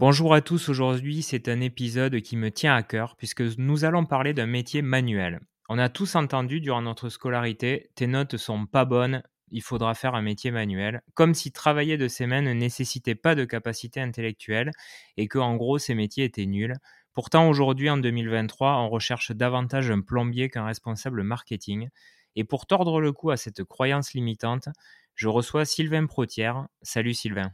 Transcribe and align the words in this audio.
Bonjour 0.00 0.32
à 0.32 0.42
tous, 0.42 0.68
aujourd'hui 0.68 1.22
c'est 1.22 1.48
un 1.48 1.60
épisode 1.60 2.20
qui 2.20 2.36
me 2.36 2.52
tient 2.52 2.72
à 2.72 2.84
cœur 2.84 3.16
puisque 3.16 3.40
nous 3.40 3.84
allons 3.84 4.06
parler 4.06 4.32
d'un 4.32 4.46
métier 4.46 4.80
manuel. 4.80 5.40
On 5.68 5.76
a 5.76 5.88
tous 5.88 6.14
entendu 6.14 6.60
durant 6.60 6.82
notre 6.82 7.08
scolarité, 7.08 7.90
tes 7.96 8.06
notes 8.06 8.36
sont 8.36 8.66
pas 8.66 8.84
bonnes, 8.84 9.24
il 9.50 9.60
faudra 9.60 9.94
faire 9.94 10.14
un 10.14 10.22
métier 10.22 10.52
manuel, 10.52 11.02
comme 11.14 11.34
si 11.34 11.50
travailler 11.50 11.96
de 11.96 12.06
ses 12.06 12.28
mains 12.28 12.42
ne 12.42 12.52
nécessitait 12.52 13.16
pas 13.16 13.34
de 13.34 13.44
capacité 13.44 14.00
intellectuelle 14.00 14.70
et 15.16 15.26
que 15.26 15.38
en 15.38 15.56
gros 15.56 15.78
ces 15.78 15.96
métiers 15.96 16.26
étaient 16.26 16.46
nuls. 16.46 16.76
Pourtant 17.12 17.48
aujourd'hui 17.48 17.90
en 17.90 17.96
2023, 17.96 18.76
on 18.76 18.88
recherche 18.90 19.32
davantage 19.32 19.90
un 19.90 20.00
plombier 20.00 20.48
qu'un 20.48 20.64
responsable 20.64 21.24
marketing. 21.24 21.88
Et 22.36 22.44
pour 22.44 22.66
tordre 22.66 23.00
le 23.00 23.10
cou 23.10 23.32
à 23.32 23.36
cette 23.36 23.64
croyance 23.64 24.12
limitante, 24.12 24.68
je 25.16 25.26
reçois 25.26 25.64
Sylvain 25.64 26.06
Protière. 26.06 26.68
Salut 26.82 27.14
Sylvain. 27.14 27.50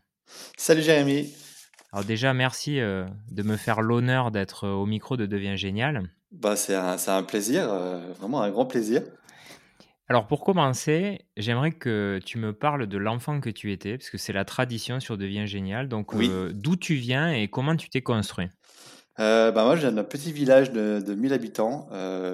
Salut 0.59 0.83
Jérémy. 0.83 1.33
Alors 1.95 2.05
déjà, 2.05 2.35
merci 2.35 2.81
euh, 2.81 3.07
de 3.31 3.45
me 3.45 3.57
faire 3.57 3.81
l'honneur 3.81 4.33
d'être 4.33 4.65
euh, 4.65 4.73
au 4.73 4.85
micro 4.85 5.17
de 5.17 5.27
Devient 5.27 5.57
Génial. 5.57 6.03
Bah, 6.33 6.57
c'est 6.57 6.75
un, 6.75 6.97
un, 7.07 7.23
plaisir, 7.23 7.73
euh, 7.73 8.01
vraiment 8.19 8.43
un 8.43 8.51
grand 8.51 8.67
plaisir. 8.67 9.03
Alors 10.09 10.27
pour 10.27 10.43
commencer, 10.43 11.25
j'aimerais 11.37 11.71
que 11.71 12.19
tu 12.27 12.39
me 12.39 12.53
parles 12.53 12.89
de 12.89 12.99
l'enfant 12.99 13.39
que 13.39 13.49
tu 13.49 13.71
étais, 13.71 13.97
parce 13.97 14.11
que 14.11 14.19
c'est 14.19 14.33
la 14.33 14.45
tradition 14.45 14.99
sur 14.99 15.17
Devient 15.17 15.47
Génial. 15.47 15.89
Donc 15.89 16.17
d'où 16.53 16.75
tu 16.75 16.95
viens 16.95 17.33
et 17.33 17.47
comment 17.47 17.77
tu 17.77 17.89
t'es 17.89 18.03
construit? 18.03 18.49
Bah 19.17 19.53
moi, 19.53 19.77
je 19.77 19.83
viens 19.83 19.93
d'un 19.93 20.03
petit 20.03 20.33
village 20.33 20.73
de, 20.73 21.01
de 21.01 21.15
1000 21.15 21.33
habitants 21.33 21.89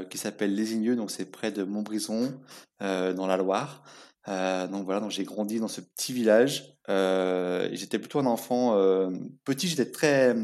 qui 0.08 0.16
s'appelle 0.16 0.54
Lésigneux, 0.54 0.96
donc 0.96 1.10
c'est 1.10 1.30
près 1.30 1.52
de 1.52 1.62
Montbrison, 1.64 2.34
dans 2.80 3.26
la 3.26 3.36
Loire. 3.36 3.84
Euh, 4.28 4.66
donc 4.66 4.84
voilà, 4.84 5.00
donc 5.00 5.10
j'ai 5.10 5.24
grandi 5.24 5.60
dans 5.60 5.68
ce 5.68 5.80
petit 5.80 6.12
village. 6.12 6.76
Euh, 6.88 7.68
j'étais 7.72 7.98
plutôt 7.98 8.18
un 8.18 8.26
enfant 8.26 8.76
euh, 8.76 9.10
petit, 9.44 9.68
j'étais 9.68 9.90
très 9.90 10.36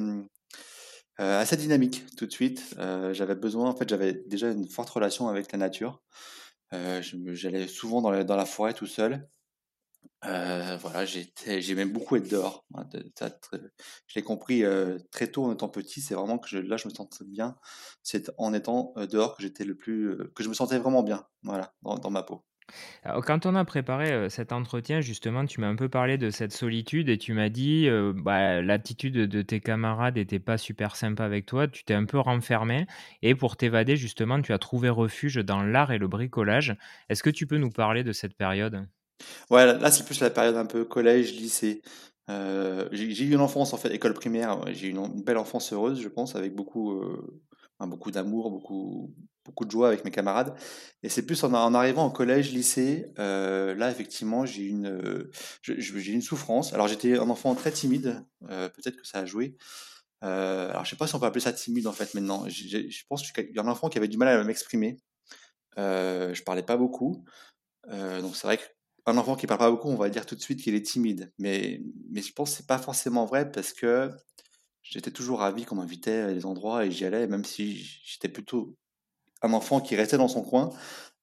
assez 1.18 1.56
dynamique 1.56 2.04
tout 2.16 2.26
de 2.26 2.32
suite. 2.32 2.74
j'avais 3.12 3.34
besoin, 3.34 3.70
en 3.70 3.76
fait, 3.76 3.88
j'avais 3.88 4.12
déjà 4.26 4.50
une 4.50 4.68
forte 4.68 4.90
relation 4.90 5.28
avec 5.28 5.52
la 5.52 5.58
nature. 5.58 6.02
J'allais 6.72 7.68
souvent 7.68 8.02
dans 8.02 8.10
la, 8.10 8.46
forêt 8.46 8.74
tout 8.74 8.86
seul. 8.86 9.26
voilà, 10.22 11.04
j'aimais 11.06 11.86
beaucoup 11.86 12.16
être 12.16 12.28
dehors. 12.28 12.66
je 12.92 14.14
l'ai 14.14 14.22
compris 14.22 14.62
très 15.10 15.28
tôt 15.28 15.44
en 15.44 15.52
étant 15.54 15.68
petit. 15.68 16.02
C'est 16.02 16.14
vraiment 16.14 16.38
que 16.38 16.56
là, 16.56 16.76
je 16.76 16.88
me 16.88 16.92
sentais 16.92 17.24
bien. 17.24 17.56
C'est 18.02 18.30
en 18.36 18.52
étant 18.52 18.92
dehors 19.10 19.36
que 19.36 19.42
j'étais 19.42 19.64
le 19.64 19.74
plus, 19.74 20.18
que 20.34 20.42
je 20.42 20.50
me 20.50 20.54
sentais 20.54 20.78
vraiment 20.78 21.02
bien. 21.02 21.26
Voilà, 21.42 21.74
dans 21.82 22.10
ma 22.10 22.22
peau 22.22 22.44
quand 23.24 23.46
on 23.46 23.54
a 23.54 23.64
préparé, 23.64 24.28
cet 24.30 24.52
entretien, 24.52 25.00
justement, 25.00 25.44
tu 25.46 25.60
m'as 25.60 25.68
un 25.68 25.76
peu 25.76 25.88
parlé 25.88 26.18
de 26.18 26.30
cette 26.30 26.52
solitude 26.52 27.08
et 27.08 27.18
tu 27.18 27.32
m'as 27.32 27.48
dit, 27.48 27.88
bah, 28.16 28.60
l'attitude 28.62 29.14
de 29.14 29.42
tes 29.42 29.60
camarades 29.60 30.16
n'était 30.16 30.38
pas 30.38 30.58
super 30.58 30.96
sympa 30.96 31.24
avec 31.24 31.46
toi. 31.46 31.68
Tu 31.68 31.84
t'es 31.84 31.94
un 31.94 32.04
peu 32.04 32.18
renfermé 32.18 32.86
et 33.22 33.34
pour 33.34 33.56
t'évader, 33.56 33.96
justement, 33.96 34.40
tu 34.42 34.52
as 34.52 34.58
trouvé 34.58 34.88
refuge 34.88 35.36
dans 35.36 35.62
l'art 35.62 35.92
et 35.92 35.98
le 35.98 36.08
bricolage. 36.08 36.76
Est-ce 37.08 37.22
que 37.22 37.30
tu 37.30 37.46
peux 37.46 37.58
nous 37.58 37.70
parler 37.70 38.02
de 38.04 38.12
cette 38.12 38.34
période? 38.34 38.86
Ouais, 39.50 39.66
là, 39.66 39.90
c'est 39.90 40.04
plus 40.04 40.20
la 40.20 40.30
période 40.30 40.56
un 40.56 40.66
peu 40.66 40.84
collège, 40.84 41.32
lycée. 41.34 41.82
j'ai 42.28 43.24
eu 43.24 43.32
une 43.32 43.40
enfance, 43.40 43.72
en 43.72 43.76
fait, 43.76 43.94
école 43.94 44.14
primaire, 44.14 44.60
j'ai 44.72 44.88
eu 44.88 44.90
une 44.90 45.22
belle 45.22 45.38
enfance 45.38 45.72
heureuse, 45.72 46.00
je 46.00 46.08
pense, 46.08 46.36
avec 46.36 46.54
beaucoup, 46.54 47.00
beaucoup 47.80 48.10
d'amour, 48.10 48.50
beaucoup, 48.50 49.14
beaucoup 49.44 49.64
de 49.64 49.70
joie 49.70 49.88
avec 49.88 50.04
mes 50.04 50.10
camarades. 50.10 50.54
Et 51.02 51.08
c'est 51.08 51.26
plus 51.26 51.42
en, 51.44 51.74
arrivant 51.74 52.06
au 52.06 52.10
collège, 52.10 52.52
lycée, 52.52 53.12
euh, 53.18 53.74
là 53.74 53.90
effectivement 53.90 54.46
j'ai 54.46 54.64
une, 54.64 54.86
euh, 54.86 55.30
une 55.68 56.22
souffrance. 56.22 56.72
Alors 56.72 56.88
j'étais 56.88 57.18
un 57.18 57.28
enfant 57.28 57.54
très 57.54 57.72
timide, 57.72 58.24
euh, 58.50 58.68
peut-être 58.68 58.96
que 58.96 59.06
ça 59.06 59.20
a 59.20 59.24
joué. 59.26 59.56
alors 60.22 60.84
je 60.84 60.90
sais 60.90 60.96
pas 60.96 61.06
si 61.06 61.14
on 61.14 61.20
peut 61.20 61.26
appeler 61.26 61.42
ça 61.42 61.52
timide 61.52 61.86
en 61.86 61.92
fait 61.92 62.14
maintenant. 62.14 62.48
Je 62.48 63.02
pense 63.08 63.30
qu'il 63.30 63.54
y 63.54 63.58
a 63.58 63.62
un 63.62 63.68
enfant 63.68 63.88
qui 63.88 63.98
avait 63.98 64.08
du 64.08 64.16
mal 64.16 64.28
à 64.28 64.42
m'exprimer. 64.44 64.96
je 65.76 66.42
parlais 66.42 66.62
pas 66.62 66.76
beaucoup. 66.76 67.24
donc 67.90 68.36
c'est 68.36 68.46
vrai 68.46 68.58
qu'un 68.58 69.16
enfant 69.18 69.36
qui 69.36 69.46
parle 69.46 69.60
pas 69.60 69.70
beaucoup, 69.70 69.90
on 69.90 69.96
va 69.96 70.08
dire 70.08 70.26
tout 70.26 70.34
de 70.34 70.40
suite 70.40 70.62
qu'il 70.62 70.74
est 70.74 70.86
timide. 70.86 71.32
Mais, 71.38 71.82
mais 72.10 72.22
je 72.22 72.32
pense 72.32 72.50
que 72.50 72.56
c'est 72.58 72.66
pas 72.66 72.78
forcément 72.78 73.26
vrai 73.26 73.50
parce 73.50 73.72
que 73.72 74.10
j'étais 74.90 75.10
toujours 75.10 75.40
ravi 75.40 75.64
qu'on 75.64 75.76
m'invitait 75.76 76.20
à 76.20 76.32
des 76.32 76.46
endroits 76.46 76.84
et 76.84 76.90
j'y 76.90 77.04
allais, 77.04 77.26
même 77.26 77.44
si 77.44 77.76
j'étais 78.04 78.28
plutôt 78.28 78.76
un 79.42 79.52
enfant 79.52 79.80
qui 79.80 79.96
restait 79.96 80.16
dans 80.16 80.28
son 80.28 80.42
coin. 80.42 80.70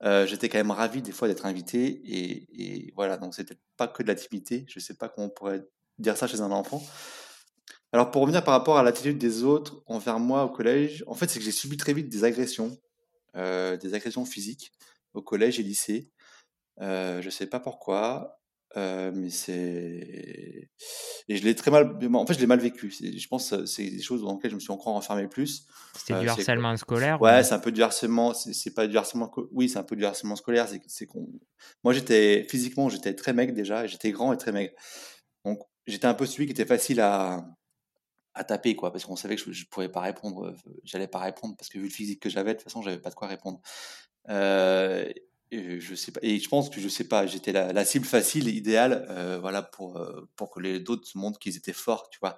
Euh, 0.04 0.28
j'étais 0.28 0.50
quand 0.50 0.58
même 0.58 0.72
ravi 0.72 1.02
des 1.02 1.12
fois 1.12 1.28
d'être 1.28 1.46
invité 1.46 2.02
et, 2.06 2.92
voilà, 2.96 3.18
donc 3.18 3.34
c'était 3.34 3.58
pas 3.78 3.88
que 3.88 4.04
de 4.04 4.08
la 4.08 4.16
timidité. 4.16 4.66
Je 4.68 4.80
sais 4.80 4.96
pas 4.96 5.10
comment 5.10 5.28
on 5.28 5.30
pourrait 5.30 5.64
dire 5.98 6.18
ça 6.18 6.28
chez 6.28 6.42
un 6.42 6.52
enfant. 6.52 6.84
Alors 7.94 8.12
pour 8.12 8.24
revenir 8.24 8.44
par 8.44 8.54
rapport 8.54 8.78
à 8.78 8.84
l'attitude 8.84 9.18
des 9.18 9.44
autres 9.44 9.84
envers 9.86 10.20
moi 10.20 10.44
au 10.44 10.50
collège, 10.50 11.04
en 11.08 11.14
fait 11.14 11.30
c'est 11.30 11.40
que 11.40 11.46
j'ai 11.46 11.52
subi 11.52 11.78
très 11.78 11.94
vite 11.94 12.10
des 12.10 12.24
agressions, 12.24 12.78
euh, 13.38 13.78
des 13.78 13.94
agressions 13.94 14.26
physiques 14.26 14.74
au 15.14 15.22
collège 15.22 15.60
et 15.60 15.64
lycée. 15.64 16.10
Euh, 16.82 17.22
je 17.22 17.30
sais 17.30 17.46
pas 17.48 17.60
pourquoi. 17.60 18.40
Euh, 18.76 19.12
mais 19.14 19.30
c'est 19.30 20.70
et 21.28 21.38
je 21.38 21.44
l'ai 21.44 21.54
très 21.54 21.70
mal 21.70 21.96
en 22.16 22.26
fait 22.26 22.34
je 22.34 22.40
l'ai 22.40 22.48
mal 22.48 22.60
vécu. 22.60 22.90
Je 22.92 23.28
pense 23.28 23.66
c'est 23.66 23.88
des 23.88 24.02
choses 24.02 24.24
dans 24.24 24.34
lesquelles 24.34 24.50
je 24.50 24.56
me 24.56 24.60
suis 24.60 24.72
encore 24.72 24.96
enfermé 24.96 25.28
plus. 25.28 25.68
C'était 25.96 26.20
du 26.20 26.28
harcèlement 26.28 26.76
scolaire 26.76 27.22
ouais 27.22 27.44
c'est 27.44 27.54
un 27.54 27.60
peu 27.60 27.72
du 27.72 27.84
harcèlement 27.84 28.34
c'est 28.34 28.74
pas 28.74 28.88
du 28.88 28.98
harcèlement 28.98 29.32
oui 29.52 29.70
c'est 29.70 29.78
un 29.78 29.84
peu 29.84 29.96
du 29.96 30.06
harcèlement 30.06 30.36
scolaire. 30.36 30.68
C'est 30.88 31.06
qu'on 31.06 31.28
moi 31.84 31.94
j'étais 31.94 32.48
physiquement 32.50 32.90
j'étais 32.90 33.14
très 33.14 33.34
maigre 33.34 33.54
déjà 33.54 33.86
j'étais 33.86 34.12
grand 34.12 34.34
et 34.34 34.38
très 34.38 34.52
maigre. 34.52 34.74
Donc 35.46 35.60
j'étais 35.86 36.08
un 36.08 36.16
peu 36.16 36.26
celui 36.26 36.48
qui 36.48 36.52
était 36.54 36.66
facile 36.66 37.00
à 37.00 37.46
à 38.34 38.44
taper 38.44 38.76
quoi 38.76 38.92
parce 38.92 39.06
qu'on 39.06 39.16
savait 39.16 39.36
que 39.36 39.42
je, 39.44 39.52
je 39.52 39.66
pourrais 39.68 39.92
pas 39.92 40.02
répondre 40.02 40.56
j'allais 40.84 41.08
pas 41.08 41.20
répondre 41.20 41.56
parce 41.56 41.70
que 41.70 41.78
vu 41.78 41.86
le 41.86 41.92
physique 41.92 42.20
que 42.20 42.30
j'avais 42.30 42.54
de 42.54 42.58
toute 42.58 42.64
façon 42.64 42.82
j'avais 42.82 42.98
pas 42.98 43.12
de 43.12 43.16
quoi 43.16 43.28
répondre. 43.28 43.62
Euh, 44.30 45.08
et 45.54 45.80
je 45.80 45.94
sais 45.94 46.12
pas 46.12 46.20
et 46.24 46.40
je 46.40 46.50
pense 46.50 46.70
que 46.70 46.82
je 46.82 46.88
sais 46.88 47.08
pas 47.08 47.28
j'étais 47.28 47.52
la, 47.52 47.86
cible 47.86 48.06
facile 48.06 48.48
idéale 48.48 49.06
euh, 49.10 49.38
voilà 49.40 49.62
pour 49.62 49.98
euh, 49.98 50.28
pour 50.36 50.50
que 50.50 50.60
les 50.60 50.80
autres 50.90 51.08
se 51.08 51.18
montrent 51.18 51.40
qu'ils 51.40 51.58
étaient 51.58 51.74
forts 51.74 52.10
tu 52.10 52.20
vois. 52.20 52.38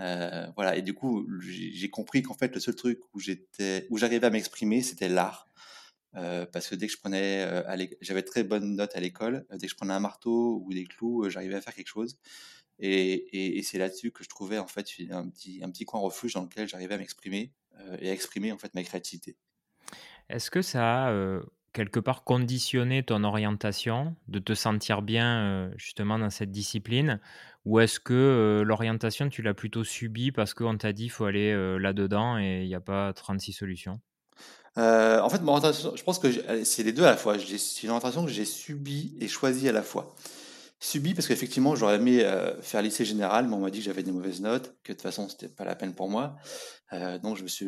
Euh, 0.00 0.46
voilà 0.56 0.76
et 0.76 0.82
du 0.82 0.94
coup 0.94 1.26
j'ai 1.40 1.90
compris 1.90 2.22
qu'en 2.22 2.34
fait 2.34 2.54
le 2.54 2.60
seul 2.60 2.74
truc 2.74 3.00
où 3.14 3.20
j'étais 3.20 3.86
où 3.90 3.98
j'arrivais 3.98 4.26
à 4.26 4.30
m'exprimer 4.30 4.82
c'était 4.82 5.08
l'art. 5.08 5.46
Parce 6.12 6.66
que 6.68 6.74
dès 6.74 6.88
que 6.88 6.92
je 6.92 6.98
prenais 6.98 7.46
j'avais 8.00 8.22
très 8.22 8.42
bonne 8.42 8.76
note 8.76 8.94
à 8.96 9.00
l'école 9.00 9.46
dès 9.52 9.66
que 9.66 9.70
je 9.70 9.76
prenais 9.76 9.94
un 9.94 10.00
marteau 10.00 10.60
ou 10.64 10.72
des 10.74 10.84
clous 10.84 11.30
j'arrivais 11.30 11.54
à 11.54 11.60
faire 11.60 11.74
quelque 11.74 11.88
chose. 11.88 12.18
Et, 12.82 13.12
et, 13.12 13.58
et 13.58 13.62
c'est 13.62 13.78
là-dessus 13.78 14.10
que 14.10 14.24
je 14.24 14.28
trouvais 14.28 14.58
en 14.58 14.66
fait 14.66 14.86
un 15.10 15.28
petit 15.28 15.60
un 15.62 15.70
petit 15.70 15.84
coin 15.84 16.00
refuge 16.00 16.34
dans 16.34 16.42
lequel 16.42 16.66
j'arrivais 16.68 16.94
à 16.94 16.98
m'exprimer 16.98 17.52
et 18.00 18.10
à 18.10 18.12
exprimer 18.12 18.52
en 18.52 18.58
fait 18.58 18.74
ma 18.74 18.82
créativité. 18.82 19.36
Est-ce 20.28 20.50
que 20.50 20.62
ça 20.62 21.08
a 21.08 21.40
quelque 21.72 22.00
part 22.00 22.24
conditionner 22.24 23.02
ton 23.02 23.24
orientation, 23.24 24.16
de 24.28 24.38
te 24.38 24.54
sentir 24.54 25.02
bien 25.02 25.40
euh, 25.40 25.70
justement 25.76 26.18
dans 26.18 26.30
cette 26.30 26.50
discipline? 26.50 27.20
Ou 27.64 27.80
est-ce 27.80 28.00
que 28.00 28.14
euh, 28.14 28.64
l'orientation, 28.64 29.28
tu 29.28 29.42
l'as 29.42 29.54
plutôt 29.54 29.84
subie 29.84 30.32
parce 30.32 30.54
qu'on 30.54 30.76
t'a 30.76 30.92
dit 30.92 31.04
qu'il 31.04 31.12
faut 31.12 31.26
aller 31.26 31.52
euh, 31.52 31.78
là-dedans 31.78 32.38
et 32.38 32.62
il 32.62 32.68
n'y 32.68 32.74
a 32.74 32.80
pas 32.80 33.12
36 33.12 33.52
solutions? 33.52 34.00
En 34.76 35.28
fait, 35.28 35.40
je 35.40 36.02
pense 36.02 36.18
que 36.18 36.28
c'est 36.64 36.82
les 36.82 36.92
deux 36.92 37.04
à 37.04 37.10
la 37.10 37.16
fois. 37.16 37.36
C'est 37.38 37.82
une 37.82 37.90
orientation 37.90 38.24
que 38.24 38.30
j'ai 38.30 38.46
subie 38.46 39.16
et 39.20 39.28
choisie 39.28 39.68
à 39.68 39.72
la 39.72 39.82
fois. 39.82 40.14
Subie 40.78 41.12
parce 41.12 41.28
qu'effectivement, 41.28 41.76
j'aurais 41.76 41.96
aimé 41.96 42.24
faire 42.62 42.80
lycée 42.80 43.04
général, 43.04 43.46
mais 43.46 43.54
on 43.54 43.58
m'a 43.58 43.70
dit 43.70 43.80
que 43.80 43.84
j'avais 43.84 44.02
des 44.02 44.12
mauvaises 44.12 44.40
notes, 44.40 44.74
que 44.82 44.92
de 44.92 44.96
toute 44.96 45.02
façon, 45.02 45.28
c'était 45.28 45.48
pas 45.48 45.64
la 45.64 45.74
peine 45.74 45.94
pour 45.94 46.08
moi. 46.08 46.36
donc, 47.22 47.36
je 47.36 47.42
me 47.42 47.48
suis 47.48 47.66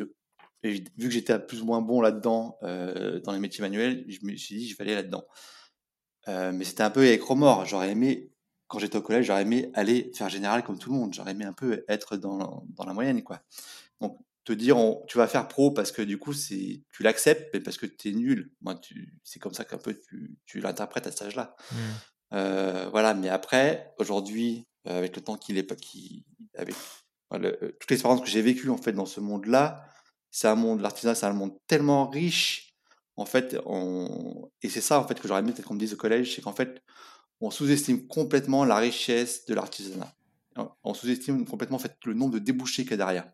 vu 0.71 0.83
que 0.97 1.09
j'étais 1.09 1.37
plus 1.39 1.61
ou 1.61 1.65
moins 1.65 1.81
bon 1.81 2.01
là-dedans, 2.01 2.57
euh, 2.63 3.19
dans 3.21 3.31
les 3.31 3.39
métiers 3.39 3.61
manuels, 3.61 4.05
je 4.07 4.25
me 4.25 4.35
suis 4.35 4.55
dit, 4.55 4.69
je 4.69 4.77
vais 4.77 4.83
aller 4.83 4.95
là-dedans. 4.95 5.25
Euh, 6.27 6.51
mais 6.53 6.63
c'était 6.63 6.83
un 6.83 6.89
peu 6.89 7.01
avec 7.01 7.21
remords. 7.21 7.65
J'aurais 7.65 7.91
aimé, 7.91 8.31
quand 8.67 8.79
j'étais 8.79 8.97
au 8.97 9.01
collège, 9.01 9.25
j'aurais 9.25 9.41
aimé 9.41 9.71
aller 9.73 10.11
faire 10.15 10.29
général 10.29 10.63
comme 10.63 10.79
tout 10.79 10.91
le 10.91 10.97
monde. 10.97 11.13
J'aurais 11.13 11.31
aimé 11.31 11.45
un 11.45 11.53
peu 11.53 11.83
être 11.89 12.15
dans, 12.17 12.65
dans 12.69 12.85
la 12.85 12.93
moyenne, 12.93 13.23
quoi. 13.23 13.41
Donc, 13.99 14.17
te 14.45 14.53
dire, 14.53 14.77
tu 15.07 15.17
vas 15.17 15.27
faire 15.27 15.47
pro 15.47 15.71
parce 15.71 15.91
que 15.91 16.01
du 16.01 16.17
coup, 16.17 16.33
c'est, 16.33 16.81
tu 16.91 17.03
l'acceptes, 17.03 17.49
mais 17.53 17.59
parce 17.59 17.77
que 17.77 17.85
tu 17.85 18.09
es 18.09 18.11
nul. 18.11 18.51
Moi, 18.61 18.75
tu, 18.75 19.17
c'est 19.23 19.39
comme 19.39 19.53
ça 19.53 19.63
qu'un 19.63 19.77
peu 19.77 19.93
tu, 19.93 20.37
tu 20.45 20.59
l'interprètes 20.59 21.07
à 21.07 21.11
cet 21.11 21.23
âge-là. 21.23 21.55
Mmh. 21.71 21.75
Euh, 22.33 22.89
voilà, 22.91 23.13
mais 23.13 23.29
après, 23.29 23.93
aujourd'hui, 23.97 24.65
euh, 24.87 24.97
avec 24.97 25.15
le 25.15 25.21
temps 25.21 25.37
qu'il 25.37 25.57
est, 25.57 25.75
qui, 25.75 26.25
avec 26.57 26.75
toute 27.31 27.89
l'expérience 27.89 28.21
que 28.21 28.27
j'ai 28.27 28.41
vécue 28.41 28.69
en 28.69 28.77
fait 28.77 28.91
dans 28.91 29.07
ce 29.07 29.19
monde-là, 29.19 29.83
c'est 30.33 30.47
un 30.47 30.55
monde, 30.55 30.81
l'artisanat, 30.81 31.13
c'est 31.13 31.27
un 31.27 31.33
monde 31.33 31.53
tellement 31.67 32.09
riche. 32.09 32.73
En 33.15 33.25
fait, 33.25 33.55
on... 33.67 34.49
et 34.63 34.69
c'est 34.69 34.81
ça 34.81 34.99
en 34.99 35.07
fait 35.07 35.21
que 35.21 35.27
j'aurais 35.27 35.41
aimé 35.41 35.53
peut-être 35.53 35.67
qu'on 35.67 35.75
me 35.75 35.79
dise 35.79 35.93
au 35.93 35.97
collège, 35.97 36.35
c'est 36.35 36.41
qu'en 36.41 36.53
fait, 36.53 36.81
on 37.39 37.51
sous-estime 37.51 38.07
complètement 38.07 38.65
la 38.65 38.77
richesse 38.77 39.45
de 39.45 39.53
l'artisanat. 39.53 40.11
On 40.83 40.95
sous-estime 40.95 41.45
complètement 41.45 41.75
en 41.75 41.79
fait 41.79 41.95
le 42.05 42.15
nombre 42.15 42.33
de 42.33 42.39
débouchés 42.39 42.81
qu'il 42.81 42.91
y 42.91 42.93
a 42.95 42.97
derrière. 42.97 43.27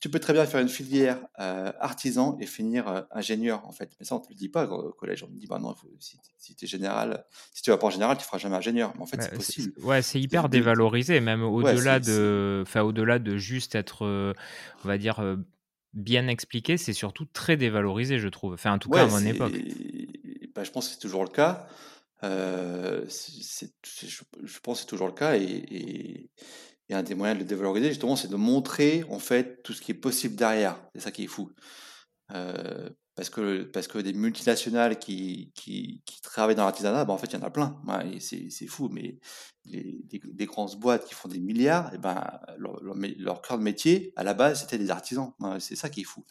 tu 0.00 0.08
peux 0.08 0.18
très 0.18 0.32
bien 0.32 0.46
faire 0.46 0.60
une 0.60 0.68
filière 0.68 1.20
euh, 1.38 1.70
artisan 1.78 2.36
et 2.40 2.46
finir 2.46 2.88
euh, 2.88 3.02
ingénieur, 3.12 3.64
en 3.64 3.72
fait. 3.72 3.92
Mais 4.00 4.06
ça, 4.06 4.16
on 4.16 4.18
ne 4.18 4.24
te 4.24 4.30
le 4.30 4.34
dit 4.34 4.48
pas 4.48 4.66
au 4.66 4.92
collège. 4.92 5.22
On 5.22 5.28
te 5.28 5.32
dit, 5.32 5.46
bah 5.46 5.60
non, 5.60 5.76
si, 6.00 6.56
tu 6.56 6.64
es 6.64 6.68
général, 6.68 7.24
si 7.52 7.62
tu 7.62 7.70
vas 7.70 7.78
pas 7.78 7.86
en 7.86 7.90
général, 7.90 8.16
tu 8.16 8.24
feras 8.24 8.38
jamais 8.38 8.56
ingénieur. 8.56 8.92
Mais 8.96 9.02
en 9.02 9.06
fait, 9.06 9.22
c'est 9.22 9.34
possible. 9.34 9.72
Ouais, 9.82 10.02
c'est 10.02 10.20
hyper 10.20 10.48
dévalorisé, 10.48 11.20
même 11.20 11.44
au-delà 11.44 12.00
de, 12.00 12.64
enfin, 12.66 12.82
au-delà 12.82 13.20
de 13.20 13.36
juste 13.36 13.76
être, 13.76 14.04
euh, 14.04 14.34
on 14.84 14.88
va 14.88 14.98
dire, 14.98 15.20
bien 15.96 16.28
expliqué, 16.28 16.76
c'est 16.76 16.92
surtout 16.92 17.24
très 17.24 17.56
dévalorisé, 17.56 18.20
je 18.20 18.28
trouve. 18.28 18.54
Enfin, 18.54 18.72
en 18.72 18.78
tout 18.78 18.88
cas, 18.88 19.02
à 19.04 19.06
mon 19.08 19.24
époque. 19.24 19.52
Bah, 20.54 20.62
je 20.62 20.70
pense 20.70 20.86
que 20.86 20.94
c'est 20.94 21.00
toujours 21.00 21.24
le 21.24 21.30
cas. 21.30 21.66
je, 22.22 23.00
pense 24.62 24.78
que 24.78 24.80
c'est 24.82 24.86
toujours 24.86 25.08
le 25.08 25.12
cas 25.12 25.36
et 25.36 26.30
et 26.88 26.94
un 26.94 27.02
des 27.02 27.14
moyens 27.14 27.38
de 27.38 27.42
le 27.42 27.48
dévaloriser, 27.48 27.88
justement, 27.88 28.16
c'est 28.16 28.28
de 28.28 28.36
montrer, 28.36 29.04
en 29.10 29.18
fait, 29.18 29.62
tout 29.62 29.72
ce 29.72 29.80
qui 29.80 29.90
est 29.90 29.94
possible 29.94 30.36
derrière. 30.36 30.80
C'est 30.94 31.00
ça 31.00 31.10
qui 31.10 31.24
est 31.24 31.28
fou. 31.28 31.50
Euh, 32.32 32.88
parce, 33.16 33.30
que, 33.30 33.62
parce 33.62 33.88
que 33.88 33.98
des 33.98 34.12
multinationales 34.12 34.98
qui, 34.98 35.50
qui, 35.54 36.02
travaillent 36.22 36.54
dans 36.54 36.64
l'artisanat, 36.64 37.06
ben, 37.06 37.14
en 37.14 37.18
fait, 37.18 37.28
il 37.28 37.38
y 37.38 37.42
en 37.42 37.46
a 37.46 37.50
plein. 37.50 37.80
c'est 38.20 38.66
fou, 38.66 38.90
mais 38.92 39.18
les, 39.64 39.98
des, 40.04 40.46
grandes 40.46 40.78
boîtes 40.78 41.06
qui 41.06 41.14
font 41.14 41.28
des 41.28 41.40
milliards, 41.40 41.92
et 41.94 41.98
ben, 41.98 42.22
leur, 42.58 42.78
leur, 42.82 43.40
cœur 43.40 43.58
de 43.58 43.62
métier, 43.62 44.12
à 44.16 44.22
la 44.22 44.34
base, 44.34 44.60
c'était 44.60 44.78
des 44.78 44.90
artisans. 44.90 45.32
c'est 45.58 45.76
ça 45.76 45.88
qui 45.88 46.02
est 46.02 46.04
fou. 46.04 46.24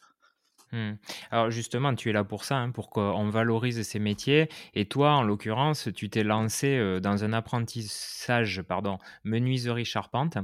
Mmh. 0.71 0.93
Alors 1.31 1.51
justement, 1.51 1.93
tu 1.95 2.09
es 2.09 2.13
là 2.13 2.23
pour 2.23 2.43
ça, 2.43 2.57
hein, 2.57 2.71
pour 2.71 2.89
qu'on 2.91 3.29
valorise 3.29 3.81
ces 3.81 3.99
métiers. 3.99 4.49
Et 4.73 4.85
toi, 4.85 5.13
en 5.13 5.23
l'occurrence, 5.23 5.89
tu 5.95 6.09
t'es 6.09 6.23
lancé 6.23 6.99
dans 7.01 7.23
un 7.23 7.33
apprentissage, 7.33 8.61
pardon, 8.61 8.99
menuiserie 9.23 9.85
charpente. 9.85 10.38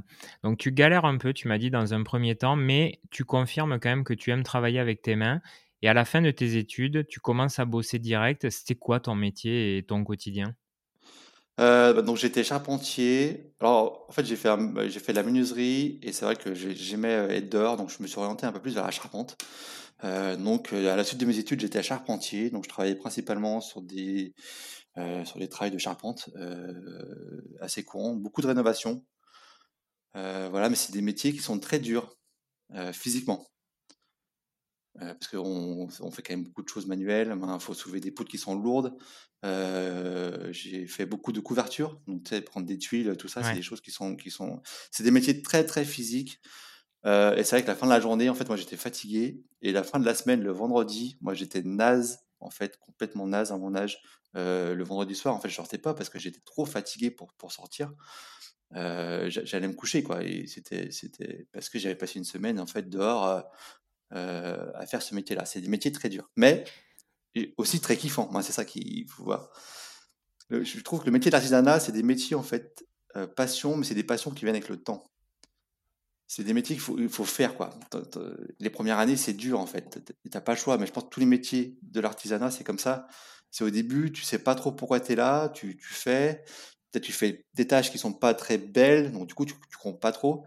Donc 0.44 0.58
tu 0.58 0.72
galères 0.72 1.06
un 1.06 1.18
peu, 1.18 1.34
tu 1.34 1.48
m'as 1.48 1.58
dit 1.58 1.70
dans 1.70 1.94
un 1.94 2.04
premier 2.04 2.36
temps, 2.36 2.56
mais 2.56 3.00
tu 3.12 3.26
confirmes 3.26 3.80
quand 3.80 3.90
même 3.90 4.04
que 4.04 4.14
tu 4.14 4.32
aimes 4.32 4.44
travailler 4.44 4.80
avec 4.80 5.02
tes 5.02 5.16
mains. 5.16 5.42
Et 5.82 5.90
à 5.90 5.94
la 5.94 6.06
fin 6.06 6.22
de 6.22 6.32
tes 6.32 6.58
études, 6.58 7.08
tu 7.08 7.20
commences 7.20 7.60
à 7.60 7.66
bosser 7.66 8.00
direct. 8.00 8.50
C'était 8.50 8.76
quoi 8.76 9.00
ton 9.00 9.16
métier 9.16 9.78
et 9.78 9.84
ton 9.84 10.04
quotidien? 10.04 10.56
Euh, 11.60 11.94
bah, 11.94 12.02
donc 12.02 12.18
j'étais 12.18 12.44
charpentier. 12.44 13.54
Alors 13.60 14.06
en 14.08 14.14
fait 14.14 14.26
j'ai 14.26 14.38
fait 14.38 14.50
j'ai 14.88 15.00
fait 15.00 15.12
de 15.12 15.18
la 15.18 15.24
menuiserie 15.24 16.00
et 16.02 16.14
c'est 16.14 16.24
vrai 16.24 16.36
que 16.36 16.56
j'aimais 16.56 17.12
être 17.12 17.50
dehors 17.50 17.76
donc 17.76 17.90
je 17.90 18.02
me 18.02 18.08
suis 18.08 18.18
orienté 18.18 18.46
un 18.46 18.54
peu 18.54 18.62
plus 18.62 18.74
vers 18.74 18.86
la 18.86 18.92
charpente. 18.92 19.38
Euh, 20.04 20.36
donc, 20.36 20.74
euh, 20.74 20.92
à 20.92 20.96
la 20.96 21.04
suite 21.04 21.20
de 21.20 21.26
mes 21.26 21.38
études, 21.38 21.62
j'étais 21.62 21.84
charpentier, 21.84 22.50
donc 22.50 22.64
je 22.64 22.70
travaillais 22.70 22.96
principalement 22.96 23.62
sur 23.62 23.82
des, 23.82 24.34
euh, 24.98 25.24
sur 25.26 25.40
des 25.40 25.50
travaux 25.50 25.72
de 25.72 25.78
charpente 25.78 26.30
assez 27.60 27.84
courants, 27.84 28.16
beaucoup 28.16 28.42
de 28.42 28.48
rénovation. 28.48 29.06
voilà, 30.14 30.70
mais 30.70 30.76
c'est 30.76 30.94
des 30.94 31.02
métiers 31.02 31.34
qui 31.34 31.40
sont 31.40 31.60
très 31.60 31.80
durs 31.80 32.16
physiquement. 32.94 33.51
Parce 35.00 35.28
qu'on 35.30 35.88
on 36.02 36.12
fait 36.12 36.22
quand 36.22 36.34
même 36.34 36.44
beaucoup 36.44 36.64
de 36.64 36.70
choses 36.70 36.86
manuelles, 36.86 37.36
il 37.36 37.60
faut 37.60 37.74
soulever 37.74 38.00
des 38.00 38.12
poutres 38.12 38.30
qui 38.30 38.38
sont 38.38 38.56
lourdes. 38.56 38.94
j'ai 39.44 40.86
fait 40.88 41.06
beaucoup 41.06 41.32
de 41.32 41.40
couvertures, 41.40 42.02
donc 42.08 42.30
prendre 42.42 42.68
des 42.68 42.78
tuiles, 42.78 43.16
tout 43.18 43.28
ça, 43.28 43.44
c'est 43.44 43.56
des 43.56 43.62
choses 43.62 43.82
qui 43.82 43.92
sont, 43.92 44.16
qui 44.16 44.32
sont, 44.32 44.62
c'est 44.92 45.04
des 45.04 45.12
métiers 45.12 45.42
très 45.42 45.66
très 45.66 45.86
physiques. 45.86 46.42
Euh, 47.06 47.36
et 47.36 47.44
c'est 47.44 47.56
vrai 47.56 47.64
que 47.64 47.68
la 47.68 47.76
fin 47.76 47.88
de 47.88 47.92
la 47.92 48.00
journée, 48.00 48.30
en 48.30 48.36
fait, 48.36 48.48
moi 48.48 48.58
j'étais 48.58 48.78
fatigué. 48.78 49.44
Et 49.62 49.72
la 49.72 49.84
fin 49.84 50.00
de 50.00 50.06
la 50.06 50.16
semaine, 50.16 50.42
le 50.42 50.52
vendredi, 50.52 51.18
moi 51.22 51.34
j'étais 51.34 51.62
naze, 51.64 52.20
en 52.40 52.50
fait, 52.50 52.78
complètement 52.78 53.28
naze 53.28 53.52
à 53.52 53.58
mon 53.58 53.76
âge. 53.76 54.02
Euh, 54.38 54.76
le 54.76 54.84
vendredi 54.84 55.16
soir, 55.16 55.36
en 55.36 55.40
fait, 55.40 55.50
je 55.50 55.56
sortais 55.56 55.78
pas 55.78 55.94
parce 55.94 56.10
que 56.10 56.20
j'étais 56.20 56.42
trop 56.46 56.66
fatigué 56.66 57.12
pour, 57.12 57.34
pour 57.34 57.52
sortir. 57.52 57.92
Euh, 58.76 59.30
j'allais 59.30 59.68
me 59.68 59.74
coucher, 59.74 60.04
quoi. 60.04 60.24
Et 60.24 60.48
c'était, 60.48 60.92
c'était 60.92 61.48
parce 61.52 61.70
que 61.70 61.80
j'avais 61.80 61.96
passé 61.96 62.20
une 62.20 62.26
semaine, 62.26 62.60
en 62.60 62.68
fait, 62.68 62.90
dehors 62.90 63.44
à 64.12 64.86
faire 64.86 65.02
ce 65.02 65.16
métier-là. 65.16 65.46
C'est 65.46 65.62
des 65.62 65.70
métiers 65.70 65.92
très 65.92 66.10
durs, 66.10 66.30
mais 66.36 66.64
aussi 67.58 67.80
très 67.80 67.98
kiffants. 67.98 68.30
Moi, 68.32 68.44
c'est 68.44 68.54
ça 68.54 68.66
qu'il 68.66 69.08
faut 69.10 69.24
voir. 69.24 69.50
Je 70.50 70.80
trouve 70.82 71.02
que 71.02 71.06
le 71.06 71.12
métier 71.12 71.32
d'artisanat, 71.32 71.80
c'est 71.80 71.92
des 71.92 72.04
métiers, 72.04 72.36
en 72.36 72.44
fait, 72.44 72.86
passion, 73.36 73.78
mais 73.78 73.86
c'est 73.86 73.96
des 73.96 74.04
passions 74.04 74.32
qui 74.32 74.46
viennent 74.46 74.56
avec 74.56 74.70
le 74.70 74.82
temps 74.82 75.12
c'est 76.34 76.46
des 76.46 76.54
métiers 76.54 76.78
qu'il 76.78 77.10
faut, 77.10 77.26
faire. 77.26 77.58
Quoi. 77.58 77.72
Les 78.62 78.70
premières 78.70 79.00
années, 79.00 79.18
c'est 79.18 79.34
dur 79.34 79.60
en 79.60 79.66
fait. 79.66 80.00
Tu 80.24 80.30
n'as 80.34 80.40
pas 80.40 80.54
le 80.54 80.58
choix, 80.58 80.78
mais 80.78 80.86
je 80.86 80.94
pense 80.94 81.04
que 81.04 81.10
tous 81.10 81.20
les 81.20 81.26
métiers 81.26 81.78
de 81.82 82.00
l'artisanat, 82.00 82.52
c'est 82.52 82.64
comme 82.64 82.80
ça. 82.80 83.06
C'est 83.50 83.66
au 83.66 83.70
début, 83.70 84.14
tu 84.14 84.24
sais 84.24 84.40
pas 84.40 84.56
trop 84.56 84.72
pourquoi 84.72 85.02
tu 85.02 85.12
es 85.12 85.16
là, 85.16 85.50
tu, 85.50 85.76
tu 85.76 85.94
fais. 85.94 86.46
Peut-être 86.90 87.04
tu 87.04 87.12
fais 87.12 87.46
des 87.56 87.68
tâches 87.68 87.92
qui 87.92 87.98
sont 87.98 88.14
pas 88.14 88.34
très 88.34 88.58
belles, 88.58 89.12
donc 89.12 89.28
du 89.28 89.34
coup, 89.34 89.46
tu 89.46 89.56
ne 89.56 89.78
comptes 89.78 90.00
pas 90.00 90.14
trop. 90.14 90.46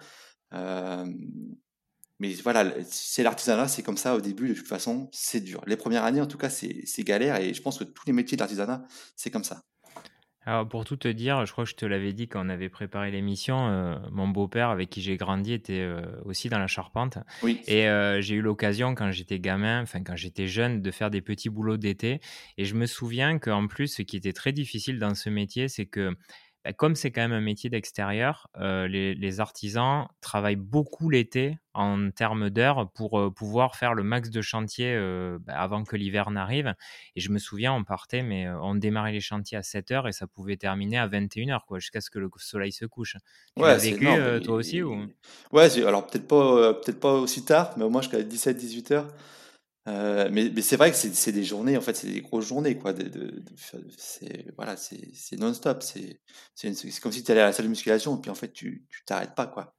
Euh, 0.55 1.05
mais 2.21 2.33
voilà, 2.35 2.73
c'est 2.89 3.23
l'artisanat, 3.23 3.69
c'est 3.69 3.83
comme 3.83 3.97
ça 3.97 4.15
au 4.15 4.21
début, 4.21 4.49
de 4.49 4.55
toute 4.55 4.69
façon, 4.69 5.09
c'est 5.13 5.41
dur. 5.41 5.63
Les 5.67 5.77
premières 5.77 6.05
années, 6.05 6.21
en 6.21 6.27
tout 6.27 6.39
cas, 6.39 6.51
c'est 6.51 6.85
galère, 7.01 7.41
et 7.41 7.55
je 7.55 7.63
pense 7.63 7.79
que 7.79 7.85
tous 7.85 8.07
les 8.07 8.13
métiers 8.13 8.37
de 8.37 8.43
l'artisanat, 8.43 8.85
c'est 9.17 9.31
comme 9.31 9.45
ça. 9.45 9.63
Alors 10.47 10.69
pour 10.69 10.85
tout 10.85 10.97
te 10.97 11.09
dire, 11.09 11.47
je 11.47 11.53
crois 11.53 11.65
que 11.65 11.71
je 11.71 11.75
te 11.75 11.87
l'avais 11.87 12.13
dit 12.13 12.29
quand 12.29 12.45
on 12.45 12.49
avait 12.51 12.69
préparé 12.69 13.11
l'émission, 13.11 13.69
euh, 13.69 13.97
mon 14.11 14.29
beau-père 14.29 14.69
avec 14.69 14.91
qui 14.91 15.01
j'ai 15.01 15.17
grandi 15.17 15.55
était 15.55 15.81
euh, 15.81 16.03
aussi 16.25 16.49
dans 16.49 16.59
la 16.59 16.67
charpente. 16.67 17.19
Oui. 17.43 17.63
Et 17.67 17.89
euh, 17.89 18.21
j'ai 18.21 18.35
eu 18.35 18.43
l'occasion 18.43 18.95
quand 18.95 19.11
j'étais 19.11 19.41
gamin, 19.41 19.83
enfin 19.83 20.03
quand 20.03 20.17
j'étais 20.17 20.47
jeune, 20.47 20.83
de 20.83 20.91
faire 20.91 21.11
des 21.11 21.23
petits 21.23 21.49
boulots 21.49 21.79
d'été. 21.79 22.21
Et 22.59 22.67
je 22.67 22.75
me 22.75 22.85
souviens 22.85 23.39
qu'en 23.39 23.67
plus, 23.67 23.89
ce 23.89 24.03
qui 24.03 24.17
était 24.17 24.35
très 24.35 24.53
difficile 24.53 24.99
dans 24.99 25.15
ce 25.15 25.31
métier, 25.31 25.69
c'est 25.69 25.87
que 25.87 26.15
bah, 26.65 26.73
comme 26.73 26.95
c'est 26.95 27.11
quand 27.11 27.21
même 27.21 27.33
un 27.33 27.43
métier 27.43 27.69
d'extérieur, 27.69 28.49
euh, 28.59 28.89
les, 28.89 29.41
artisans 29.41 30.07
travaillent 30.23 30.57
beaucoup 30.57 31.11
l'été 31.11 31.59
en 31.75 32.11
termes 32.11 32.49
d'heures 32.49 32.91
pour 32.95 33.19
euh, 33.19 33.31
pouvoir 33.31 33.77
faire 33.77 33.93
le 33.93 34.03
max 34.03 34.31
de 34.31 34.41
chantier 34.41 34.95
euh, 34.95 35.39
bah, 35.41 35.55
avant 35.59 35.85
que 35.85 35.97
l'hiver 35.97 36.31
n'arrive. 36.31 36.73
Et 37.17 37.21
je 37.21 37.31
me 37.31 37.39
souviens, 37.39 37.75
on 37.75 37.85
partait, 37.85 38.23
mais 38.23 38.49
on 38.49 38.75
démarrait 38.75 39.13
les 39.13 39.21
chantiers 39.21 39.59
à 39.59 39.63
7 39.63 39.91
heures 39.91 40.09
et 40.09 40.13
ça 40.13 40.27
pouvait 40.27 40.57
terminer 40.57 40.97
à 40.97 41.07
21 41.07 41.51
heures, 41.51 41.67
quoi, 41.67 41.81
jusqu'à 41.81 42.01
ce 42.01 42.09
que 42.09 42.19
le 42.19 42.31
soleil 42.39 42.73
se 42.73 42.87
couche. 42.87 43.17
Tu 43.57 43.63
ouais, 43.63 43.69
l'as 43.69 43.77
vécu 43.77 44.07
toi 44.43 44.55
aussi 44.55 44.83
ou... 44.83 45.07
Ouais, 45.53 45.69
alors 45.85 46.07
peut-être 46.07 46.27
pas, 46.27 46.73
peut-être 46.75 47.01
pas 47.01 47.13
aussi 47.13 47.45
tard, 47.45 47.75
mais 47.77 47.85
au 47.85 47.91
moins 47.91 48.01
jusqu'à 48.01 48.23
17-18 48.23 48.93
heures. 48.95 49.09
Euh, 49.87 50.31
mais, 50.33 50.51
mais 50.55 50.63
c'est 50.63 50.77
vrai 50.77 50.91
que 50.91 50.97
c'est 50.97 51.33
des 51.33 51.45
journées, 51.45 51.77
en 51.77 51.83
fait, 51.83 51.95
c'est 51.95 52.11
des 52.11 52.23
grosses 52.23 52.47
journées, 52.47 52.79
quoi. 52.79 52.93
De, 52.93 53.03
de, 53.03 53.43
c'est 53.97 54.47
voilà, 54.57 54.77
c'est 54.77 55.39
non-stop. 55.39 55.83
C'est 55.83 56.21
comme 57.03 57.13
si 57.13 57.23
tu 57.23 57.33
allais 57.33 57.43
à 57.43 57.47
la 57.47 57.53
salle 57.53 57.67
de 57.67 57.71
musculation, 57.71 58.17
et 58.17 58.21
puis 58.21 58.31
en 58.31 58.35
fait, 58.35 58.53
tu 58.53 58.87
t'arrêtes 59.07 59.35
pas, 59.35 59.47
quoi. 59.47 59.75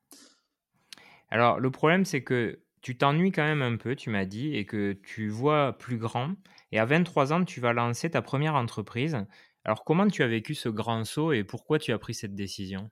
Alors, 1.30 1.60
le 1.60 1.72
problème, 1.72 2.06
c'est 2.06 2.24
que 2.24 2.60
tu 2.82 2.98
t'ennuies 2.98 3.32
quand 3.32 3.44
même 3.44 3.64
un 3.64 3.78
peu, 3.78 3.96
tu 3.96 4.12
m'as 4.12 4.26
dit, 4.26 4.56
et 4.56 4.66
que 4.66 4.94
tu 4.94 5.28
vois 5.28 5.76
plus 5.78 5.98
grand. 5.98 6.34
Et 6.72 6.78
à 6.78 6.86
23 6.86 7.34
ans, 7.34 7.44
tu 7.44 7.60
vas 7.60 7.74
lancer 7.74 8.12
ta 8.12 8.22
première 8.22 8.54
entreprise. 8.54 9.18
Alors, 9.64 9.84
comment 9.84 10.08
tu 10.08 10.22
as 10.22 10.28
vécu 10.28 10.54
ce 10.54 10.70
grand 10.70 11.04
saut 11.04 11.32
et 11.34 11.44
pourquoi 11.44 11.80
tu 11.80 11.92
as 11.92 11.98
pris 11.98 12.14
cette 12.14 12.36
décision? 12.36 12.92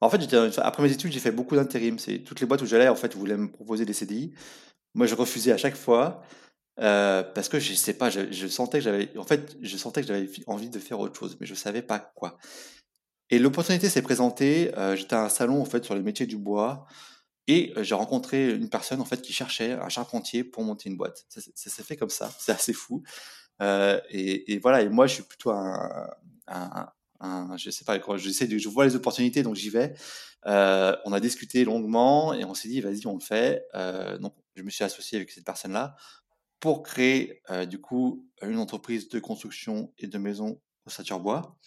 En 0.00 0.08
fait, 0.08 0.32
après 0.58 0.82
mes 0.84 0.92
études, 0.92 1.10
j'ai 1.10 1.18
fait 1.18 1.32
beaucoup 1.32 1.56
d'intérim. 1.56 1.98
C'est 1.98 2.20
toutes 2.20 2.40
les 2.40 2.46
boîtes 2.46 2.62
où 2.62 2.66
j'allais, 2.66 2.88
en 2.88 2.94
fait, 2.94 3.16
voulaient 3.16 3.36
me 3.36 3.50
proposer 3.50 3.84
des 3.84 3.92
CDI. 3.92 4.32
Moi, 4.94 5.06
je 5.06 5.16
refusais 5.16 5.50
à 5.50 5.56
chaque 5.56 5.76
fois. 5.76 6.22
Euh, 6.80 7.22
parce 7.22 7.48
que 7.48 7.58
je 7.58 7.74
sais 7.74 7.94
pas, 7.94 8.08
je, 8.08 8.46
sentais 8.48 8.78
que 8.78 8.84
j'avais, 8.84 9.16
en 9.18 9.24
fait, 9.24 9.56
je 9.60 9.76
sentais 9.76 10.00
que 10.00 10.06
j'avais 10.06 10.28
envie 10.46 10.70
de 10.70 10.78
faire 10.78 11.00
autre 11.00 11.18
chose, 11.18 11.36
mais 11.40 11.46
je 11.46 11.54
savais 11.54 11.82
pas 11.82 11.98
quoi. 11.98 12.38
Et 13.30 13.38
l'opportunité 13.38 13.88
s'est 13.88 14.02
présentée. 14.02 14.76
Euh, 14.78 14.96
j'étais 14.96 15.14
à 15.14 15.24
un 15.24 15.28
salon 15.28 15.60
en 15.60 15.64
fait 15.64 15.84
sur 15.84 15.94
les 15.94 16.02
métiers 16.02 16.26
du 16.26 16.36
bois 16.36 16.86
et 17.46 17.72
euh, 17.76 17.82
j'ai 17.82 17.94
rencontré 17.94 18.54
une 18.54 18.70
personne 18.70 19.00
en 19.00 19.04
fait 19.04 19.20
qui 19.20 19.32
cherchait 19.32 19.72
un 19.72 19.88
charpentier 19.88 20.44
pour 20.44 20.64
monter 20.64 20.88
une 20.88 20.96
boîte. 20.96 21.26
Ça, 21.28 21.40
s'est 21.54 21.82
fait 21.82 21.96
comme 21.96 22.10
ça, 22.10 22.30
c'est 22.38 22.52
assez 22.52 22.72
fou. 22.72 23.02
Et, 23.60 24.58
voilà. 24.62 24.82
Et 24.82 24.88
moi, 24.88 25.06
je 25.06 25.14
suis 25.14 25.22
plutôt 25.24 25.50
un, 25.50 26.08
un, 26.46 26.88
un 27.20 27.56
je 27.56 27.70
sais 27.70 27.84
pas, 27.84 27.98
je 27.98 28.68
vois 28.68 28.86
les 28.86 28.96
opportunités, 28.96 29.42
donc 29.42 29.56
j'y 29.56 29.68
vais. 29.70 29.94
on 30.44 31.12
a 31.12 31.20
discuté 31.20 31.64
longuement 31.64 32.32
et 32.32 32.44
on 32.44 32.54
s'est 32.54 32.68
dit, 32.68 32.80
vas-y, 32.80 33.06
on 33.06 33.14
le 33.14 33.20
fait. 33.20 33.66
donc, 34.20 34.34
je 34.56 34.62
me 34.62 34.70
suis 34.70 34.84
associé 34.84 35.16
avec 35.16 35.30
cette 35.30 35.44
personne-là 35.44 35.96
pour 36.62 36.84
créer 36.84 37.42
euh, 37.50 37.66
du 37.66 37.80
coup 37.80 38.24
une 38.40 38.58
entreprise 38.58 39.08
de 39.08 39.18
construction 39.18 39.92
et 39.98 40.06
de 40.06 40.16
maison 40.16 40.60
au 40.86 40.90
Saturbois. 40.90 41.58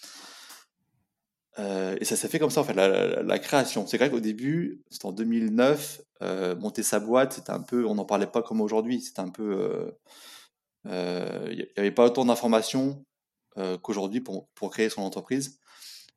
Euh, 1.60 1.98
et 2.00 2.06
ça 2.06 2.16
s'est 2.16 2.30
fait 2.30 2.40
comme 2.40 2.50
ça 2.50 2.62
en 2.62 2.64
fait, 2.64 2.74
la, 2.74 3.40
création. 3.40 3.86
C'est 3.88 3.98
vrai 3.98 4.10
qu'au 4.10 4.22
début, 4.22 4.84
c'était 4.90 5.06
en 5.06 5.12
2009, 5.12 6.02
euh, 6.22 6.56
monter 6.56 6.82
sa 6.82 7.02
boîte, 7.02 7.34
c'était 7.34 7.52
un 7.52 7.62
peu, 7.62 7.86
on 7.86 7.96
n'en 7.96 8.06
parlait 8.06 8.26
pas 8.26 8.42
comme 8.42 8.62
aujourd'hui, 8.62 9.02
c'était 9.02 9.20
un 9.20 9.30
peu, 9.30 9.94
il 10.86 10.92
n'y 11.58 11.66
avait 11.76 11.92
pas 11.92 12.06
autant 12.06 12.24
d'informations 12.24 13.04
qu'aujourd'hui 13.82 14.22
pour, 14.22 14.48
pour, 14.56 14.72
créer 14.72 14.90
son 14.90 15.02
entreprise. 15.02 15.60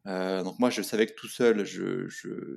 donc 0.05 0.57
moi, 0.61 0.71
je 0.71 0.83
savais 0.83 1.07
que 1.07 1.15
tout 1.15 1.29
seul, 1.29 1.65
je 1.65 2.07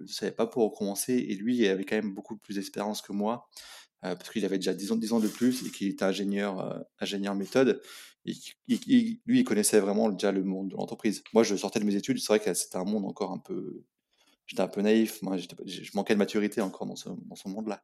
ne 0.01 0.07
savais 0.07 0.31
pas 0.31 0.45
pour 0.45 0.71
commencer, 0.73 1.13
et 1.13 1.35
lui, 1.35 1.57
il 1.57 1.67
avait 1.67 1.83
quand 1.83 1.95
même 1.95 2.13
beaucoup 2.13 2.37
plus 2.37 2.55
d'expérience 2.55 3.01
que 3.01 3.11
moi. 3.11 3.49
Euh, 4.03 4.15
parce 4.15 4.29
qu'il 4.31 4.43
avait 4.45 4.57
déjà 4.57 4.73
10 4.73 4.93
ans, 4.93 4.95
10 4.95 5.13
ans 5.13 5.19
de 5.19 5.27
plus 5.27 5.65
et 5.65 5.69
qu'il 5.69 5.87
était 5.87 6.05
ingénieur, 6.05 6.59
euh, 6.59 6.79
ingénieur 6.99 7.35
méthode. 7.35 7.81
Et 8.25 8.33
lui, 8.67 9.19
il 9.27 9.43
connaissait 9.43 9.79
vraiment 9.79 10.09
déjà 10.09 10.31
le 10.31 10.43
monde 10.43 10.69
de 10.69 10.75
l'entreprise. 10.75 11.23
Moi, 11.33 11.43
je 11.43 11.55
sortais 11.55 11.79
de 11.79 11.85
mes 11.85 11.95
études, 11.95 12.19
c'est 12.19 12.27
vrai 12.27 12.39
que 12.39 12.53
c'était 12.53 12.77
un 12.77 12.83
monde 12.83 13.05
encore 13.05 13.31
un 13.31 13.39
peu. 13.39 13.83
J'étais 14.45 14.61
un 14.61 14.67
peu 14.67 14.81
naïf, 14.81 15.21
moi, 15.21 15.37
je 15.37 15.89
manquais 15.93 16.13
de 16.13 16.19
maturité 16.19 16.61
encore 16.61 16.85
dans 16.85 16.95
ce, 16.95 17.09
dans 17.09 17.35
ce 17.35 17.47
monde-là. 17.47 17.81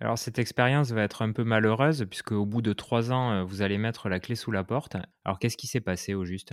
Alors 0.00 0.18
cette 0.18 0.38
expérience 0.38 0.90
va 0.90 1.02
être 1.02 1.22
un 1.22 1.32
peu 1.32 1.44
malheureuse 1.44 2.04
puisque 2.10 2.32
au 2.32 2.44
bout 2.44 2.62
de 2.62 2.72
trois 2.72 3.12
ans, 3.12 3.32
euh, 3.32 3.44
vous 3.44 3.62
allez 3.62 3.78
mettre 3.78 4.08
la 4.08 4.20
clé 4.20 4.34
sous 4.34 4.50
la 4.50 4.64
porte. 4.64 4.96
Alors 5.24 5.38
qu'est-ce 5.38 5.56
qui 5.56 5.66
s'est 5.66 5.80
passé 5.80 6.14
au 6.14 6.24
juste? 6.24 6.52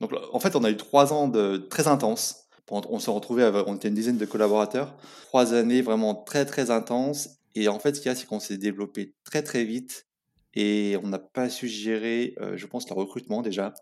Donc 0.00 0.12
en 0.32 0.40
fait, 0.40 0.56
on 0.56 0.64
a 0.64 0.70
eu 0.70 0.76
trois 0.76 1.12
ans 1.12 1.28
de 1.28 1.56
très 1.56 1.88
intenses. 1.88 2.48
On 2.70 2.98
s'est 2.98 3.12
retrouvés, 3.12 3.48
on 3.66 3.76
était 3.76 3.88
une 3.88 3.94
dizaine 3.94 4.18
de 4.18 4.24
collaborateurs. 4.24 4.96
Trois 5.26 5.54
années 5.54 5.82
vraiment 5.82 6.14
très 6.14 6.44
très 6.44 6.70
intenses. 6.70 7.28
Et 7.56 7.68
en 7.68 7.78
fait, 7.78 7.96
ce 7.96 8.00
qu'il 8.00 8.08
y 8.08 8.12
a, 8.12 8.14
c'est 8.14 8.26
qu'on 8.26 8.38
s'est 8.38 8.58
développé 8.58 9.14
très 9.24 9.42
très 9.42 9.64
vite 9.64 10.06
et 10.54 10.96
on 11.02 11.08
n'a 11.08 11.18
pas 11.18 11.50
su 11.50 11.66
gérer, 11.68 12.36
je 12.54 12.66
pense, 12.66 12.88
le 12.88 12.94
recrutement 12.94 13.42
déjà. 13.42 13.74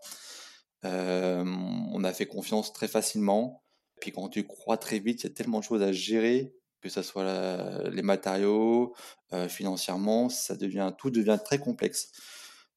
On 0.83 2.03
a 2.03 2.13
fait 2.13 2.25
confiance 2.25 2.73
très 2.73 2.87
facilement. 2.87 3.61
Puis 4.01 4.11
quand 4.11 4.29
tu 4.29 4.43
crois 4.45 4.77
très 4.77 4.99
vite, 4.99 5.23
il 5.23 5.27
y 5.27 5.31
a 5.31 5.33
tellement 5.33 5.59
de 5.59 5.63
choses 5.63 5.81
à 5.81 5.91
gérer 5.91 6.53
que 6.81 6.89
ce 6.89 7.01
soit 7.01 7.89
les 7.89 8.03
matériaux, 8.03 8.95
financièrement, 9.49 10.29
ça 10.29 10.55
devient, 10.55 10.93
tout 10.97 11.09
devient 11.09 11.39
très 11.43 11.57
complexe. 11.57 12.11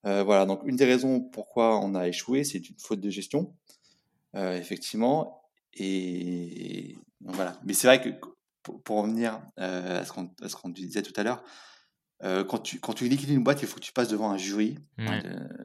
Voilà, 0.03 0.47
donc 0.47 0.63
une 0.65 0.77
des 0.77 0.87
raisons 0.87 1.21
pourquoi 1.21 1.79
on 1.79 1.95
a 1.95 2.09
échoué, 2.09 2.43
c'est 2.43 2.71
une 2.71 2.79
faute 2.79 3.01
de 3.01 3.11
gestion, 3.11 3.55
effectivement. 4.35 5.43
Et 5.75 6.97
voilà. 7.21 7.61
Mais 7.65 7.75
c'est 7.75 7.87
vrai 7.87 8.01
que 8.01 8.09
pour, 8.85 8.99
en 8.99 9.07
venir 9.07 9.41
à 9.57 10.05
ce 10.05 10.13
qu'on 10.57 10.69
disait 10.69 11.03
tout 11.03 11.13
à 11.17 11.23
l'heure, 11.23 11.43
quand, 12.23 12.59
tu, 12.59 12.81
quand 12.81 12.93
tu 12.93 13.09
liquides 13.09 13.31
une 13.31 13.45
boîte, 13.45 13.63
il 13.63 13.69
faut 13.69 13.77
que 13.77 13.85
tu 13.85 13.93
passes 13.93 14.09
devant 14.09 14.31
un 14.31 14.39
jury, 14.39 14.79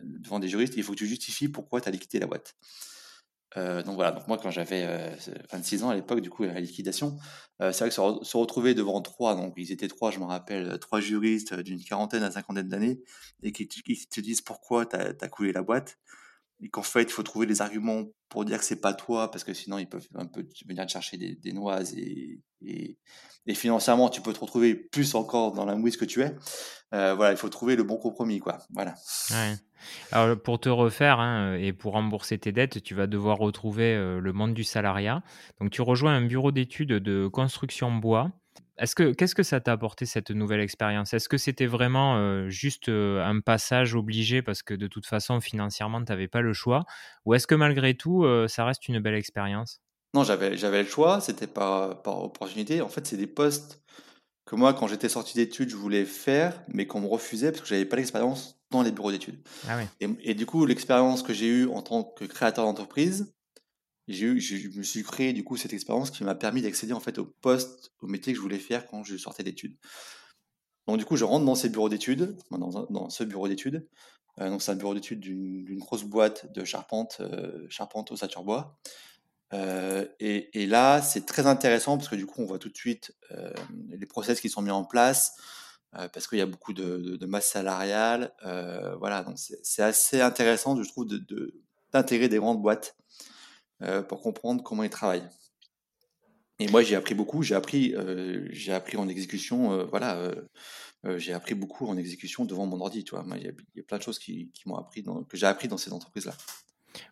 devant 0.03 0.39
des 0.39 0.47
juristes, 0.47 0.73
il 0.77 0.83
faut 0.83 0.93
que 0.93 0.97
tu 0.97 1.07
justifies 1.07 1.49
pourquoi 1.49 1.81
tu 1.81 1.89
as 1.89 1.91
liquidé 1.91 2.19
la 2.19 2.27
boîte. 2.27 2.55
Euh, 3.57 3.83
donc 3.83 3.95
voilà, 3.95 4.11
donc 4.11 4.27
moi 4.27 4.37
quand 4.37 4.51
j'avais 4.51 5.15
26 5.51 5.83
euh, 5.83 5.85
ans 5.85 5.89
à 5.89 5.95
l'époque, 5.95 6.21
du 6.21 6.29
coup, 6.29 6.43
la 6.43 6.59
liquidation, 6.59 7.17
euh, 7.61 7.71
c'est 7.71 7.79
vrai 7.79 7.89
que 7.89 8.25
se, 8.25 8.37
retrouver 8.37 8.73
devant 8.73 9.01
trois, 9.01 9.35
donc 9.35 9.53
ils 9.57 9.71
étaient 9.71 9.87
trois, 9.87 10.11
je 10.11 10.19
me 10.19 10.25
rappelle, 10.25 10.79
trois 10.79 10.99
juristes 10.99 11.53
d'une 11.53 11.83
quarantaine 11.83 12.23
à 12.23 12.31
cinquantaine 12.31 12.67
d'années, 12.67 13.01
et 13.43 13.51
qui, 13.51 13.67
te 13.67 14.21
disent 14.21 14.41
pourquoi 14.41 14.85
tu 14.85 14.95
as, 14.95 15.29
coulé 15.29 15.51
la 15.51 15.61
boîte, 15.61 15.99
qu'en 16.69 16.83
fait, 16.83 17.03
il 17.03 17.11
faut 17.11 17.23
trouver 17.23 17.45
des 17.45 17.61
arguments 17.61 18.03
pour 18.29 18.45
dire 18.45 18.59
que 18.59 18.65
c'est 18.65 18.81
pas 18.81 18.93
toi, 18.93 19.29
parce 19.31 19.43
que 19.43 19.53
sinon 19.53 19.77
ils 19.77 19.87
peuvent 19.87 20.07
un 20.15 20.25
peu 20.25 20.45
venir 20.67 20.85
te 20.85 20.91
chercher 20.91 21.17
des, 21.17 21.35
des 21.35 21.53
noises, 21.53 21.95
et, 21.95 22.39
financièrement, 23.53 24.09
tu 24.09 24.21
peux 24.21 24.33
te 24.33 24.39
retrouver 24.39 24.73
plus 24.73 25.15
encore 25.15 25.51
dans 25.51 25.65
la 25.65 25.75
mouise 25.75 25.97
que 25.97 26.05
tu 26.05 26.21
es. 26.21 26.35
voilà, 26.91 27.31
il 27.31 27.37
faut 27.37 27.49
trouver 27.49 27.75
le 27.75 27.83
bon 27.83 27.97
compromis, 27.97 28.39
quoi. 28.39 28.59
Voilà. 28.71 28.95
Pour 30.43 30.59
te 30.59 30.69
refaire 30.69 31.19
hein, 31.19 31.55
et 31.55 31.73
pour 31.73 31.93
rembourser 31.93 32.37
tes 32.37 32.51
dettes, 32.51 32.83
tu 32.83 32.95
vas 32.95 33.07
devoir 33.07 33.37
retrouver 33.37 33.95
euh, 33.95 34.19
le 34.19 34.33
monde 34.33 34.53
du 34.53 34.63
salariat. 34.63 35.23
Donc, 35.59 35.71
tu 35.71 35.81
rejoins 35.81 36.15
un 36.15 36.25
bureau 36.25 36.51
d'études 36.51 36.93
de 36.93 37.27
construction 37.27 37.91
bois. 37.91 38.31
Est-ce 38.77 38.95
que 38.95 39.13
qu'est-ce 39.13 39.35
que 39.35 39.43
ça 39.43 39.59
t'a 39.59 39.71
apporté 39.71 40.05
cette 40.05 40.31
nouvelle 40.31 40.59
expérience? 40.59 41.13
Est-ce 41.13 41.29
que 41.29 41.37
c'était 41.37 41.67
vraiment 41.67 42.17
euh, 42.17 42.49
juste 42.49 42.89
euh, 42.89 43.23
un 43.23 43.39
passage 43.39 43.95
obligé 43.95 44.41
parce 44.41 44.63
que 44.63 44.73
de 44.73 44.87
toute 44.87 45.05
façon 45.05 45.39
financièrement 45.41 46.03
tu 46.03 46.11
n'avais 46.11 46.27
pas 46.27 46.41
le 46.41 46.53
choix? 46.53 46.85
Ou 47.25 47.35
est-ce 47.35 47.47
que 47.47 47.55
malgré 47.55 47.95
tout 47.95 48.25
ça 48.47 48.65
reste 48.65 48.87
une 48.87 48.99
belle 48.99 49.15
expérience? 49.15 49.81
Non, 50.13 50.23
j'avais, 50.23 50.55
j'avais 50.57 50.83
le 50.83 50.89
choix, 50.89 51.21
c'était 51.21 51.47
par, 51.47 52.01
par 52.03 52.23
opportunité. 52.23 52.81
En 52.81 52.89
fait, 52.89 53.07
c'est 53.07 53.17
des 53.17 53.27
postes 53.27 53.81
que 54.45 54.55
moi, 54.55 54.73
quand 54.73 54.87
j'étais 54.87 55.09
sorti 55.09 55.35
d'études, 55.35 55.69
je 55.69 55.75
voulais 55.75 56.05
faire, 56.05 56.61
mais 56.67 56.85
qu'on 56.85 57.01
me 57.01 57.07
refusait 57.07 57.51
parce 57.51 57.61
que 57.61 57.67
j'avais 57.67 57.85
pas 57.85 57.95
l'expérience 57.95 58.59
dans 58.69 58.83
les 58.83 58.91
bureaux 58.91 59.11
d'études. 59.11 59.39
Ah 59.67 59.79
et, 59.99 60.33
du 60.33 60.45
coup, 60.45 60.65
l'expérience 60.65 61.23
que 61.23 61.33
j'ai 61.33 61.47
eue 61.47 61.67
en 61.67 61.81
tant 61.81 62.03
que 62.03 62.25
créateur 62.25 62.65
d'entreprise, 62.65 63.33
j'ai 64.07 64.39
je 64.39 64.77
me 64.77 64.83
suis 64.83 65.03
créé 65.03 65.33
du 65.33 65.43
coup 65.43 65.57
cette 65.57 65.73
expérience 65.73 66.11
qui 66.11 66.23
m'a 66.23 66.35
permis 66.35 66.61
d'accéder 66.61 66.93
en 66.93 66.99
fait 66.99 67.17
au 67.19 67.25
poste, 67.25 67.91
au 68.01 68.07
métier 68.07 68.33
que 68.33 68.37
je 68.37 68.41
voulais 68.41 68.59
faire 68.59 68.85
quand 68.87 69.03
je 69.03 69.17
sortais 69.17 69.43
d'études. 69.43 69.77
Donc 70.87 70.97
du 70.97 71.05
coup, 71.05 71.15
je 71.15 71.23
rentre 71.23 71.45
dans 71.45 71.55
ces 71.55 71.69
bureaux 71.69 71.89
d'études, 71.89 72.37
dans, 72.51 73.09
ce 73.09 73.23
bureau 73.23 73.47
d'études. 73.47 73.87
Euh, 74.39 74.49
donc 74.49 74.61
c'est 74.61 74.71
un 74.71 74.75
bureau 74.75 74.93
d'études 74.93 75.19
d'une 75.19 75.79
grosse 75.79 76.03
boîte 76.03 76.51
de 76.51 76.65
charpente, 76.65 77.17
euh, 77.21 77.65
charpente 77.69 78.11
au 78.11 78.15
Saturbois. 78.15 78.77
Euh, 79.53 80.05
et, 80.19 80.65
là, 80.65 81.01
c'est 81.01 81.25
très 81.25 81.45
intéressant 81.45 81.97
parce 81.97 82.09
que 82.09 82.15
du 82.15 82.25
coup, 82.25 82.41
on 82.41 82.45
voit 82.45 82.59
tout 82.59 82.69
de 82.69 82.77
suite 82.77 83.15
les 83.89 84.05
process 84.05 84.41
qui 84.41 84.49
sont 84.49 84.61
mis 84.61 84.71
en 84.71 84.83
place 84.83 85.35
parce 85.91 86.27
qu'il 86.27 86.39
y 86.39 86.41
a 86.41 86.47
beaucoup 86.47 86.73
de, 86.73 87.25
masse 87.27 87.51
salariale. 87.51 88.33
voilà, 88.99 89.23
donc 89.23 89.37
c'est 89.37 89.83
assez 89.83 90.21
intéressant, 90.21 90.81
je 90.81 90.89
trouve, 90.89 91.07
d'intégrer 91.93 92.29
des 92.29 92.37
grandes 92.37 92.61
boîtes 92.61 92.95
pour 94.07 94.21
comprendre 94.21 94.63
comment 94.63 94.83
ils 94.83 94.89
travaillent. 94.89 95.27
Et 96.59 96.67
moi, 96.67 96.83
j'ai 96.83 96.95
appris 96.95 97.15
beaucoup. 97.15 97.43
J'ai 97.43 97.55
appris, 97.55 97.95
j'ai 98.49 98.73
appris 98.73 98.97
en 98.97 99.07
exécution. 99.07 99.85
voilà, 99.87 100.31
j'ai 101.17 101.33
appris 101.33 101.55
beaucoup 101.55 101.87
en 101.87 101.97
exécution 101.97 102.45
devant 102.45 102.65
mon 102.65 102.79
ordi. 102.79 103.03
Tu 103.03 103.15
il 103.35 103.43
y, 103.75 103.79
a 103.79 103.83
plein 103.83 103.97
de 103.97 104.03
choses 104.03 104.19
qui, 104.19 104.51
m'ont 104.65 104.77
appris, 104.77 105.03
que 105.03 105.37
j'ai 105.37 105.47
appris 105.47 105.67
dans 105.67 105.77
ces 105.77 105.91
entreprises-là. 105.91 106.33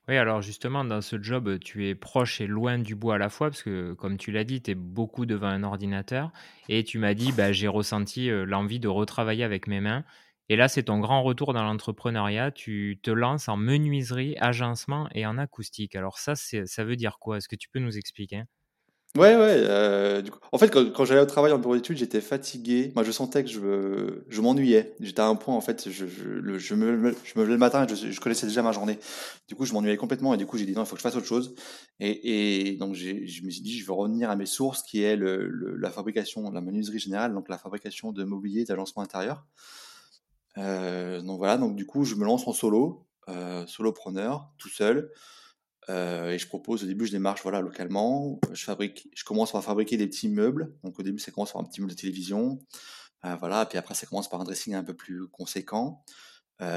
Oui, 0.07 0.15
alors 0.15 0.41
justement, 0.41 0.85
dans 0.85 1.01
ce 1.01 1.21
job, 1.21 1.57
tu 1.59 1.87
es 1.87 1.95
proche 1.95 2.39
et 2.39 2.47
loin 2.47 2.77
du 2.77 2.95
bois 2.95 3.15
à 3.15 3.17
la 3.17 3.29
fois, 3.29 3.49
parce 3.49 3.63
que 3.63 3.93
comme 3.93 4.17
tu 4.17 4.31
l'as 4.31 4.43
dit, 4.43 4.61
tu 4.61 4.71
es 4.71 4.75
beaucoup 4.75 5.25
devant 5.25 5.47
un 5.47 5.63
ordinateur. 5.63 6.31
Et 6.69 6.83
tu 6.83 6.99
m'as 6.99 7.15
dit, 7.15 7.31
bah, 7.31 7.51
j'ai 7.51 7.67
ressenti 7.67 8.29
l'envie 8.29 8.79
de 8.79 8.87
retravailler 8.87 9.43
avec 9.43 9.67
mes 9.67 9.81
mains. 9.81 10.05
Et 10.49 10.55
là, 10.55 10.67
c'est 10.67 10.83
ton 10.83 10.99
grand 10.99 11.23
retour 11.23 11.53
dans 11.53 11.63
l'entrepreneuriat. 11.63 12.51
Tu 12.51 12.99
te 13.01 13.11
lances 13.11 13.47
en 13.47 13.57
menuiserie, 13.57 14.35
agencement 14.39 15.07
et 15.13 15.25
en 15.25 15.37
acoustique. 15.37 15.95
Alors 15.95 16.19
ça, 16.19 16.35
ça 16.35 16.83
veut 16.83 16.95
dire 16.95 17.19
quoi? 17.19 17.37
Est-ce 17.37 17.47
que 17.47 17.55
tu 17.55 17.69
peux 17.69 17.79
nous 17.79 17.97
expliquer? 17.97 18.43
Ouais, 19.17 19.35
ouais. 19.35 19.55
Euh, 19.57 20.21
du 20.21 20.31
coup, 20.31 20.39
en 20.53 20.57
fait, 20.57 20.69
quand, 20.71 21.03
j'allais 21.03 21.19
au 21.19 21.25
travail 21.25 21.51
en 21.51 21.57
bureau 21.57 21.75
d'études, 21.75 21.97
j'étais 21.97 22.21
fatigué. 22.21 22.93
Moi, 22.95 23.03
je 23.03 23.11
sentais 23.11 23.43
que 23.43 23.49
je, 23.49 24.23
je 24.29 24.41
m'ennuyais. 24.41 24.95
J'étais 25.01 25.19
à 25.19 25.27
un 25.27 25.35
point, 25.35 25.53
en 25.53 25.59
fait, 25.59 25.89
je, 25.89 26.05
je, 26.07 26.23
me, 26.23 26.57
je 26.57 26.75
me 26.75 27.41
levais 27.41 27.51
le 27.51 27.57
matin 27.57 27.85
et 27.85 27.93
je, 27.93 28.19
connaissais 28.21 28.47
déjà 28.47 28.63
ma 28.63 28.71
journée. 28.71 28.97
Du 29.49 29.55
coup, 29.55 29.65
je 29.65 29.73
m'ennuyais 29.73 29.97
complètement 29.97 30.33
et 30.33 30.37
du 30.37 30.45
coup, 30.45 30.57
j'ai 30.57 30.65
dit 30.65 30.71
non, 30.71 30.83
il 30.83 30.85
faut 30.85 30.95
que 30.95 30.99
je 30.99 31.03
fasse 31.03 31.17
autre 31.17 31.27
chose. 31.27 31.55
Et, 31.99 32.77
donc, 32.79 32.95
je 32.95 33.43
me 33.43 33.49
suis 33.49 33.61
dit, 33.61 33.77
je 33.77 33.85
veux 33.85 33.91
revenir 33.91 34.29
à 34.29 34.37
mes 34.37 34.45
sources, 34.45 34.81
qui 34.81 35.03
est 35.03 35.17
le- 35.17 35.75
la 35.75 35.91
fabrication, 35.91 36.49
la 36.49 36.61
menuiserie 36.61 36.99
générale, 36.99 37.33
donc 37.33 37.49
la 37.49 37.57
fabrication 37.57 38.13
de 38.13 38.23
mobilier, 38.23 38.63
d'agencement 38.63 39.03
intérieur. 39.03 39.45
Euh, 40.57 41.21
donc 41.21 41.37
voilà, 41.37 41.57
donc 41.57 41.75
du 41.75 41.85
coup, 41.85 42.03
je 42.03 42.15
me 42.15 42.25
lance 42.25 42.47
en 42.47 42.53
solo, 42.53 43.07
euh, 43.29 43.65
solopreneur, 43.67 44.51
tout 44.57 44.69
seul. 44.69 45.11
Euh, 45.89 46.31
et 46.31 46.37
je 46.37 46.47
propose, 46.47 46.83
au 46.83 46.87
début, 46.87 47.05
je 47.05 47.11
démarche 47.11 47.41
voilà, 47.43 47.61
localement. 47.61 48.39
Je, 48.51 48.63
fabrique, 48.63 49.09
je 49.15 49.23
commence 49.23 49.51
par 49.51 49.63
fabriquer 49.63 49.97
des 49.97 50.07
petits 50.07 50.29
meubles. 50.29 50.73
Donc 50.83 50.99
au 50.99 51.03
début, 51.03 51.19
ça 51.19 51.31
commence 51.31 51.53
par 51.53 51.61
un 51.61 51.65
petit 51.65 51.81
meuble 51.81 51.91
de 51.91 51.97
télévision. 51.97 52.59
Euh, 53.25 53.35
voilà, 53.39 53.65
puis 53.65 53.77
après, 53.77 53.93
ça 53.93 54.07
commence 54.07 54.29
par 54.29 54.41
un 54.41 54.43
dressing 54.43 54.75
un 54.75 54.83
peu 54.83 54.93
plus 54.95 55.27
conséquent. 55.27 56.03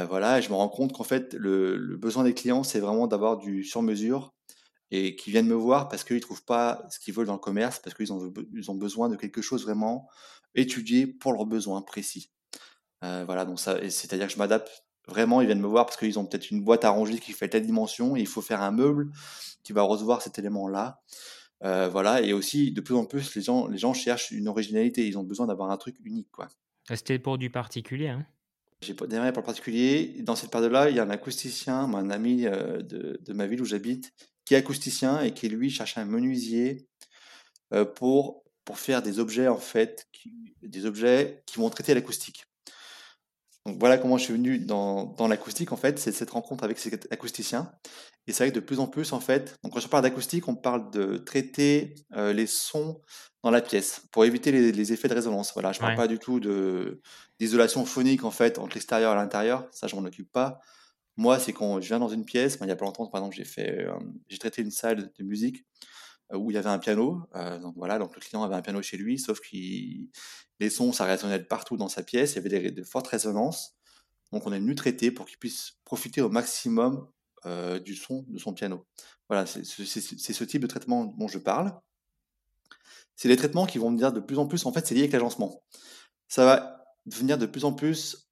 Voilà, 0.08 0.38
et 0.38 0.42
je 0.42 0.48
me 0.48 0.54
rends 0.54 0.70
compte 0.70 0.94
qu'en 0.94 1.04
fait, 1.04 1.34
le, 1.34 1.98
besoin 1.98 2.24
des 2.24 2.32
clients, 2.32 2.62
c'est 2.62 2.80
vraiment 2.80 3.06
d'avoir 3.06 3.36
du 3.36 3.64
sur-mesure 3.64 4.32
et 4.90 5.14
qui 5.14 5.30
viennent 5.30 5.46
me 5.46 5.54
voir 5.54 5.88
parce 5.88 6.04
qu'ils 6.04 6.16
ne 6.16 6.22
trouvent 6.22 6.44
pas 6.44 6.86
ce 6.88 6.98
qu'ils 6.98 7.12
veulent 7.12 7.26
dans 7.26 7.34
le 7.34 7.38
commerce, 7.38 7.80
parce 7.80 7.94
qu'ils 7.94 8.10
ont, 8.10 8.32
ils 8.54 8.70
ont 8.70 8.74
besoin 8.76 9.10
de 9.10 9.16
quelque 9.16 9.42
chose 9.42 9.64
vraiment 9.64 10.08
étudié 10.54 11.06
pour 11.06 11.34
leurs 11.34 11.44
besoins 11.44 11.82
précis. 11.82 12.30
Euh, 13.04 13.24
voilà, 13.24 13.44
donc 13.44 13.60
ça, 13.60 13.78
c'est-à-dire 13.90 14.26
que 14.26 14.32
je 14.32 14.38
m'adapte 14.38 14.84
Vraiment, 15.06 15.42
ils 15.42 15.46
viennent 15.46 15.60
me 15.60 15.66
voir 15.66 15.84
parce 15.84 15.98
qu'ils 15.98 16.18
ont 16.18 16.24
peut-être 16.24 16.50
une 16.50 16.62
boîte 16.62 16.84
à 16.84 16.90
ranger 16.90 17.18
qui 17.18 17.32
fait 17.32 17.48
telle 17.48 17.66
dimension 17.66 18.16
et 18.16 18.20
il 18.20 18.26
faut 18.26 18.40
faire 18.40 18.62
un 18.62 18.70
meuble 18.70 19.10
qui 19.62 19.72
va 19.72 19.82
recevoir 19.82 20.22
cet 20.22 20.38
élément-là. 20.38 21.02
Euh, 21.62 21.88
voilà, 21.88 22.22
et 22.22 22.32
aussi, 22.32 22.72
de 22.72 22.80
plus 22.80 22.94
en 22.94 23.04
plus, 23.04 23.34
les 23.34 23.42
gens, 23.42 23.68
les 23.68 23.78
gens 23.78 23.92
cherchent 23.92 24.30
une 24.30 24.48
originalité. 24.48 25.06
Ils 25.06 25.18
ont 25.18 25.22
besoin 25.22 25.46
d'avoir 25.46 25.70
un 25.70 25.76
truc 25.76 25.96
unique, 26.04 26.30
quoi. 26.30 26.48
C'était 26.88 27.18
pour 27.18 27.38
du 27.38 27.50
particulier, 27.50 28.08
hein 28.08 28.26
J'ai 28.82 28.94
pas 28.94 29.06
démarré 29.06 29.32
pour 29.32 29.42
le 29.42 29.46
particulier. 29.46 30.16
Dans 30.22 30.36
cette 30.36 30.50
période-là, 30.50 30.90
il 30.90 30.96
y 30.96 31.00
a 31.00 31.04
un 31.04 31.10
acousticien, 31.10 31.94
un 31.94 32.10
ami 32.10 32.46
euh, 32.46 32.82
de, 32.82 33.20
de, 33.22 33.32
ma 33.32 33.46
ville 33.46 33.62
où 33.62 33.64
j'habite, 33.64 34.12
qui 34.44 34.54
est 34.54 34.58
acousticien 34.58 35.20
et 35.22 35.32
qui, 35.32 35.48
lui, 35.48 35.70
cherche 35.70 35.96
un 35.98 36.04
menuisier 36.04 36.86
pour, 37.96 38.44
pour 38.64 38.78
faire 38.78 39.02
des 39.02 39.18
objets, 39.18 39.48
en 39.48 39.58
fait, 39.58 40.06
des 40.62 40.86
objets 40.86 41.42
qui 41.46 41.58
vont 41.58 41.70
traiter 41.70 41.92
l'acoustique. 41.92 42.44
Donc 43.66 43.78
voilà 43.78 43.96
comment 43.96 44.18
je 44.18 44.24
suis 44.24 44.34
venu 44.34 44.58
dans, 44.58 45.04
dans 45.04 45.26
l'acoustique, 45.26 45.72
en 45.72 45.76
fait, 45.76 45.98
c'est 45.98 46.12
cette 46.12 46.30
rencontre 46.30 46.64
avec 46.64 46.78
cet 46.78 47.10
acousticien. 47.10 47.72
Et 48.26 48.32
c'est 48.32 48.44
vrai 48.44 48.50
que 48.50 48.54
de 48.54 48.60
plus 48.60 48.78
en 48.78 48.86
plus, 48.86 49.12
en 49.12 49.20
fait, 49.20 49.56
donc 49.62 49.72
quand 49.72 49.80
je 49.80 49.88
parle 49.88 50.02
d'acoustique, 50.02 50.48
on 50.48 50.54
parle 50.54 50.90
de 50.90 51.16
traiter 51.18 51.94
euh, 52.14 52.32
les 52.32 52.46
sons 52.46 53.00
dans 53.42 53.50
la 53.50 53.60
pièce 53.60 54.02
pour 54.12 54.24
éviter 54.24 54.52
les, 54.52 54.72
les 54.72 54.92
effets 54.92 55.08
de 55.08 55.14
résonance. 55.14 55.52
Voilà, 55.54 55.72
je 55.72 55.80
parle 55.80 55.94
pas 55.94 56.08
du 56.08 56.18
tout 56.18 56.40
de 56.40 57.00
d'isolation 57.38 57.84
phonique, 57.84 58.24
en 58.24 58.30
fait, 58.30 58.58
entre 58.58 58.74
l'extérieur 58.74 59.12
et 59.12 59.16
l'intérieur. 59.16 59.66
Ça, 59.72 59.86
je 59.86 59.96
m'en 59.96 60.04
occupe 60.04 60.30
pas. 60.30 60.60
Moi, 61.16 61.38
c'est 61.38 61.52
quand 61.52 61.80
je 61.80 61.88
viens 61.88 61.98
dans 61.98 62.08
une 62.08 62.24
pièce, 62.24 62.58
ben, 62.58 62.66
il 62.66 62.68
y 62.68 62.72
a 62.72 62.76
pas 62.76 62.84
longtemps, 62.84 63.06
par 63.06 63.20
exemple, 63.20 63.36
j'ai 63.36 63.44
fait, 63.44 63.86
euh, 63.86 63.92
j'ai 64.28 64.38
traité 64.38 64.62
une 64.62 64.70
salle 64.70 65.10
de 65.18 65.24
musique 65.24 65.64
où 66.36 66.50
il 66.50 66.54
y 66.54 66.56
avait 66.56 66.70
un 66.70 66.78
piano. 66.78 67.22
Euh, 67.34 67.58
donc 67.58 67.74
voilà, 67.76 67.98
donc 67.98 68.14
le 68.14 68.20
client 68.20 68.42
avait 68.42 68.54
un 68.54 68.62
piano 68.62 68.82
chez 68.82 68.96
lui, 68.96 69.18
sauf 69.18 69.40
que 69.40 69.56
les 70.60 70.70
sons, 70.70 70.92
ça 70.92 71.04
résonnait 71.04 71.42
partout 71.42 71.76
dans 71.76 71.88
sa 71.88 72.02
pièce. 72.02 72.32
Il 72.32 72.36
y 72.36 72.38
avait 72.38 72.48
des, 72.48 72.70
de 72.70 72.84
fortes 72.84 73.08
résonances. 73.08 73.76
Donc 74.32 74.46
on 74.46 74.52
est 74.52 74.58
venu 74.58 74.74
traiter 74.74 75.10
pour 75.10 75.26
qu'il 75.26 75.38
puisse 75.38 75.78
profiter 75.84 76.20
au 76.20 76.28
maximum 76.28 77.08
euh, 77.46 77.78
du 77.78 77.94
son 77.94 78.24
de 78.28 78.38
son 78.38 78.52
piano. 78.52 78.86
Voilà, 79.28 79.46
c'est 79.46 79.64
ce 79.64 80.44
type 80.44 80.62
de 80.62 80.66
traitement 80.66 81.04
dont 81.04 81.28
je 81.28 81.38
parle. 81.38 81.78
C'est 83.16 83.28
les 83.28 83.36
traitements 83.36 83.66
qui 83.66 83.78
vont 83.78 83.90
me 83.90 83.96
dire 83.96 84.12
de 84.12 84.20
plus 84.20 84.38
en 84.38 84.46
plus, 84.46 84.66
en 84.66 84.72
fait, 84.72 84.86
c'est 84.86 84.94
lié 84.94 85.02
avec 85.02 85.12
l'agencement. 85.12 85.62
ça 86.28 86.44
va 86.44 86.84
devenir 87.06 87.38
de 87.38 87.46
plus 87.46 87.64
en 87.64 87.72
plus 87.72 88.28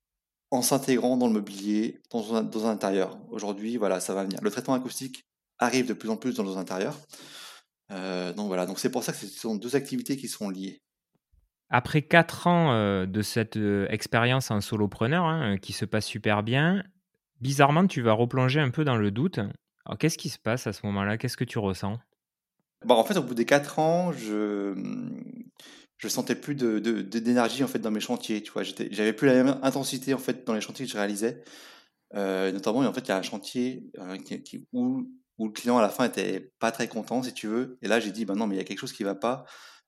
en 0.50 0.62
s'intégrant 0.62 1.16
dans 1.16 1.26
le 1.26 1.32
mobilier, 1.32 2.00
dans 2.10 2.34
un, 2.34 2.42
dans 2.42 2.66
un 2.66 2.70
intérieur. 2.70 3.18
Aujourd'hui, 3.30 3.76
voilà, 3.76 4.00
ça 4.00 4.14
va 4.14 4.24
venir. 4.24 4.38
Le 4.42 4.50
traitement 4.50 4.74
acoustique 4.74 5.26
arrive 5.58 5.86
de 5.86 5.94
plus 5.94 6.10
en 6.10 6.16
plus 6.16 6.34
dans 6.34 6.44
nos 6.44 6.58
intérieurs. 6.58 6.98
Euh, 7.92 8.32
donc 8.32 8.46
voilà, 8.46 8.66
donc 8.66 8.78
c'est 8.78 8.90
pour 8.90 9.04
ça 9.04 9.12
que 9.12 9.18
ce 9.18 9.26
sont 9.26 9.56
deux 9.56 9.76
activités 9.76 10.16
qui 10.16 10.28
sont 10.28 10.50
liées. 10.50 10.82
Après 11.68 12.02
quatre 12.02 12.46
ans 12.46 12.72
euh, 12.72 13.06
de 13.06 13.22
cette 13.22 13.56
euh, 13.56 13.86
expérience 13.88 14.50
en 14.50 14.60
solopreneur 14.60 15.24
hein, 15.24 15.56
qui 15.58 15.72
se 15.72 15.84
passe 15.84 16.06
super 16.06 16.42
bien, 16.42 16.82
bizarrement, 17.40 17.86
tu 17.86 18.02
vas 18.02 18.12
replonger 18.12 18.60
un 18.60 18.70
peu 18.70 18.84
dans 18.84 18.96
le 18.96 19.10
doute. 19.10 19.38
Alors, 19.84 19.98
qu'est-ce 19.98 20.18
qui 20.18 20.28
se 20.28 20.38
passe 20.38 20.66
à 20.66 20.72
ce 20.72 20.86
moment-là? 20.86 21.18
Qu'est-ce 21.18 21.36
que 21.36 21.44
tu 21.44 21.58
ressens? 21.58 21.98
Bon, 22.84 22.94
en 22.94 23.04
fait, 23.04 23.16
au 23.16 23.22
bout 23.22 23.34
des 23.34 23.44
quatre 23.44 23.78
ans, 23.78 24.12
je 24.12 24.74
je 25.98 26.08
sentais 26.08 26.34
plus 26.34 26.56
de, 26.56 26.80
d'énergie 26.80 27.62
en 27.62 27.68
fait 27.68 27.78
dans 27.78 27.92
mes 27.92 28.00
chantiers. 28.00 28.42
Tu 28.42 28.50
vois, 28.50 28.64
j'avais 28.64 29.12
plus 29.12 29.28
la 29.28 29.34
même 29.34 29.58
intensité 29.62 30.14
en 30.14 30.18
fait 30.18 30.44
dans 30.44 30.52
les 30.52 30.60
chantiers 30.60 30.84
que 30.84 30.90
je 30.90 30.96
réalisais. 30.96 31.44
notamment, 32.12 32.80
en 32.80 32.92
fait, 32.92 33.02
il 33.02 33.08
y 33.08 33.12
a 33.12 33.18
un 33.18 33.22
chantier 33.22 33.88
qui, 34.44 34.66
où 34.72 35.06
où 35.42 35.46
le 35.46 35.52
client 35.52 35.76
à 35.76 35.82
la 35.82 35.88
fin 35.88 36.04
était 36.04 36.52
pas 36.60 36.70
très 36.70 36.86
content, 36.86 37.20
si 37.24 37.34
tu 37.34 37.48
veux. 37.48 37.76
Et 37.82 37.88
là, 37.88 37.98
j'ai 37.98 38.12
dit, 38.12 38.24
ben 38.24 38.36
non, 38.36 38.46
mais 38.46 38.54
il 38.54 38.58
y 38.58 38.60
a 38.60 38.64
quelque 38.64 38.78
chose 38.78 38.92
qui 38.92 39.02
va 39.02 39.16
pas. 39.16 39.44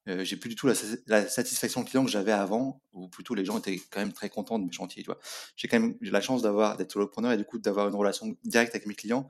Euh, 0.08 0.24
j'ai 0.24 0.36
plus 0.36 0.50
du 0.50 0.56
tout 0.56 0.66
la, 0.66 1.28
satisfaction 1.28 1.84
client 1.84 2.04
que 2.04 2.10
j'avais 2.10 2.32
avant, 2.32 2.82
ou 2.92 3.06
plutôt 3.08 3.36
les 3.36 3.44
gens 3.44 3.58
étaient 3.58 3.80
quand 3.90 4.00
même 4.00 4.12
très 4.12 4.28
contents 4.28 4.58
de 4.58 4.64
mes 4.64 4.72
chantiers. 4.72 5.04
Tu 5.04 5.06
vois, 5.06 5.20
j'ai 5.54 5.68
quand 5.68 5.78
même 5.78 5.94
la 6.00 6.20
chance 6.20 6.42
d'avoir 6.42 6.76
d'être 6.76 6.90
solopreneur 6.90 7.30
et 7.30 7.36
du 7.36 7.44
coup 7.44 7.58
d'avoir 7.58 7.88
une 7.88 7.94
relation 7.94 8.36
directe 8.42 8.74
avec 8.74 8.86
mes 8.86 8.94
clients. 8.94 9.28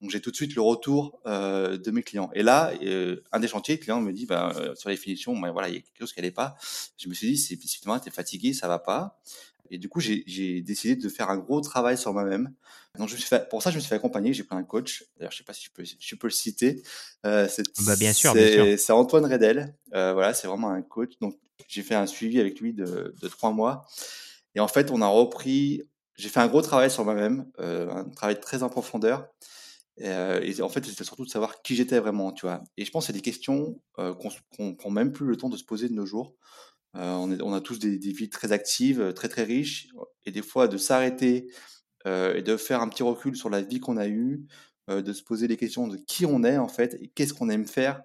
Donc 0.00 0.10
j'ai 0.10 0.20
tout 0.20 0.30
de 0.30 0.36
suite 0.36 0.54
le 0.54 0.62
retour 0.62 1.20
euh, 1.26 1.76
de 1.76 1.90
mes 1.90 2.02
clients. 2.02 2.30
Et 2.34 2.42
là, 2.42 2.72
euh, 2.82 3.22
un 3.30 3.38
des 3.38 3.48
chantiers, 3.48 3.76
le 3.76 3.82
client 3.82 4.00
me 4.00 4.12
dit, 4.12 4.24
ben, 4.24 4.50
sur 4.76 4.88
les 4.88 4.96
finitions, 4.96 5.38
ben, 5.38 5.52
voilà, 5.52 5.68
il 5.68 5.74
y 5.74 5.78
a 5.78 5.80
quelque 5.80 6.00
chose 6.00 6.12
qui 6.14 6.20
n'allait 6.20 6.32
pas. 6.32 6.56
Je 6.96 7.08
me 7.08 7.14
suis 7.14 7.28
dit, 7.28 7.36
c'est 7.36 7.58
tu 7.58 8.08
es 8.08 8.10
fatigué, 8.10 8.54
ça 8.54 8.66
va 8.66 8.78
pas. 8.78 9.20
Et 9.70 9.78
du 9.78 9.88
coup, 9.88 10.00
j'ai 10.00 10.60
décidé 10.62 10.96
de 10.96 11.08
faire 11.08 11.30
un 11.30 11.38
gros 11.38 11.60
travail 11.60 11.98
sur 11.98 12.12
moi-même. 12.12 12.52
Donc, 12.98 13.08
je 13.08 13.14
me 13.14 13.18
suis 13.18 13.28
fait, 13.28 13.48
pour 13.48 13.62
ça, 13.62 13.70
je 13.70 13.76
me 13.76 13.80
suis 13.80 13.88
fait 13.88 13.96
accompagner. 13.96 14.32
J'ai 14.32 14.44
pris 14.44 14.56
un 14.56 14.62
coach. 14.62 15.04
D'ailleurs, 15.16 15.32
je 15.32 15.38
sais 15.38 15.44
pas 15.44 15.52
si 15.52 15.64
je 15.64 15.70
peux, 15.70 15.84
je 15.84 16.14
peux 16.14 16.26
le 16.26 16.32
citer. 16.32 16.82
Euh, 17.24 17.48
bah, 17.84 17.96
bien 17.96 18.12
sûr, 18.12 18.32
C'est 18.34 18.92
Antoine 18.92 19.26
Redel. 19.30 19.74
Euh, 19.94 20.12
voilà, 20.12 20.34
c'est 20.34 20.48
vraiment 20.48 20.70
un 20.70 20.82
coach. 20.82 21.12
Donc, 21.20 21.36
j'ai 21.68 21.82
fait 21.82 21.94
un 21.94 22.06
suivi 22.06 22.40
avec 22.40 22.60
lui 22.60 22.72
de, 22.72 23.14
de, 23.20 23.28
trois 23.28 23.52
mois. 23.52 23.86
Et 24.54 24.60
en 24.60 24.68
fait, 24.68 24.90
on 24.90 25.02
a 25.02 25.08
repris. 25.08 25.82
J'ai 26.14 26.28
fait 26.28 26.40
un 26.40 26.48
gros 26.48 26.62
travail 26.62 26.90
sur 26.90 27.04
moi-même, 27.04 27.46
euh, 27.60 27.90
un 27.90 28.04
travail 28.04 28.40
très 28.40 28.62
en 28.62 28.68
profondeur. 28.68 29.28
Et, 29.98 30.08
et 30.08 30.62
en 30.62 30.68
fait, 30.68 30.84
c'était 30.84 31.04
surtout 31.04 31.24
de 31.24 31.30
savoir 31.30 31.62
qui 31.62 31.74
j'étais 31.74 31.98
vraiment, 31.98 32.32
tu 32.32 32.46
vois. 32.46 32.62
Et 32.76 32.84
je 32.84 32.90
pense 32.90 33.04
que 33.04 33.06
c'est 33.08 33.12
des 33.14 33.22
questions 33.22 33.80
qu'on 33.96 34.14
qu 34.14 34.76
prend 34.76 34.90
même 34.90 35.12
plus 35.12 35.26
le 35.26 35.36
temps 35.36 35.48
de 35.48 35.56
se 35.56 35.64
poser 35.64 35.88
de 35.88 35.94
nos 35.94 36.06
jours. 36.06 36.34
Euh, 36.96 37.38
on, 37.42 37.52
a 37.52 37.60
tous 37.60 37.78
des, 37.78 37.98
vies 37.98 38.30
très 38.30 38.52
actives, 38.52 39.12
très 39.14 39.28
très 39.28 39.42
riches, 39.42 39.88
et 40.24 40.30
des 40.30 40.42
fois 40.42 40.66
de 40.68 40.76
s'arrêter 40.76 41.48
euh, 42.06 42.34
et 42.34 42.42
de 42.42 42.56
faire 42.56 42.80
un 42.80 42.88
petit 42.88 43.02
recul 43.02 43.36
sur 43.36 43.50
la 43.50 43.60
vie 43.60 43.80
qu'on 43.80 43.96
a 43.96 44.08
eue, 44.08 44.46
euh, 44.88 45.02
de 45.02 45.12
se 45.12 45.22
poser 45.22 45.46
les 45.46 45.56
questions 45.56 45.88
de 45.88 45.96
qui 45.96 46.24
on 46.24 46.42
est 46.42 46.58
en 46.58 46.68
fait 46.68 46.96
et 47.00 47.08
qu'est-ce 47.08 47.34
qu'on 47.34 47.48
aime 47.48 47.66
faire. 47.66 48.02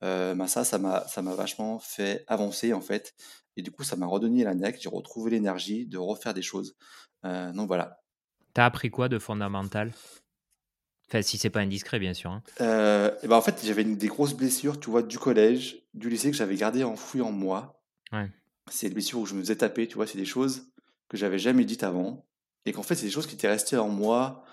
Ben 0.00 0.48
ça, 0.48 0.64
ça 0.64 0.78
m'a, 0.78 1.06
ça 1.06 1.22
m'a 1.22 1.32
vachement 1.36 1.78
fait 1.78 2.24
avancer 2.26 2.72
en 2.72 2.80
fait. 2.80 3.14
Et 3.56 3.62
du 3.62 3.70
coup, 3.70 3.84
ça 3.84 3.94
m'a 3.94 4.06
redonné 4.06 4.42
la 4.42 4.52
niaque, 4.52 4.80
j'ai 4.80 4.88
retrouvé 4.88 5.30
l'énergie 5.30 5.86
de 5.86 5.96
refaire 5.96 6.34
des 6.34 6.42
choses. 6.42 6.74
donc 7.22 7.68
voilà. 7.68 8.00
T'as 8.52 8.64
appris 8.64 8.90
quoi 8.90 9.08
de 9.08 9.20
fondamental? 9.20 9.92
Enfin, 11.06 11.22
si 11.22 11.38
c'est 11.38 11.50
pas 11.50 11.60
indiscret, 11.60 12.00
bien 12.00 12.14
sûr. 12.14 12.32
Hein. 12.32 12.42
et 13.22 13.28
ben 13.28 13.36
en 13.36 13.42
fait, 13.42 13.64
j'avais 13.64 13.84
des 13.84 14.08
grosses 14.08 14.34
blessures, 14.34 14.80
tu 14.80 14.90
vois, 14.90 15.04
du 15.04 15.20
collège, 15.20 15.84
du 15.94 16.10
lycée 16.10 16.32
que 16.32 16.36
j'avais 16.36 16.56
gardé 16.56 16.82
enfouies 16.82 17.20
en 17.20 17.30
moi. 17.30 17.81
C'est 18.70 18.88
des 18.88 18.94
blessures 18.94 19.20
où 19.20 19.26
je 19.26 19.34
me 19.34 19.40
faisais 19.40 19.56
taper, 19.56 19.88
tu 19.88 19.96
vois, 19.96 20.06
c'est 20.06 20.18
des 20.18 20.24
choses 20.24 20.68
que 21.08 21.16
j'avais 21.16 21.38
jamais 21.38 21.64
dites 21.64 21.82
avant. 21.82 22.26
Et 22.64 22.72
qu'en 22.72 22.82
fait, 22.82 22.94
c'est 22.94 23.06
des 23.06 23.10
choses 23.10 23.26
qui 23.26 23.34
étaient 23.34 23.48
restées 23.48 23.76
en 23.76 23.88
moi 23.88 24.44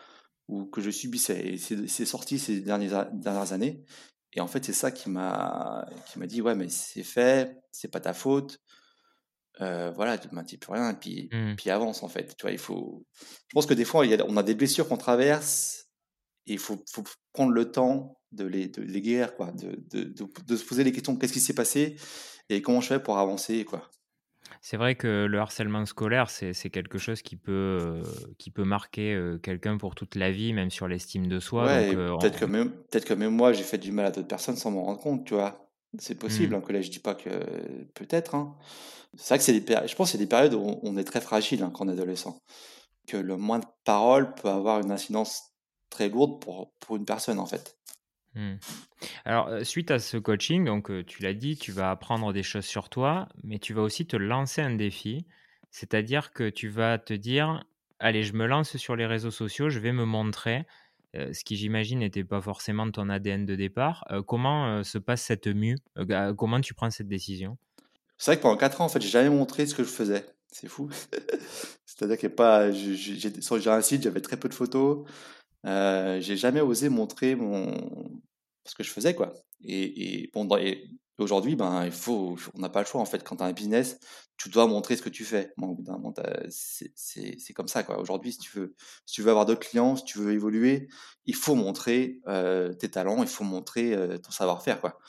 ou 0.47 0.65
que 0.65 0.81
je 0.81 0.89
subissais. 0.89 1.53
Et 1.53 1.57
c'est 1.57 2.05
sorti 2.05 2.39
ces 2.39 2.61
dernières, 2.61 3.11
dernières 3.11 3.53
années. 3.53 3.85
Et 4.33 4.41
en 4.41 4.47
fait, 4.47 4.65
c'est 4.65 4.73
ça 4.73 4.91
qui 4.91 5.09
m'a 5.09 5.87
qui 6.07 6.19
m'a 6.19 6.27
dit 6.27 6.41
ouais, 6.41 6.55
mais 6.55 6.69
c'est 6.69 7.03
fait, 7.03 7.57
c'est 7.71 7.87
pas 7.89 7.99
ta 7.99 8.13
faute. 8.13 8.59
Euh, 9.61 9.91
voilà, 9.91 10.17
tu 10.17 10.33
ne 10.33 10.41
plus 10.41 10.71
rien, 10.71 10.91
et 10.91 10.95
puis, 10.95 11.29
mmh. 11.31 11.55
puis 11.57 11.69
avance 11.69 12.01
en 12.03 12.07
fait. 12.07 12.35
Tu 12.37 12.43
vois, 12.43 12.51
il 12.51 12.57
faut. 12.57 13.05
Je 13.21 13.53
pense 13.53 13.65
que 13.65 13.73
des 13.73 13.85
fois, 13.85 14.05
il 14.05 14.11
y 14.11 14.15
a, 14.15 14.25
on 14.27 14.37
a 14.37 14.43
des 14.43 14.55
blessures 14.55 14.87
qu'on 14.87 14.97
traverse, 14.97 15.89
et 16.47 16.53
il 16.53 16.59
faut, 16.59 16.83
faut, 16.91 17.03
prendre 17.33 17.51
le 17.51 17.71
temps 17.71 18.19
de 18.31 18.45
les, 18.45 18.67
de 18.69 18.81
les 18.81 19.01
guérir, 19.01 19.35
quoi, 19.35 19.51
de, 19.51 19.83
de, 19.91 20.03
de, 20.03 20.27
de 20.45 20.55
se 20.55 20.63
poser 20.63 20.83
les 20.83 20.91
questions 20.91 21.17
qu'est-ce 21.17 21.33
qui 21.33 21.41
s'est 21.41 21.53
passé, 21.53 21.97
et 22.49 22.61
comment 22.61 22.81
je 22.81 22.87
fais 22.87 22.99
pour 22.99 23.17
avancer 23.17 23.63
quoi? 23.65 23.89
C'est 24.61 24.77
vrai 24.77 24.95
que 24.95 25.25
le 25.25 25.39
harcèlement 25.39 25.85
scolaire, 25.85 26.29
c'est 26.29 26.69
quelque 26.69 26.97
chose 26.97 27.21
qui 27.21 27.35
peut, 27.35 27.51
euh, 27.81 28.03
qui 28.37 28.51
peut 28.51 28.63
marquer 28.63 29.13
euh, 29.13 29.37
quelqu'un 29.37 29.77
pour 29.77 29.95
toute 29.95 30.15
la 30.15 30.31
vie, 30.31 30.53
même 30.53 30.69
sur 30.69 30.87
l'estime 30.87 31.27
de 31.27 31.39
soi. 31.39 31.65
Ouais, 31.65 31.95
euh, 31.95 32.17
peut-être 32.17 32.39
que, 32.39 32.45
même, 32.45 32.71
peut 32.91 32.99
que 32.99 33.13
même 33.13 33.33
moi, 33.33 33.53
j'ai 33.53 33.63
fait 33.63 33.77
du 33.77 33.91
mal 33.91 34.07
à 34.07 34.11
d'autres 34.11 34.27
personnes 34.27 34.57
sans 34.57 34.71
m'en 34.71 34.83
rendre 34.83 34.99
compte, 34.99 35.25
tu 35.25 35.33
vois? 35.33 35.69
C'est 35.97 36.15
possible, 36.15 36.53
mmh. 36.53 36.57
en 36.57 36.61
collège, 36.61 36.85
je 36.85 36.91
dis 36.91 36.99
pas 36.99 37.15
que 37.15 37.29
peut-être. 37.95 38.35
Hein. 38.35 38.55
C'est 39.17 39.29
vrai 39.29 39.37
que 39.39 39.43
c'est 39.43 39.59
des 39.59 39.87
je 39.87 39.95
pense 39.95 40.09
que 40.09 40.11
c'est 40.11 40.17
des 40.19 40.27
périodes 40.27 40.53
où 40.53 40.79
on 40.83 40.97
est 40.97 41.03
très 41.03 41.21
fragile 41.21 41.63
hein, 41.63 41.71
quand 41.73 41.85
on 41.85 41.89
est 41.89 41.93
adolescent. 41.93 42.39
Que 43.07 43.17
le 43.17 43.37
moins 43.37 43.59
de 43.59 43.65
paroles 43.85 44.35
peut 44.35 44.49
avoir 44.49 44.81
une 44.81 44.91
incidence 44.91 45.55
très 45.89 46.09
lourde 46.09 46.39
pour, 46.41 46.73
pour 46.79 46.97
une 46.97 47.05
personne, 47.05 47.39
en 47.39 47.47
fait. 47.47 47.78
Mmh. 48.35 48.55
Alors, 49.25 49.65
suite 49.65 49.91
à 49.91 49.99
ce 49.99 50.17
coaching, 50.17 50.65
donc 50.65 50.91
tu 51.05 51.23
l'as 51.23 51.33
dit, 51.33 51.57
tu 51.57 51.71
vas 51.71 51.91
apprendre 51.91 52.31
des 52.33 52.43
choses 52.43 52.65
sur 52.65 52.89
toi, 52.89 53.27
mais 53.43 53.59
tu 53.59 53.73
vas 53.73 53.81
aussi 53.81 54.05
te 54.05 54.17
lancer 54.17 54.61
un 54.61 54.75
défi. 54.75 55.25
C'est-à-dire 55.71 56.33
que 56.33 56.49
tu 56.49 56.67
vas 56.67 56.97
te 56.97 57.13
dire, 57.13 57.63
allez, 57.99 58.23
je 58.23 58.33
me 58.33 58.45
lance 58.45 58.77
sur 58.77 58.95
les 58.95 59.05
réseaux 59.05 59.31
sociaux, 59.31 59.69
je 59.69 59.79
vais 59.79 59.91
me 59.91 60.05
montrer, 60.05 60.65
ce 61.13 61.43
qui 61.43 61.57
j'imagine 61.57 61.99
n'était 61.99 62.23
pas 62.23 62.41
forcément 62.41 62.89
ton 62.91 63.09
ADN 63.09 63.45
de 63.45 63.55
départ. 63.55 64.05
comment 64.27 64.83
se 64.83 64.97
passe 64.97 65.21
cette 65.21 65.47
mue? 65.47 65.77
Comment 66.37 66.61
tu 66.61 66.73
prends 66.73 66.89
cette 66.89 67.07
décision? 67.07 67.57
C'est 68.17 68.31
vrai 68.31 68.37
que 68.37 68.41
pendant 68.41 68.57
4 68.57 68.81
ans, 68.81 68.85
en 68.85 68.89
fait, 68.89 69.01
j'ai 69.01 69.09
jamais 69.09 69.29
montré 69.29 69.65
ce 69.65 69.73
que 69.73 69.83
je 69.83 69.89
faisais. 69.89 70.25
C'est 70.51 70.67
fou. 70.67 70.89
C'est-à-dire 71.85 72.17
que 72.17 72.27
pas, 72.27 72.71
sur 72.73 73.71
un 73.71 73.81
site, 73.81 74.03
j'avais 74.03 74.21
très 74.21 74.37
peu 74.37 74.49
de 74.49 74.53
photos. 74.53 75.05
Euh, 75.65 76.19
j'ai 76.21 76.37
jamais 76.37 76.61
osé 76.61 76.89
montrer 76.89 77.35
mon 77.35 77.73
ce 78.65 78.75
que 78.75 78.83
je 78.83 78.91
faisais 78.91 79.15
quoi. 79.15 79.33
Et, 79.63 80.29
bon, 80.33 80.47
aujourd'hui, 81.17 81.55
ben 81.55 81.85
il 81.85 81.91
faut, 81.91 82.37
on 82.53 82.59
n'a 82.59 82.69
pas 82.69 82.79
le 82.79 82.85
choix 82.85 83.01
en 83.01 83.05
fait. 83.05 83.23
Quand 83.23 83.37
tu 83.37 83.43
as 83.43 83.47
un 83.47 83.51
business, 83.51 83.99
tu 84.37 84.49
dois 84.49 84.67
montrer 84.67 84.95
ce 84.95 85.01
que 85.01 85.09
tu 85.09 85.25
fais. 85.25 85.51
Bon, 85.57 85.77
c'est 86.49 87.53
comme 87.53 87.67
ça 87.67 87.83
quoi. 87.83 87.99
Aujourd'hui, 87.99 88.33
si 88.33 88.39
tu 88.39 88.57
veux, 88.57 88.75
si 89.05 89.15
tu 89.15 89.21
veux 89.21 89.31
avoir 89.31 89.45
d'autres 89.45 89.67
clients, 89.67 89.95
si 89.95 90.05
tu 90.05 90.19
veux 90.19 90.31
évoluer, 90.31 90.87
il 91.25 91.35
faut 91.35 91.55
montrer 91.55 92.21
euh, 92.27 92.73
tes 92.73 92.89
talents, 92.89 93.21
il 93.21 93.29
faut 93.29 93.43
montrer 93.43 93.93
euh, 93.93 94.17
ton 94.17 94.31
savoir-faire 94.31 94.79
quoi. 94.79 94.99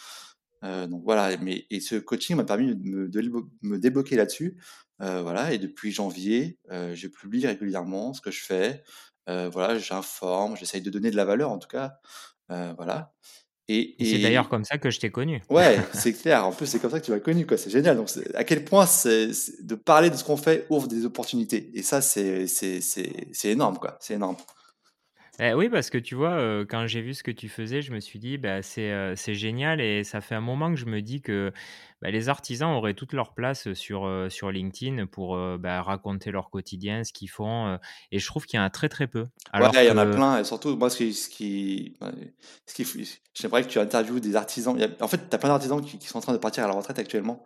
Donc 0.63 1.03
voilà. 1.05 1.37
Mais 1.39 1.67
et 1.71 1.81
ce 1.81 1.97
coaching 1.97 2.37
m'a 2.37 2.45
permis 2.45 2.75
de 2.75 3.09
me, 3.63 3.79
débloquer 3.79 4.17
là-dessus. 4.17 4.59
Voilà. 4.99 5.55
Et 5.55 5.59
depuis 5.59 5.91
janvier, 5.93 6.59
je 6.71 7.07
publie 7.07 7.47
régulièrement 7.47 8.13
ce 8.13 8.21
que 8.21 8.31
je 8.31 8.45
fais. 8.45 8.83
Voilà, 9.27 9.79
j'informe, 9.79 10.57
j'essaye 10.57 10.83
de 10.83 10.91
donner 10.91 11.11
de 11.11 11.17
la 11.17 11.25
valeur 11.25 11.51
en 11.51 11.59
tout 11.59 11.69
cas. 11.69 11.99
Voilà. 12.49 13.13
Et, 13.73 13.95
c'est 14.01 14.19
d'ailleurs 14.19 14.49
comme 14.49 14.65
ça 14.65 14.79
que 14.79 14.91
je 14.91 14.99
t'ai 14.99 15.11
connu. 15.11 15.43
Ouais, 15.49 15.79
c'est 15.93 16.13
clair. 16.13 16.45
En 16.45 16.51
plus, 16.51 16.67
c'est 16.67 16.81
comme 16.81 16.91
ça 16.91 16.99
que 16.99 17.05
tu 17.05 17.13
m'as 17.13 17.21
connu, 17.21 17.47
quoi. 17.47 17.57
C'est 17.57 17.71
génial. 17.71 17.97
Donc, 17.97 18.09
à 18.35 18.43
quel 18.43 18.65
point 18.65 18.85
c'est, 18.85 19.31
de 19.63 19.77
parler 19.77 20.11
de 20.11 20.17
ce 20.17 20.25
qu'on 20.25 20.37
fait 20.37 20.67
ouvre 20.71 20.89
des 20.89 21.05
opportunités. 21.05 21.71
Et 21.75 21.83
ça, 21.83 22.01
c'est, 22.01 22.49
c'est, 22.49 22.81
c'est, 22.81 23.49
énorme, 23.49 23.79
quoi. 23.79 23.97
C'est 24.01 24.15
énorme. 24.15 24.37
Eh 25.43 25.55
oui, 25.55 25.71
parce 25.71 25.89
que 25.89 25.97
tu 25.97 26.15
vois, 26.15 26.65
quand 26.69 26.87
j'ai 26.87 27.01
vu 27.01 27.15
ce 27.15 27.23
que 27.23 27.31
tu 27.31 27.49
faisais, 27.49 27.81
je 27.81 27.93
me 27.93 28.01
suis 28.01 28.19
dit, 28.19 28.37
bah, 28.37 28.63
c'est, 28.63 29.15
c'est 29.17 29.35
génial 29.35 29.81
et 29.81 30.05
ça 30.05 30.21
fait 30.21 30.35
un 30.35 30.41
moment 30.43 30.71
que 30.71 30.79
je 30.79 30.85
me 30.85 31.01
dis 31.01 31.23
que 31.23 31.51
bah, 32.03 32.11
les 32.11 32.29
artisans 32.29 32.71
auraient 32.71 32.93
toute 32.93 33.15
leur 33.15 33.33
place 33.33 33.73
sur, 33.73 34.07
sur 34.29 34.51
LinkedIn 34.51 35.07
pour 35.07 35.39
bah, 35.59 35.83
raconter 35.83 36.31
leur 36.31 36.51
quotidien, 36.51 37.05
ce 37.05 37.13
qu'ils 37.13 37.31
font. 37.31 37.79
et 38.13 38.19
je 38.19 38.27
trouve 38.27 38.45
qu'il 38.45 38.59
y 38.59 38.61
en 38.61 38.67
a 38.67 38.71
très 38.71 38.91
très 38.91 39.07
peu. 39.07 39.29
Alors 39.53 39.73
ouais, 39.73 39.87
il 39.87 39.89
y 39.89 39.91
en 39.91 39.97
a 39.97 40.07
plein. 40.07 40.39
Et 40.39 40.45
surtout, 40.45 40.77
moi, 40.77 40.91
ce 40.91 40.99
qui, 40.99 41.15
ce 41.15 41.29
qui, 41.31 41.97
ce 42.67 42.75
qui 42.75 43.21
j'aimerais 43.33 43.63
que 43.63 43.69
tu 43.69 43.79
interviewes 43.79 44.21
des 44.21 44.37
artisans. 44.37 44.77
en 45.01 45.09
fait, 45.09 45.31
tu 45.31 45.35
as 45.35 45.39
plein 45.39 45.49
d'artisans 45.49 45.81
qui, 45.81 45.99
qui, 45.99 46.07
sont 46.07 46.19
en 46.19 46.23
train 46.23 46.33
de 46.35 46.39
partir 46.39 46.65
à 46.65 46.67
la 46.67 46.75
retraite 46.75 46.99
actuellement 46.99 47.45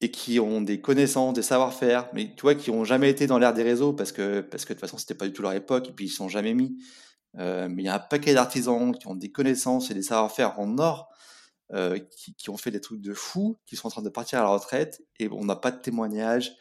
et 0.00 0.10
qui 0.10 0.38
ont 0.40 0.60
des 0.60 0.80
connaissances, 0.80 1.34
des 1.34 1.42
savoir-faire, 1.42 2.08
mais 2.12 2.34
tu 2.36 2.42
vois, 2.42 2.54
qui 2.54 2.70
ont 2.70 2.84
jamais 2.84 3.10
été 3.10 3.26
dans 3.26 3.38
l'ère 3.38 3.54
des 3.54 3.62
réseaux 3.62 3.92
parce 3.92 4.12
que, 4.12 4.40
parce 4.40 4.64
que 4.64 4.72
de 4.72 4.74
toute 4.74 4.80
façon, 4.80 4.98
c'était 4.98 5.14
pas 5.14 5.26
du 5.26 5.32
tout 5.32 5.42
leur 5.42 5.52
époque, 5.52 5.88
et 5.88 5.92
puis 5.92 6.06
ils 6.06 6.10
sont 6.10 6.28
jamais 6.28 6.54
mis. 6.54 6.76
Euh, 7.38 7.68
mais 7.70 7.82
il 7.82 7.86
y 7.86 7.88
a 7.88 7.94
un 7.94 7.98
paquet 7.98 8.34
d'artisans 8.34 8.94
qui 8.96 9.06
ont 9.06 9.14
des 9.14 9.30
connaissances 9.30 9.90
et 9.90 9.94
des 9.94 10.02
savoir-faire 10.02 10.58
en 10.58 10.78
or, 10.78 11.08
euh, 11.72 11.98
qui, 12.36 12.50
ont 12.50 12.56
fait 12.56 12.70
des 12.70 12.80
trucs 12.80 13.00
de 13.00 13.14
fous, 13.14 13.58
qui 13.66 13.76
sont 13.76 13.88
en 13.88 13.90
train 13.90 14.02
de 14.02 14.08
partir 14.08 14.38
à 14.40 14.42
la 14.42 14.48
retraite, 14.48 15.02
et 15.18 15.28
on 15.30 15.44
n'a 15.44 15.56
pas 15.56 15.70
de 15.70 15.80
témoignages. 15.80 16.52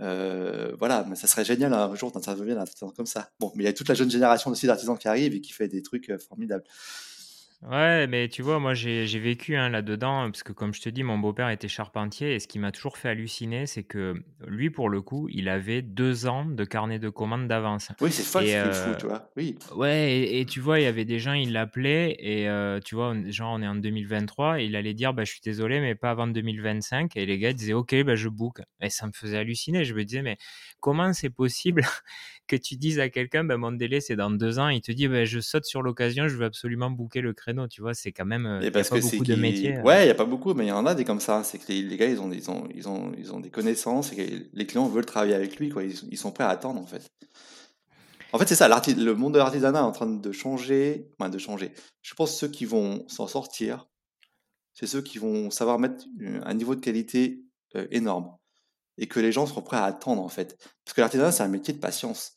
Euh, 0.00 0.76
voilà, 0.78 1.04
mais 1.08 1.16
ça 1.16 1.26
serait 1.26 1.44
génial 1.44 1.72
un 1.72 1.94
jour 1.94 2.12
d'intervenir 2.12 2.56
un 2.56 2.60
artisan 2.60 2.90
comme 2.90 3.06
ça. 3.06 3.30
Bon, 3.40 3.50
mais 3.56 3.64
il 3.64 3.66
y 3.66 3.70
a 3.70 3.72
toute 3.72 3.88
la 3.88 3.94
jeune 3.94 4.10
génération 4.10 4.50
aussi 4.50 4.66
d'artisans 4.66 4.96
qui 4.96 5.08
arrive 5.08 5.34
et 5.34 5.40
qui 5.40 5.52
fait 5.52 5.68
des 5.68 5.82
trucs 5.82 6.12
formidables. 6.20 6.64
Ouais, 7.62 8.06
mais 8.06 8.28
tu 8.28 8.42
vois, 8.42 8.60
moi, 8.60 8.72
j'ai 8.74 9.06
j'ai 9.08 9.18
vécu, 9.18 9.56
hein, 9.56 9.68
là-dedans, 9.68 10.30
parce 10.30 10.44
que 10.44 10.52
comme 10.52 10.72
je 10.72 10.80
te 10.80 10.88
dis, 10.88 11.02
mon 11.02 11.18
beau-père 11.18 11.50
était 11.50 11.66
charpentier 11.66 12.34
et 12.34 12.38
ce 12.38 12.46
qui 12.46 12.60
m'a 12.60 12.70
toujours 12.70 12.96
fait 12.96 13.08
halluciner, 13.08 13.66
c'est 13.66 13.82
que 13.82 14.14
lui, 14.46 14.70
pour 14.70 14.88
le 14.88 15.02
coup, 15.02 15.28
il 15.28 15.48
avait 15.48 15.82
2 15.82 16.26
ans 16.28 16.44
de 16.44 16.64
carnet 16.64 17.00
de 17.00 17.08
commandes 17.08 17.48
d'avance 17.48 17.90
Oui, 18.00 18.10
c'est 18.12 18.24
folle 18.24 18.46
et 18.46 18.48
ce 18.48 18.56
qu'il 18.56 18.72
heu 18.72 18.74
fout, 18.74 18.96
tu 18.98 19.06
vois? 19.06 19.30
Oui. 19.36 19.58
ouais 19.76 20.12
et 20.18 20.40
et 20.40 20.46
tu 20.46 20.60
vois, 20.60 20.80
il 20.80 20.84
y 20.84 20.86
avait 20.86 21.04
des 21.04 21.18
gens, 21.18 21.32
ils 21.34 21.52
l'appelaient 21.52 22.16
et 22.20 22.48
heu, 22.48 22.80
tu 22.84 22.94
vois, 22.96 23.10
on 23.10 23.30
genre, 23.30 23.54
on 23.54 23.62
est 23.62 23.68
en 23.68 23.76
2023 23.76 24.60
et 24.60 24.66
il 24.66 24.76
allait 24.76 24.94
dire: 24.94 25.14
«Bah, 25.14 25.24
je 25.24 25.32
suis 25.32 25.40
désolé, 25.42 25.80
mais 25.80 25.94
pas 25.96 26.10
avant 26.12 26.28
2025» 26.28 27.16
et 27.16 27.26
les 27.26 27.38
gars, 27.38 27.52
disaient: 27.52 27.74
«OK, 27.74 27.94
bah, 28.04 28.14
je 28.16 28.28
book» 28.28 28.60
et 28.80 28.90
ça 28.90 29.06
me 29.08 29.12
faisait 29.12 29.38
halluciner. 29.38 29.84
Je 29.84 29.94
me 29.94 30.04
disais: 30.04 30.22
«Mais 30.22 30.38
comment 30.80 31.12
c'est 31.12 31.30
possible 31.30 31.82
que 32.48 32.56
tu 32.56 32.76
dises 32.76 32.98
à 33.00 33.08
quelqu'un: 33.10 33.44
«Bah, 33.44 33.56
mon 33.58 33.72
délai, 33.72 34.00
c'est 34.00 34.16
dans 34.16 34.30
2 34.30 34.58
ans», 34.58 34.68
il 34.70 34.80
te 34.82 34.92
dit: 34.92 35.08
«Bah, 35.08 35.24
je 35.26 35.40
saute 35.40 35.64
sur 35.66 35.82
l'occasion, 35.82 36.28
je 36.28 36.36
veux 36.36 36.46
absolument 36.46 36.90
booker 36.90 37.20
le 37.22 37.32
créneau», 37.34 37.68
tu 37.68 37.80
vois? 37.82 37.94
C'est 37.94 38.12
quand 38.12 38.26
même, 38.26 38.46
Et 38.60 38.70
il 38.74 38.78
y 38.78 38.80
a 38.80 38.84
parce 38.84 38.88
pas 38.88 38.98
que 38.98 39.00
c'est 39.00 39.20
beaucoup 39.20 39.24
de 39.24 39.36
métiers, 39.36 39.78
heu 39.78 39.84
ouais, 39.84 40.04
il 40.04 40.08
y 40.08 40.10
a 40.10 40.14
pas 40.14 40.24
beaucoup, 40.24 40.52
mais 40.54 40.64
il 40.66 40.68
y 40.68 40.72
en 40.72 40.84
a 40.86 40.94
des 40.94 41.04
comme 41.04 41.20
ça. 41.20 41.44
C'est 41.44 41.58
que 41.58 41.68
les 41.68 41.82
les 41.82 41.96
gars, 41.96 42.06
ils 42.06 42.20
ont 42.20 42.30
ils 42.32 42.50
ont 42.50 42.68
ils 42.74 42.88
ont 42.88 43.12
ils 43.16 43.32
ont 43.32 43.38
des 43.40 43.50
connaissances 43.50 44.12
et 44.12 44.16
que 44.16 44.48
les 44.52 44.66
clients 44.66 44.88
veulent 44.88 45.06
travailler 45.06 45.34
avec 45.34 45.56
lui, 45.58 45.68
quoi. 45.68 45.84
Ils 45.84 45.96
sont 45.96 46.06
ils 46.10 46.18
sont 46.18 46.32
prêts 46.32 46.44
à 46.44 46.48
attendre, 46.48 46.80
en 46.80 46.86
fait. 46.86 47.06
En 48.32 48.38
fait, 48.38 48.46
c'est 48.46 48.54
ça, 48.56 48.68
le 48.68 49.14
monde 49.14 49.34
de 49.34 49.38
l'artisanat 49.38 49.78
est 49.78 49.82
en 49.82 49.92
train 49.92 50.06
de 50.06 50.32
changer, 50.32 51.10
enfin 51.18 51.30
de 51.30 51.38
changer. 51.38 51.72
Je 52.02 52.14
pense 52.14 52.36
ceux 52.36 52.48
qui 52.48 52.64
vont 52.66 53.04
s'en 53.08 53.26
sortir, 53.26 53.86
c'est 54.74 54.86
ceux 54.86 55.02
qui 55.02 55.18
vont 55.18 55.50
savoir 55.50 55.78
mettre, 55.78 56.06
un 56.44 56.54
niveau 56.54 56.74
de 56.74 56.80
qualité, 56.80 57.44
heu, 57.76 57.88
énorme 57.92 58.36
et 58.98 59.06
que 59.08 59.20
les 59.20 59.32
gens 59.32 59.46
seront 59.46 59.62
prêts 59.62 59.76
à 59.78 59.84
attendre, 59.84 60.22
en 60.22 60.28
fait. 60.28 60.58
Parce 60.84 60.94
que 60.94 61.00
l'artisanat, 61.00 61.32
c'est 61.32 61.42
un 61.44 61.48
métier 61.48 61.74
de 61.74 61.78
patience 61.80 62.34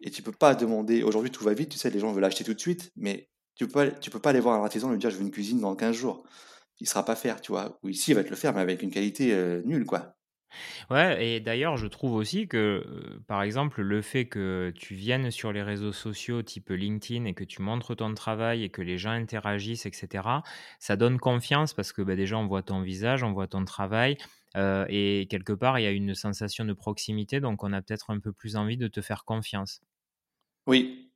et 0.00 0.10
tu 0.10 0.22
peux 0.22 0.32
pas 0.32 0.54
demander 0.54 1.02
aujourd'hui 1.02 1.30
tout 1.30 1.44
va 1.44 1.54
vite, 1.54 1.70
tu 1.70 1.78
sais, 1.78 1.90
les 1.90 2.00
gens 2.00 2.12
veulent 2.12 2.24
acheter 2.24 2.44
tout 2.44 2.54
de 2.54 2.60
suite, 2.60 2.90
mais 2.96 3.28
tu 3.54 3.68
peux 3.68 3.92
tu 4.00 4.10
peux 4.10 4.18
pas 4.20 4.30
aller 4.30 4.40
voir 4.40 4.60
un 4.60 4.64
artisan 4.64 4.88
et 4.90 4.92
lui 4.94 4.98
dire: 5.00 5.10
«Je 5.10 5.16
veux 5.16 5.22
une 5.22 5.30
cuisine 5.30 5.60
dans 5.60 5.76
15 5.76 5.96
jours». 5.96 6.24
Il 6.80 6.88
sera 6.88 7.04
pas 7.04 7.16
faire, 7.16 7.40
tu 7.40 7.52
vois? 7.52 7.78
Ou 7.84 7.90
ici, 7.90 8.10
il 8.12 8.14
va 8.14 8.24
te 8.24 8.30
le 8.30 8.36
faire, 8.36 8.52
mais 8.54 8.60
avec 8.60 8.82
une 8.82 8.90
qualité, 8.90 9.32
heu, 9.34 9.62
nulle, 9.64 9.86
quoi. 9.86 10.16
Ouais 10.90 11.24
et 11.26 11.40
d'ailleurs, 11.40 11.76
je 11.76 11.86
trouve 11.86 12.12
aussi 12.14 12.48
que, 12.48 12.82
heu, 12.86 13.22
par 13.26 13.42
exemple, 13.42 13.82
le 13.82 14.02
fait 14.02 14.26
que 14.26 14.72
tu 14.76 14.94
viennes 14.94 15.30
sur 15.30 15.52
les 15.52 15.62
réseaux 15.62 15.92
sociaux 15.92 16.42
type 16.42 16.70
LinkedIn 16.70 17.24
et 17.24 17.34
que 17.34 17.44
tu 17.44 17.62
montres 17.62 17.96
ton 17.96 18.14
travail 18.14 18.64
et 18.64 18.68
que 18.70 18.82
les 18.82 18.98
gens 18.98 19.10
interagissent 19.10 19.86
et 19.86 19.92
cetera, 19.92 20.42
ça 20.78 20.96
donne 20.96 21.18
confiance 21.18 21.74
parce 21.74 21.92
que, 21.92 22.02
bah, 22.02 22.16
déjà, 22.16 22.36
on 22.38 22.46
voit 22.46 22.62
ton 22.62 22.82
visage, 22.82 23.22
on 23.22 23.32
voit 23.32 23.46
ton 23.48 23.64
travail, 23.64 24.16
heu 24.56 24.86
et 24.88 25.26
quelque 25.30 25.52
part, 25.52 25.78
il 25.78 25.82
y 25.84 25.86
a 25.86 25.90
une 25.92 26.14
sensation 26.14 26.64
de 26.64 26.72
proximité, 26.74 27.40
donc 27.40 27.62
on 27.64 27.72
a 27.72 27.82
peut-être 27.82 28.10
un 28.10 28.20
peu 28.20 28.32
plus 28.32 28.56
envie 28.56 28.76
de 28.78 28.88
te 28.88 29.00
faire 29.02 29.24
confiance. 29.24 29.80
Oui. 30.66 31.12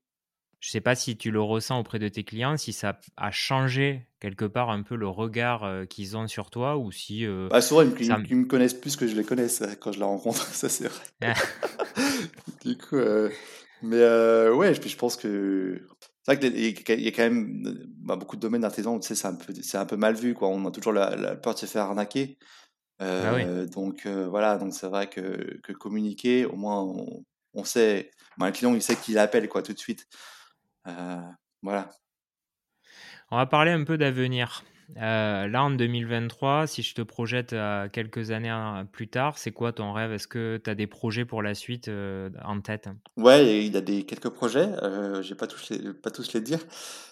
Je 0.60 0.70
sais 0.70 0.80
pas 0.80 0.94
si 0.94 1.16
tu 1.16 1.30
le 1.30 1.40
ressens 1.40 1.78
auprès 1.78 1.98
de 1.98 2.08
tes 2.08 2.24
clients, 2.24 2.56
si 2.56 2.72
ça 2.72 3.00
a 3.16 3.30
changé 3.30 4.08
quelque 4.20 4.44
part 4.46 4.70
un 4.70 4.82
peu 4.82 4.96
le 4.96 5.08
regard, 5.08 5.64
heu, 5.64 5.86
qu'ils 5.86 6.16
ont 6.16 6.26
sur 6.28 6.50
toi 6.50 6.76
ou 6.78 6.90
si, 6.90 7.24
heu, 7.24 7.50
Bah, 7.50 7.60
souvent, 7.60 7.82
ils 7.82 7.90
me 7.90 8.00
ça 8.00 8.18
ils 8.24 8.26
ils 8.30 8.36
me 8.36 8.44
connaissent 8.46 8.74
plus 8.74 8.96
que 8.96 9.06
je 9.06 9.14
les 9.16 9.24
connaisse, 9.24 9.60
heu, 9.62 9.68
quand 9.80 9.92
je 9.92 9.98
les 9.98 10.04
rencontre, 10.04 10.44
ça, 10.54 10.68
c'est 10.68 10.88
vrai. 10.88 11.04
Du 12.64 12.76
coup, 12.78 12.96
mais 13.82 14.02
ouais, 14.50 14.72
puis 14.72 14.90
je 14.90 14.96
pense 14.96 15.16
que 15.16 15.86
c'est 16.22 16.34
vrai 16.36 16.38
qu'il 16.40 17.00
y 17.04 17.08
a 17.08 17.10
quand 17.12 17.22
même, 17.22 17.62
bah, 17.98 18.16
beaucoup 18.16 18.36
de 18.36 18.40
domaines 18.40 18.62
d'artisans, 18.62 18.98
tu 19.00 19.06
sais, 19.08 19.14
c'est 19.14 19.28
un 19.28 19.34
peu 19.34 19.52
c'est 19.62 19.78
un 19.78 19.86
peu 19.86 19.96
mal 19.96 20.14
vu, 20.16 20.34
quoi. 20.34 20.48
On 20.48 20.64
a 20.66 20.70
toujours 20.70 20.92
la 20.92 21.14
la 21.16 21.36
peur 21.36 21.54
de 21.54 21.58
se 21.60 21.66
faire 21.66 21.82
arnaquer, 21.84 22.38
oui. 23.32 23.46
heu, 23.46 23.66
donc 23.66 24.06
heu, 24.06 24.26
voilà, 24.26 24.58
donc 24.58 24.74
c'est 24.74 24.88
vrai 24.88 25.08
que 25.10 25.58
que 25.62 25.72
communiquer, 25.72 26.46
au 26.46 26.56
moins, 26.56 26.82
on 26.82 27.24
on 27.54 27.64
sait, 27.64 28.10
bah, 28.38 28.46
un 28.46 28.52
client, 28.52 28.74
il 28.74 28.82
sait 28.82 28.96
qui 28.96 29.12
il 29.12 29.18
appelle, 29.18 29.48
quoi, 29.48 29.62
tout 29.62 29.72
de 29.72 29.78
suite. 29.78 30.06
Heu, 30.88 30.92
voilà. 31.62 31.90
On 33.30 33.36
va 33.36 33.46
parler 33.46 33.70
un 33.70 33.84
peu 33.84 33.96
d'avenir. 33.98 34.64
Heu, 34.94 34.98
là, 35.48 35.64
en 35.64 35.70
2023, 35.70 36.66
si 36.66 36.82
je 36.82 36.94
te 36.94 37.02
projette 37.02 37.52
à 37.52 37.88
quelques 37.92 38.30
années 38.30 38.52
en 38.52 38.86
plus 38.86 39.08
tard, 39.08 39.36
c'est 39.38 39.50
quoi 39.52 39.72
ton 39.72 39.92
rêve? 39.92 40.12
Est-ce 40.12 40.28
que 40.28 40.60
tu 40.62 40.70
as 40.70 40.74
des 40.74 40.86
projets 40.86 41.24
pour 41.24 41.42
la 41.42 41.54
suite, 41.54 41.88
heu, 41.88 42.30
en 42.44 42.60
tête? 42.60 42.88
Ouais 43.16 43.64
il 43.66 43.72
y 43.72 43.76
a 43.76 43.80
des 43.80 44.04
quelques 44.04 44.28
projets, 44.28 44.68
heu, 44.82 45.22
je 45.22 45.30
vais 45.30 45.34
pas 45.34 45.46
tous 45.46 45.70
les 45.70 45.92
pas 45.94 46.10
tous 46.10 46.32
les 46.34 46.40
dire. 46.40 46.60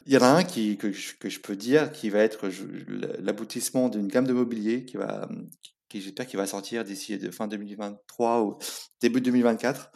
Il 0.06 0.12
y 0.12 0.18
en 0.18 0.22
a 0.22 0.28
un 0.28 0.44
qui 0.44 0.76
que 0.76 0.92
je 0.92 1.40
peux 1.40 1.56
dire 1.56 1.90
qui 1.92 2.10
va 2.10 2.18
être 2.20 2.48
l'aboutissement 3.20 3.88
d'une 3.88 4.08
gamme 4.08 4.26
de 4.26 4.34
mobilier 4.34 4.84
qui 4.84 4.98
va, 4.98 5.28
qui 5.88 6.02
j'espère 6.02 6.26
qui 6.26 6.36
va 6.36 6.46
sortir 6.46 6.84
d'ici 6.84 7.18
fin 7.32 7.48
2023 7.48 8.42
ou 8.42 8.58
début 9.00 9.20
2024. 9.22 9.90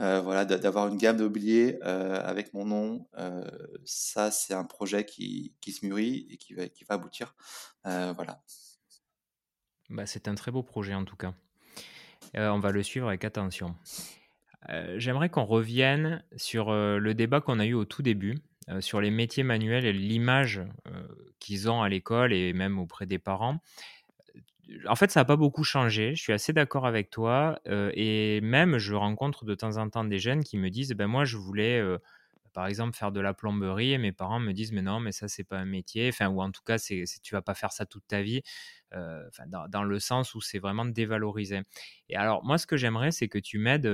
Heu, 0.00 0.18
voilà, 0.20 0.44
d'a 0.44 0.56
d'avoir 0.58 0.88
une 0.88 0.96
gamme 0.96 1.16
de 1.18 1.24
mobilier, 1.24 1.78
heu, 1.82 1.86
avec 1.86 2.54
mon 2.54 2.64
nom, 2.64 3.06
heu, 3.18 3.44
ça 3.84 4.30
c'est 4.30 4.54
un 4.54 4.64
projet 4.64 5.04
qui 5.04 5.54
qui 5.60 5.72
se 5.72 5.84
mûrit 5.84 6.26
et 6.30 6.36
qui 6.38 6.54
va 6.54 6.68
qui 6.68 6.84
va 6.84 6.94
aboutir. 6.94 7.34
Heu, 7.86 8.12
voilà. 8.14 8.42
Bah, 9.90 10.06
c'est 10.06 10.28
un 10.28 10.34
très 10.34 10.50
beau 10.52 10.62
projet 10.62 10.94
en 10.94 11.04
tout 11.04 11.16
cas. 11.16 11.34
On 12.34 12.60
va 12.60 12.70
le 12.70 12.82
suivre 12.82 13.08
avec 13.08 13.24
attention. 13.24 13.74
J'aimerais 14.96 15.30
qu'on 15.30 15.44
revienne 15.44 16.22
sur, 16.36 16.70
le 16.72 17.12
débat 17.14 17.40
qu'on 17.40 17.58
a 17.58 17.66
eu 17.66 17.74
au 17.74 17.84
tout 17.84 18.02
début, 18.02 18.38
sur 18.80 19.00
les 19.00 19.10
métiers 19.10 19.42
manuels 19.42 19.84
et 19.84 19.92
l'image, 19.92 20.60
qu'ils 21.40 21.68
ont 21.68 21.82
à 21.82 21.88
l'école 21.88 22.32
et 22.32 22.52
même 22.52 22.78
auprès 22.78 23.06
des 23.06 23.18
parents. 23.18 23.58
En 24.88 24.94
fait, 24.96 25.10
ça 25.10 25.20
a 25.20 25.24
pas 25.24 25.36
beaucoup 25.36 25.64
changé, 25.64 26.14
je 26.14 26.22
suis 26.22 26.32
assez 26.32 26.52
d'accord 26.52 26.86
avec 26.86 27.10
toi, 27.10 27.58
et 27.66 28.40
même 28.42 28.78
je 28.78 28.94
rencontre 28.94 29.44
de 29.44 29.54
temps 29.54 29.76
en 29.78 29.88
temps 29.90 30.04
des 30.04 30.18
jeunes 30.18 30.44
qui 30.44 30.58
me 30.58 30.70
disent: 30.70 30.92
«Ben, 30.92 31.06
moi, 31.08 31.24
je 31.24 31.36
voulais, 31.36 31.82
par 32.52 32.66
exemple, 32.66 32.96
faire 32.96 33.12
de 33.12 33.20
la 33.20 33.34
plomberie» 33.34 33.92
et 33.92 33.98
mes 33.98 34.12
parents 34.12 34.40
me 34.40 34.52
disent: 34.52 34.72
«Mais 34.72 34.82
non, 34.82 35.00
mais 35.00 35.12
ça, 35.12 35.28
c'est 35.28 35.44
pas 35.44 35.58
un 35.58 35.64
métier», 35.66 36.08
enfin 36.10 36.28
ou 36.28 36.40
en 36.42 36.50
tout 36.52 36.62
cas, 36.64 36.78
c'est 36.78 37.06
c'est 37.06 37.20
tu 37.22 37.34
vas 37.34 37.42
pas 37.42 37.54
faire 37.54 37.72
ça 37.72 37.86
toute 37.86 38.06
ta 38.08 38.22
vie, 38.22 38.42
dans 38.92 39.68
dans 39.68 39.82
le 39.84 39.98
sens 40.00 40.34
où 40.34 40.40
c'est 40.40 40.58
vraiment 40.60 40.84
dévalorisé 40.86 41.62
et 42.08 42.16
alors 42.16 42.44
moi, 42.44 42.58
ce 42.58 42.66
que 42.66 42.76
j'aimerais, 42.76 43.12
c'est 43.12 43.28
que 43.28 43.38
tu 43.38 43.58
m'aides, 43.58 43.86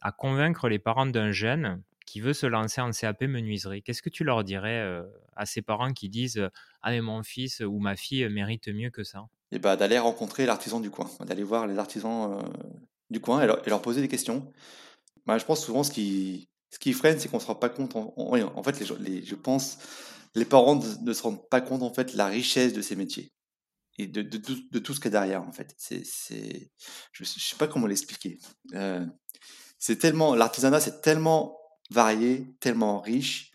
à 0.00 0.12
convaincre 0.12 0.68
les 0.68 0.78
parents 0.78 1.06
d'un 1.06 1.32
jeune 1.32 1.82
qui 2.06 2.20
veut 2.20 2.32
se 2.34 2.46
lancer 2.46 2.80
en 2.80 2.92
CAP 2.92 3.22
menuiserie. 3.22 3.82
Qu'est-ce 3.82 4.02
que 4.02 4.10
tu 4.10 4.24
leur 4.24 4.44
dirais, 4.44 5.02
à 5.36 5.46
ces 5.46 5.62
parents 5.62 5.92
qui 5.92 6.08
disent, 6.08 6.48
«Ah 6.82 6.90
mais 6.92 7.00
mon 7.02 7.22
fils 7.24 7.60
ou 7.60 7.78
ma 7.80 7.96
fille 7.96 8.28
mérite 8.30 8.68
mieux 8.68 8.90
que 8.90 9.04
ça»? 9.04 9.26
Et 9.52 9.58
bah, 9.58 9.76
d'aller 9.76 9.98
rencontrer 9.98 10.46
l'artisan 10.46 10.80
du 10.80 10.90
coin, 10.90 11.08
d'aller 11.26 11.44
voir 11.44 11.66
les 11.66 11.78
artisans, 11.78 12.40
heu, 12.40 12.44
du 13.10 13.20
coin 13.20 13.42
et 13.42 13.46
leur 13.70 13.82
poser 13.82 14.00
des 14.00 14.08
questions. 14.08 14.52
Bah, 15.26 15.38
je 15.38 15.44
pense 15.44 15.64
souvent 15.64 15.84
ce 15.84 15.92
qui 15.92 16.48
ce 16.70 16.78
qui 16.80 16.92
freine, 16.92 17.18
c'est 17.20 17.28
qu'on 17.30 17.40
se 17.40 17.46
rend 17.46 17.54
pas 17.56 17.70
compte 17.70 17.96
en 17.96 18.62
fait, 18.64 18.80
les 19.00 19.24
je 19.24 19.34
pense, 19.36 19.78
les 20.34 20.44
parents 20.44 20.76
ne 20.76 21.04
ne 21.04 21.12
se 21.12 21.22
rendent 21.22 21.48
pas 21.50 21.60
compte, 21.62 21.82
en 21.82 21.94
fait, 21.94 22.14
la 22.14 22.26
richesse 22.26 22.72
de 22.74 22.82
ces 22.82 22.96
métiers 22.96 23.32
et 23.98 24.06
de 24.08 24.22
de 24.22 24.38
tout 24.38 24.56
de 24.72 24.78
tout 24.80 24.94
ce 24.94 25.00
qu'il 25.00 25.06
y 25.12 25.16
a 25.16 25.20
derrière, 25.20 25.42
en 25.42 25.52
fait. 25.52 25.74
C'est 25.78 26.02
je 27.12 27.24
je 27.24 27.40
sais 27.40 27.56
pas 27.58 27.68
comment 27.68 27.86
l'expliquer. 27.88 28.38
Tellement 30.00 30.34
l'artisanat, 30.34 30.80
c'est 30.80 31.00
tellement 31.00 31.58
varié, 31.90 32.46
tellement 32.60 33.00
riche, 33.00 33.52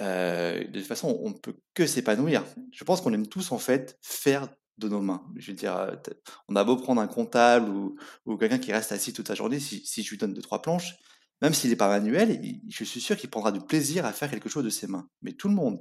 heu, 0.00 0.64
de 0.66 0.78
toute 0.80 0.88
façon, 0.88 1.18
on 1.22 1.30
ne 1.30 1.34
peut 1.34 1.56
que 1.74 1.86
s'épanouir. 1.86 2.44
Je 2.72 2.84
pense 2.84 3.00
qu'on 3.00 3.12
aime 3.14 3.26
tous, 3.28 3.52
en 3.52 3.58
fait, 3.58 3.98
faire 4.02 4.48
de 4.78 4.88
nos 4.88 5.00
mains. 5.00 5.24
Je 5.36 5.50
veux 5.50 5.56
dire, 5.56 5.76
heu, 5.76 5.96
t 6.02 6.12
on 6.48 6.56
a 6.56 6.64
beau 6.64 6.76
prendre 6.76 7.00
un 7.00 7.06
comptable 7.08 7.68
ou 7.70 7.96
ou 8.26 8.36
quelqu'un 8.36 8.58
qui 8.58 8.72
reste 8.72 8.92
assis 8.92 9.12
toute 9.12 9.28
sa 9.28 9.34
journée, 9.34 9.60
si 9.60 9.84
si 9.86 10.02
je 10.02 10.10
lui 10.10 10.18
donne 10.18 10.34
deux 10.34 10.42
trois 10.42 10.62
planches, 10.62 10.94
même 11.42 11.54
s'il 11.54 11.70
est 11.72 11.76
pas 11.76 11.88
manuel, 11.88 12.40
je 12.68 12.84
suis 12.84 13.00
sûr 13.00 13.16
qu'il 13.16 13.30
prendra 13.30 13.52
du 13.52 13.60
plaisir 13.60 14.04
à 14.06 14.12
faire 14.12 14.30
quelque 14.30 14.48
chose 14.48 14.64
de 14.64 14.70
ses 14.70 14.86
mains. 14.86 15.08
Mais 15.22 15.32
tout 15.34 15.48
le 15.48 15.54
monde. 15.54 15.80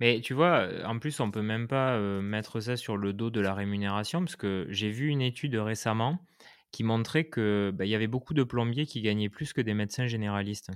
Mais 0.00 0.20
tu 0.20 0.34
vois, 0.34 0.66
heu, 0.68 0.84
en 0.86 0.98
plus, 0.98 1.20
on 1.20 1.30
peut 1.30 1.42
même 1.42 1.68
pas, 1.68 1.96
heu, 1.98 2.20
mettre 2.22 2.60
ça 2.60 2.76
sur 2.76 2.96
le 2.96 3.12
dos 3.12 3.30
de 3.30 3.40
la 3.40 3.54
rémunération 3.54 4.20
parce 4.20 4.36
que 4.36 4.66
j'ai 4.70 4.90
vu 4.90 5.08
une 5.08 5.22
étude 5.22 5.54
récemment 5.56 6.24
qui 6.72 6.84
montrait 6.84 7.24
que, 7.28 7.72
bah, 7.74 7.86
y 7.86 7.94
avait 7.94 8.06
beaucoup 8.06 8.34
de 8.34 8.42
plombiers 8.44 8.86
qui 8.86 9.00
gagnaient 9.02 9.28
plus 9.30 9.52
que 9.52 9.60
des 9.60 9.74
médecins 9.74 10.06
généralistes. 10.06 10.70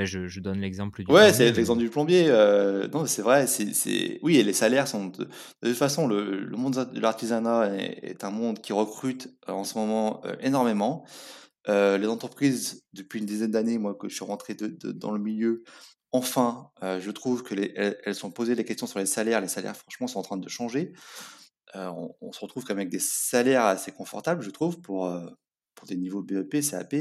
Enfin, 0.00 0.04
je 0.06 0.28
je 0.28 0.40
donne 0.40 0.60
l'exemple 0.60 1.04
du 1.04 1.16
Ouais, 1.16 1.32
c'est 1.32 1.50
l'exemple 1.52 1.80
du 1.80 1.90
plombier, 1.90 2.28
heu, 2.30 2.86
non, 2.92 3.04
c'est 3.04 3.22
vrai, 3.22 3.48
c'est 3.48 4.20
oui 4.22 4.36
et 4.36 4.44
les 4.44 4.52
salaires 4.52 4.86
sont 4.86 5.06
de 5.06 5.24
de 5.24 5.68
toute 5.68 5.76
façon, 5.76 6.06
le 6.06 6.44
le 6.44 6.56
monde 6.56 6.74
de 6.92 7.00
l'artisanat 7.00 7.74
est 7.76 7.98
est 8.10 8.24
un 8.24 8.30
monde 8.30 8.60
qui 8.60 8.72
recrute, 8.72 9.26
heu, 9.48 9.52
en 9.52 9.64
ce 9.64 9.76
moment, 9.76 10.20
heu, 10.24 10.36
énormément. 10.40 11.04
Les 11.68 12.06
entreprises, 12.08 12.84
depuis 12.94 13.20
une 13.20 13.26
dizaine 13.26 13.52
d'années, 13.52 13.78
moi, 13.78 13.94
que 13.94 14.08
je 14.08 14.14
suis 14.16 14.24
rentré 14.24 14.54
de 14.54 14.66
de 14.68 14.92
dans 14.92 15.12
le 15.12 15.20
milieu, 15.20 15.62
enfin, 16.12 16.70
je 16.82 17.10
trouve 17.12 17.42
que 17.44 17.54
les 17.54 17.72
elles 17.76 18.14
sont 18.14 18.30
posées 18.32 18.54
les 18.56 18.64
questions 18.64 18.86
sur 18.88 18.98
les 19.00 19.06
salaires. 19.06 19.40
Les 19.40 19.48
salaires, 19.48 19.76
franchement, 19.76 20.06
sont 20.08 20.18
en 20.20 20.22
train 20.22 20.36
de 20.38 20.48
changer. 20.48 20.92
On 21.74 22.14
on 22.20 22.32
se 22.32 22.40
retrouve 22.40 22.64
quand 22.64 22.74
même 22.74 22.80
avec 22.82 22.90
des 22.92 22.98
salaires 23.00 23.64
assez 23.64 23.92
confortables, 23.92 24.42
je 24.42 24.50
trouve, 24.50 24.80
pour, 24.80 25.10
pour 25.74 25.86
des 25.88 25.96
niveaux 25.96 26.22
BEP, 26.22 26.60
CAP, 26.62 26.94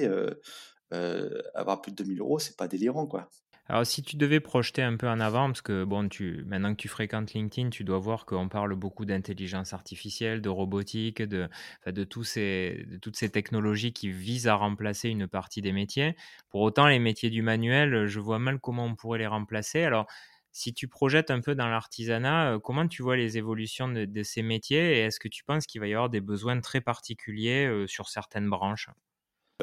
heu, 0.94 1.44
avoir 1.56 1.82
plus 1.82 1.92
de 1.92 1.98
2 1.98 2.06
000 2.06 2.38
€, 2.38 2.40
c'est 2.40 2.58
pas 2.58 2.68
délirant, 2.68 3.08
quoi. 3.08 3.30
Alors, 3.68 3.86
si 3.86 4.02
tu 4.02 4.16
devais 4.18 4.40
projeter 4.40 4.82
un 4.82 4.98
peu 4.98 5.08
en 5.08 5.20
avant, 5.20 5.46
parce 5.48 5.62
que 5.62 5.84
bon, 5.84 6.10
tu, 6.10 6.44
maintenant 6.46 6.72
que 6.72 6.82
tu 6.82 6.88
fréquentes 6.88 7.34
LinkedIn, 7.34 7.70
tu 7.70 7.84
dois 7.84 8.00
voir 8.00 8.26
qu'on 8.26 8.50
parle 8.50 8.74
beaucoup 8.76 9.06
d'intelligence 9.06 9.74
artificielle, 9.74 10.42
de 10.42 10.50
robotique, 10.50 11.22
de, 11.22 11.48
de, 11.86 12.04
tous 12.04 12.24
ces, 12.24 12.88
toutes 13.04 13.16
ces 13.16 13.30
technologies 13.30 13.94
qui 13.94 14.10
visent 14.10 14.48
à 14.48 14.56
remplacer 14.56 15.10
une 15.10 15.28
partie 15.28 15.62
des 15.62 15.72
métiers. 15.72 16.16
Pour 16.50 16.62
autant, 16.62 16.88
les 16.88 16.98
métiers 17.00 17.30
du 17.30 17.44
manuel, 17.44 18.08
je 18.08 18.20
vois 18.20 18.40
mal 18.40 18.60
comment 18.60 18.86
on 18.86 18.96
pourrait 18.96 19.20
les 19.20 19.28
remplacer. 19.28 19.84
Alors, 19.84 20.08
Si 20.52 20.74
tu 20.74 20.88
projettes 20.88 21.30
un 21.30 21.42
peu 21.42 21.54
dans 21.54 21.68
l'artisanat, 21.70 22.54
euh, 22.56 22.60
comment 22.60 22.88
tu 22.88 23.04
vois 23.04 23.16
les 23.18 23.38
évolutions 23.38 23.88
de, 23.88 24.24
ces 24.24 24.42
métiers 24.42 24.98
et 24.98 25.00
est-ce 25.02 25.20
que 25.20 25.28
tu 25.28 25.44
penses 25.44 25.68
qu'il 25.68 25.80
va 25.80 25.88
y 25.88 25.94
avoir 25.94 26.10
des 26.10 26.22
besoins 26.22 26.60
très 26.60 26.82
particuliers 26.82 27.68
euh, 27.68 27.86
sur 27.88 28.10
certaines 28.10 28.50
branches? 28.50 28.90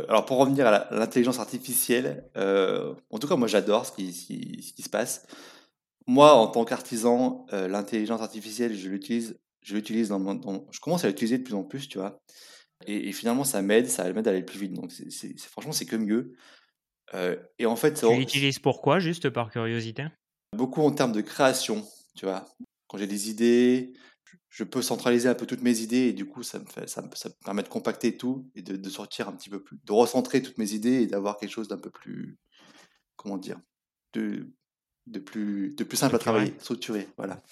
Alors 0.09 0.26
pour 0.26 0.38
revenir 0.38 0.66
à 0.66 0.88
l'intelligence 0.90 1.38
artificielle, 1.38 2.28
en 2.37 3.18
tout 3.18 3.28
cas 3.28 3.37
moi 3.37 3.48
j'adore 3.48 3.87
ce 3.87 3.92
qui, 3.92 4.12
ce 4.12 4.72
qui, 4.72 4.82
se 4.82 4.90
passe. 4.90 5.26
Moi 6.06 6.32
en 6.35 6.48
tant 6.48 6.64
qu'artisan, 6.64 7.46
l'intelligence 7.50 8.20
artificielle 8.20 8.76
je 8.76 8.88
l'utilise, 8.88 9.38
je 9.62 9.74
l'utilise 9.74 10.11
dans, 10.11 10.20
mon, 10.20 10.66
je 10.70 10.80
commence 10.80 11.04
à 11.04 11.09
l'utiliser 11.09 11.38
de 11.38 11.42
plus 11.42 11.54
en 11.54 11.64
plus, 11.64 11.88
tu 11.88 11.98
vois. 11.98 12.20
Et, 12.87 13.12
finalement, 13.12 13.44
ça 13.44 13.62
m'aide, 13.62 13.88
ça 13.88 14.12
m'aide 14.12 14.28
à 14.28 14.30
aller 14.30 14.42
plus 14.42 14.59
vite. 14.59 14.74
Donc, 14.74 14.92
c'est, 14.92 15.38
franchement, 15.38 15.72
c'est 15.72 15.87
que 15.87 15.96
mieux. 15.96 16.35
Euh, 17.14 17.37
et 17.59 17.66
en 17.66 17.76
fait, 17.76 17.94
tu 17.94 18.14
l'utilises 18.14 18.59
pourquoi, 18.59 18.98
juste 18.98 19.30
par 19.30 19.50
curiosité? 19.50 20.06
Beaucoup 20.56 20.82
en 20.82 20.92
termes 20.92 21.12
de 21.12 21.20
création, 21.20 21.85
tu 22.16 22.26
vois. 22.26 22.46
Quand 22.88 22.98
j'ai 22.98 23.06
des 23.06 23.30
idées, 23.30 23.92
je 24.48 24.64
peux 24.64 24.82
centraliser 24.82 25.28
un 25.28 25.34
peu 25.34 25.46
toutes 25.46 25.62
mes 25.62 25.80
idées 25.80 26.08
et 26.08 26.12
du 26.12 26.26
coup, 26.26 26.42
ça 26.42 26.58
me, 26.58 26.64
fait, 26.66 26.88
ça 26.88 27.02
me, 27.02 27.08
ça 27.14 27.30
permet 27.44 27.62
de 27.62 27.68
compacter 27.68 28.16
tout 28.16 28.50
et 28.54 28.62
de, 28.62 28.88
sortir 28.88 29.28
un 29.28 29.32
petit 29.32 29.50
peu 29.50 29.62
plus, 29.62 29.78
de 29.84 29.92
recentrer 29.92 30.42
toutes 30.42 30.58
mes 30.58 30.72
idées 30.72 31.02
et 31.02 31.06
d'avoir 31.06 31.36
quelque 31.36 31.50
chose 31.50 31.68
d'un 31.68 31.78
peu 31.78 31.90
plus, 31.90 32.38
comment 33.16 33.38
dire, 33.38 33.60
de, 34.14 34.50
de 35.06 35.18
plus, 35.18 35.74
de 35.76 35.84
plus 35.84 35.96
simple 35.96 36.16
à 36.16 36.18
travailler, 36.18 36.54
structuré, 36.58 37.08
voilà. 37.16 37.42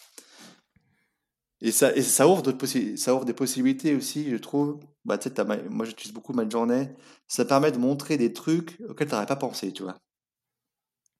Et 1.60 1.72
ça, 1.72 1.94
et 1.96 2.02
ça 2.02 2.28
ouvre 2.28 2.42
d'autres 2.42 2.66
ça 2.96 3.14
ouvre 3.14 3.24
des 3.24 3.32
possibilités 3.32 3.94
aussi, 3.94 4.30
je 4.30 4.36
trouve. 4.36 4.80
Bah, 5.04 5.18
tu 5.18 5.30
sais, 5.30 5.44
moi, 5.70 5.86
j'utilise 5.86 6.12
beaucoup 6.12 6.34
journée 6.50 6.90
Ça 7.26 7.44
permet 7.44 7.72
de 7.72 7.78
montrer 7.78 8.16
des 8.16 8.32
trucs 8.32 8.78
auxquels 8.88 9.08
tu 9.08 9.14
n'aurais 9.14 9.26
pas 9.26 9.36
pensé, 9.36 9.72
tu 9.72 9.82
vois. 9.82 9.96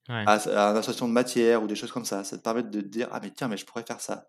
À, 0.09 0.35
à 0.35 0.71
une 0.71 0.77
association 0.77 1.09
de 1.09 1.13
matière 1.13 1.63
ou 1.63 1.67
des 1.67 1.77
choses 1.77 1.93
comme 1.93 2.05
ça. 2.05 2.25
Ça 2.25 2.37
te 2.37 2.43
permet 2.43 2.63
de 2.63 2.81
te 2.81 2.87
dire, 2.87 3.09
ah, 3.11 3.21
mais 3.23 3.31
tiens, 3.31 3.49
mais 3.49 3.57
je 3.57 3.65
pourrais 3.65 3.85
faire 3.85 4.01
ça. 4.01 4.29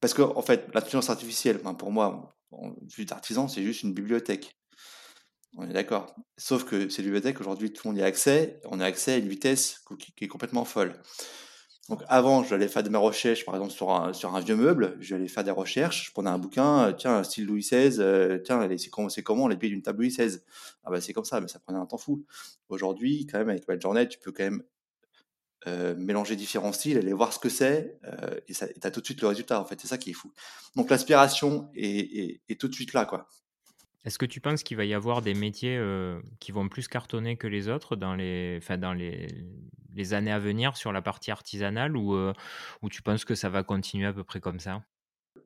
Parce 0.00 0.14
que, 0.14 0.22
en 0.22 0.42
fait, 0.42 0.68
l'intelligence 0.74 1.10
artificielle, 1.10 1.60
pour 1.78 1.90
moi, 1.90 2.36
vue 2.96 3.04
d'artisan, 3.04 3.48
c'est 3.48 3.62
juste 3.62 3.82
une 3.82 3.94
bibliothèque. 3.94 4.56
On 5.56 5.68
est 5.68 5.72
d'accord. 5.72 6.14
Sauf 6.36 6.64
que 6.64 6.88
ces 6.88 7.02
bibliothèques, 7.02 7.40
aujourd'hui, 7.40 7.72
tout 7.72 7.86
le 7.86 7.92
monde 7.92 7.98
y 7.98 8.02
a 8.02 8.06
accès. 8.06 8.60
On 8.64 8.80
a 8.80 8.84
accès 8.84 9.14
à 9.14 9.16
une 9.16 9.28
vitesse 9.28 9.82
qui 10.16 10.24
est 10.24 10.28
complètement 10.28 10.64
folle. 10.64 11.00
Donc 11.88 12.02
avant, 12.08 12.42
j'allais 12.42 12.66
faire 12.66 12.82
de 12.82 12.88
mes 12.88 12.98
recherches, 12.98 13.44
par 13.44 13.54
exemple 13.54 13.72
sur 13.72 13.90
un, 13.92 14.40
vieux 14.40 14.56
meuble, 14.56 14.96
j'allais 14.98 15.28
faire 15.28 15.44
des 15.44 15.52
recherches, 15.52 16.06
je 16.06 16.12
prenais 16.12 16.30
un 16.30 16.38
bouquin, 16.38 16.88
euh, 16.88 16.92
tiens, 16.92 17.22
style 17.22 17.46
Louis 17.46 17.60
XVI, 17.60 18.00
euh, 18.00 18.38
tiens, 18.38 18.68
c'est 18.76 18.90
comment, 18.90 19.08
comment 19.24 19.46
les 19.46 19.56
pieds 19.56 19.68
d'une 19.68 19.82
table 19.82 20.02
Louis 20.02 20.08
XVI 20.08 20.38
Ah 20.82 20.90
bah 20.90 21.00
c'est 21.00 21.12
comme 21.12 21.24
ça, 21.24 21.40
mais 21.40 21.46
ça 21.46 21.60
prenait 21.60 21.78
un 21.78 21.86
temps 21.86 21.96
fou. 21.96 22.24
Aujourd'hui, 22.68 23.26
quand 23.30 23.38
même, 23.38 23.50
avec 23.50 23.80
Journée, 23.80 24.08
tu 24.08 24.18
peux 24.18 24.32
quand 24.32 24.42
même 24.42 24.64
euh, 25.66 25.94
mélanger 25.96 26.36
différents 26.36 26.72
styles, 26.72 26.98
aller 26.98 27.12
voir 27.12 27.32
ce 27.32 27.38
que 27.38 27.48
c'est, 27.48 27.98
et 28.48 28.52
tu 28.52 28.64
as 28.82 28.90
tout 28.90 29.00
de 29.00 29.06
suite 29.06 29.20
le 29.20 29.28
résultat, 29.28 29.60
en 29.60 29.64
fait, 29.64 29.80
c'est 29.80 29.88
ça 29.88 29.98
qui 29.98 30.10
est 30.10 30.14
fou. 30.14 30.32
Donc 30.74 30.90
l'aspiration 30.90 31.70
est, 31.74 32.40
est, 32.48 32.60
tout 32.60 32.68
de 32.68 32.74
suite 32.74 32.92
là, 32.92 33.04
quoi. 33.04 33.28
Est-ce 34.04 34.18
que 34.18 34.26
tu 34.26 34.40
penses 34.40 34.62
qu'il 34.62 34.76
va 34.76 34.84
y 34.84 34.94
avoir 34.94 35.20
des 35.20 35.34
métiers 35.34 35.80
qui 36.38 36.52
vont 36.52 36.68
plus 36.68 36.86
cartonner 36.86 37.36
que 37.36 37.48
les 37.48 37.68
autres 37.68 37.96
dans 37.96 38.14
les, 38.14 38.60
dans 38.78 38.92
les, 38.92 39.26
les 39.96 40.14
années 40.14 40.30
à 40.30 40.38
venir 40.38 40.76
sur 40.76 40.92
la 40.92 41.02
partie 41.02 41.30
artisanale 41.30 41.96
ou, 41.96 42.14
euh, 42.14 42.32
ou 42.82 42.88
tu 42.88 43.02
penses 43.02 43.24
que 43.24 43.34
ça 43.34 43.48
va 43.48 43.62
continuer 43.64 44.06
à 44.06 44.12
peu 44.12 44.22
près 44.22 44.40
comme 44.40 44.60
ça? 44.60 44.84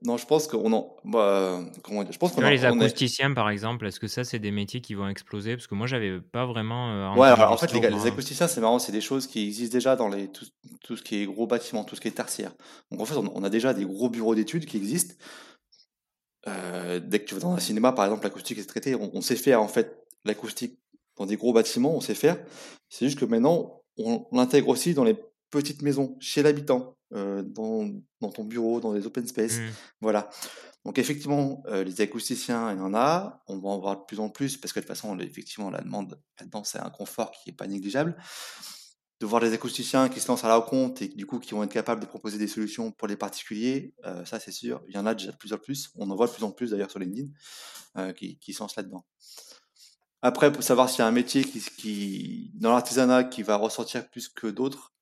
Non, 0.02 0.16
je 0.16 0.26
pense 0.26 0.46
qu'on 0.46 0.72
en. 0.72 0.96
Bah, 1.04 1.60
comment 1.82 2.02
dire, 2.02 2.12
je 2.12 2.18
pense 2.18 2.32
qu'on 2.32 2.40
Les 2.40 2.64
acousticiens, 2.64 3.32
par 3.32 3.50
exemple, 3.50 3.86
est-ce 3.86 4.00
que 4.00 4.08
ça, 4.08 4.24
c'est 4.24 4.38
des 4.38 4.50
métiers 4.50 4.80
qui 4.80 4.94
vont 4.94 5.08
exploser? 5.08 5.56
Parce 5.56 5.66
que 5.66 5.74
moi, 5.74 5.86
j'avais 5.86 6.20
pas 6.20 6.46
vraiment. 6.46 6.90
Euh, 6.90 7.14
ouais, 7.16 7.28
alors, 7.28 7.52
en 7.52 7.56
fait, 7.56 7.72
les, 7.72 7.80
les, 7.80 8.06
acousticiens, 8.06 8.48
c'est 8.48 8.60
marrant, 8.60 8.78
c'est 8.78 8.92
des 8.92 9.00
choses 9.00 9.26
qui 9.26 9.46
existent 9.46 9.72
déjà 9.72 9.96
dans 9.96 10.08
les, 10.08 10.28
tout, 10.28 10.46
tout, 10.82 10.96
ce 10.96 11.02
qui 11.02 11.22
est 11.22 11.26
gros 11.26 11.46
bâtiments, 11.46 11.84
tout 11.84 11.96
ce 11.96 12.00
qui 12.00 12.08
est 12.08 12.12
tertiaire. 12.12 12.52
Donc, 12.90 13.00
en 13.00 13.04
fait, 13.04 13.16
on, 13.16 13.44
a 13.44 13.50
déjà 13.50 13.74
des 13.74 13.84
gros 13.84 14.08
bureaux 14.08 14.34
d'études 14.34 14.66
qui 14.66 14.76
existent. 14.76 15.14
Euh, 16.48 17.00
dès 17.00 17.20
que 17.20 17.26
tu 17.26 17.34
vas 17.34 17.40
dans 17.40 17.52
un 17.52 17.60
cinéma, 17.60 17.92
par 17.92 18.06
exemple, 18.06 18.24
l'acoustique 18.24 18.58
est 18.58 18.64
traitée. 18.64 18.94
On, 18.94 19.10
on, 19.14 19.20
sait 19.20 19.36
faire, 19.36 19.60
en 19.62 19.68
fait, 19.68 20.06
l'acoustique 20.24 20.78
dans 21.18 21.26
des 21.26 21.36
gros 21.36 21.52
bâtiments, 21.52 21.94
on 21.94 22.00
sait 22.00 22.14
faire. 22.14 22.38
C'est 22.88 23.06
juste 23.06 23.18
que 23.18 23.26
maintenant, 23.26 23.82
on 23.98 24.26
l'intègre 24.32 24.68
aussi 24.68 24.94
dans 24.94 25.04
les 25.04 25.16
petites 25.50 25.82
maisons, 25.82 26.16
chez 26.20 26.42
l'habitant, 26.42 26.96
euh, 27.12 27.42
dans, 27.42 27.90
dans, 28.20 28.30
ton 28.30 28.44
bureau, 28.44 28.80
dans 28.80 28.92
les 28.92 29.06
open 29.06 29.26
space. 29.26 29.58
Mmh. 29.58 29.68
Voilà. 30.00 30.30
Donc 30.84 30.98
effectivement, 30.98 31.62
euh, 31.66 31.84
les 31.84 32.00
acousticiens, 32.00 32.72
il 32.72 32.78
y 32.78 32.80
en 32.80 32.94
a. 32.94 33.42
On 33.48 33.58
va 33.58 33.68
en 33.68 33.78
voir 33.78 33.98
de 33.98 34.04
plus 34.04 34.20
en 34.20 34.30
plus 34.30 34.56
parce 34.56 34.72
que 34.72 34.80
de 34.80 34.84
toute 34.84 34.96
façon, 34.96 35.18
effectivement, 35.18 35.70
la 35.70 35.80
demande 35.80 36.20
là-dedans, 36.38 36.64
c'est 36.64 36.78
un 36.78 36.88
confort 36.90 37.32
qui 37.32 37.50
n'est 37.50 37.56
pas 37.56 37.66
négligeable. 37.66 38.16
De 39.20 39.26
voir 39.26 39.42
des 39.42 39.52
acousticiens 39.52 40.08
qui 40.08 40.18
se 40.20 40.28
lancent 40.28 40.44
à 40.44 40.48
la 40.48 40.60
compte 40.62 41.02
et 41.02 41.08
du 41.08 41.26
coup 41.26 41.40
qui 41.40 41.50
vont 41.50 41.62
être 41.62 41.72
capables 41.72 42.00
de 42.00 42.06
proposer 42.06 42.38
des 42.38 42.48
solutions 42.48 42.90
pour 42.90 43.06
les 43.06 43.16
particuliers, 43.16 43.92
euh, 44.06 44.24
ça 44.24 44.40
c'est 44.40 44.52
sûr. 44.52 44.82
Il 44.88 44.94
y 44.94 44.98
en 44.98 45.04
a 45.04 45.14
déjà 45.14 45.32
de 45.32 45.36
plus 45.36 45.52
en 45.52 45.58
plus. 45.58 45.90
On 45.96 46.08
en 46.08 46.16
voit 46.16 46.26
de 46.26 46.32
plus 46.32 46.44
en 46.44 46.52
plus 46.52 46.70
d'ailleurs 46.70 46.90
sur 46.90 47.00
LinkedIn 47.00 47.28
qui, 48.14 48.38
qui 48.38 48.54
se 48.54 48.62
lancent 48.62 48.76
là-dedans. 48.76 49.04
Après, 50.22 50.52
pour 50.52 50.62
savoir 50.62 50.88
s'il 50.88 51.00
y 51.00 51.02
a 51.02 51.06
un 51.06 51.12
métier 51.12 51.44
qui, 51.44 51.60
qui 51.60 52.50
dans 52.54 52.72
l'artisanat 52.72 53.24
qui 53.24 53.42
va 53.42 53.56
ressortir 53.56 54.08
plus 54.08 54.28
que 54.28 54.46
d'autres, 54.46 54.92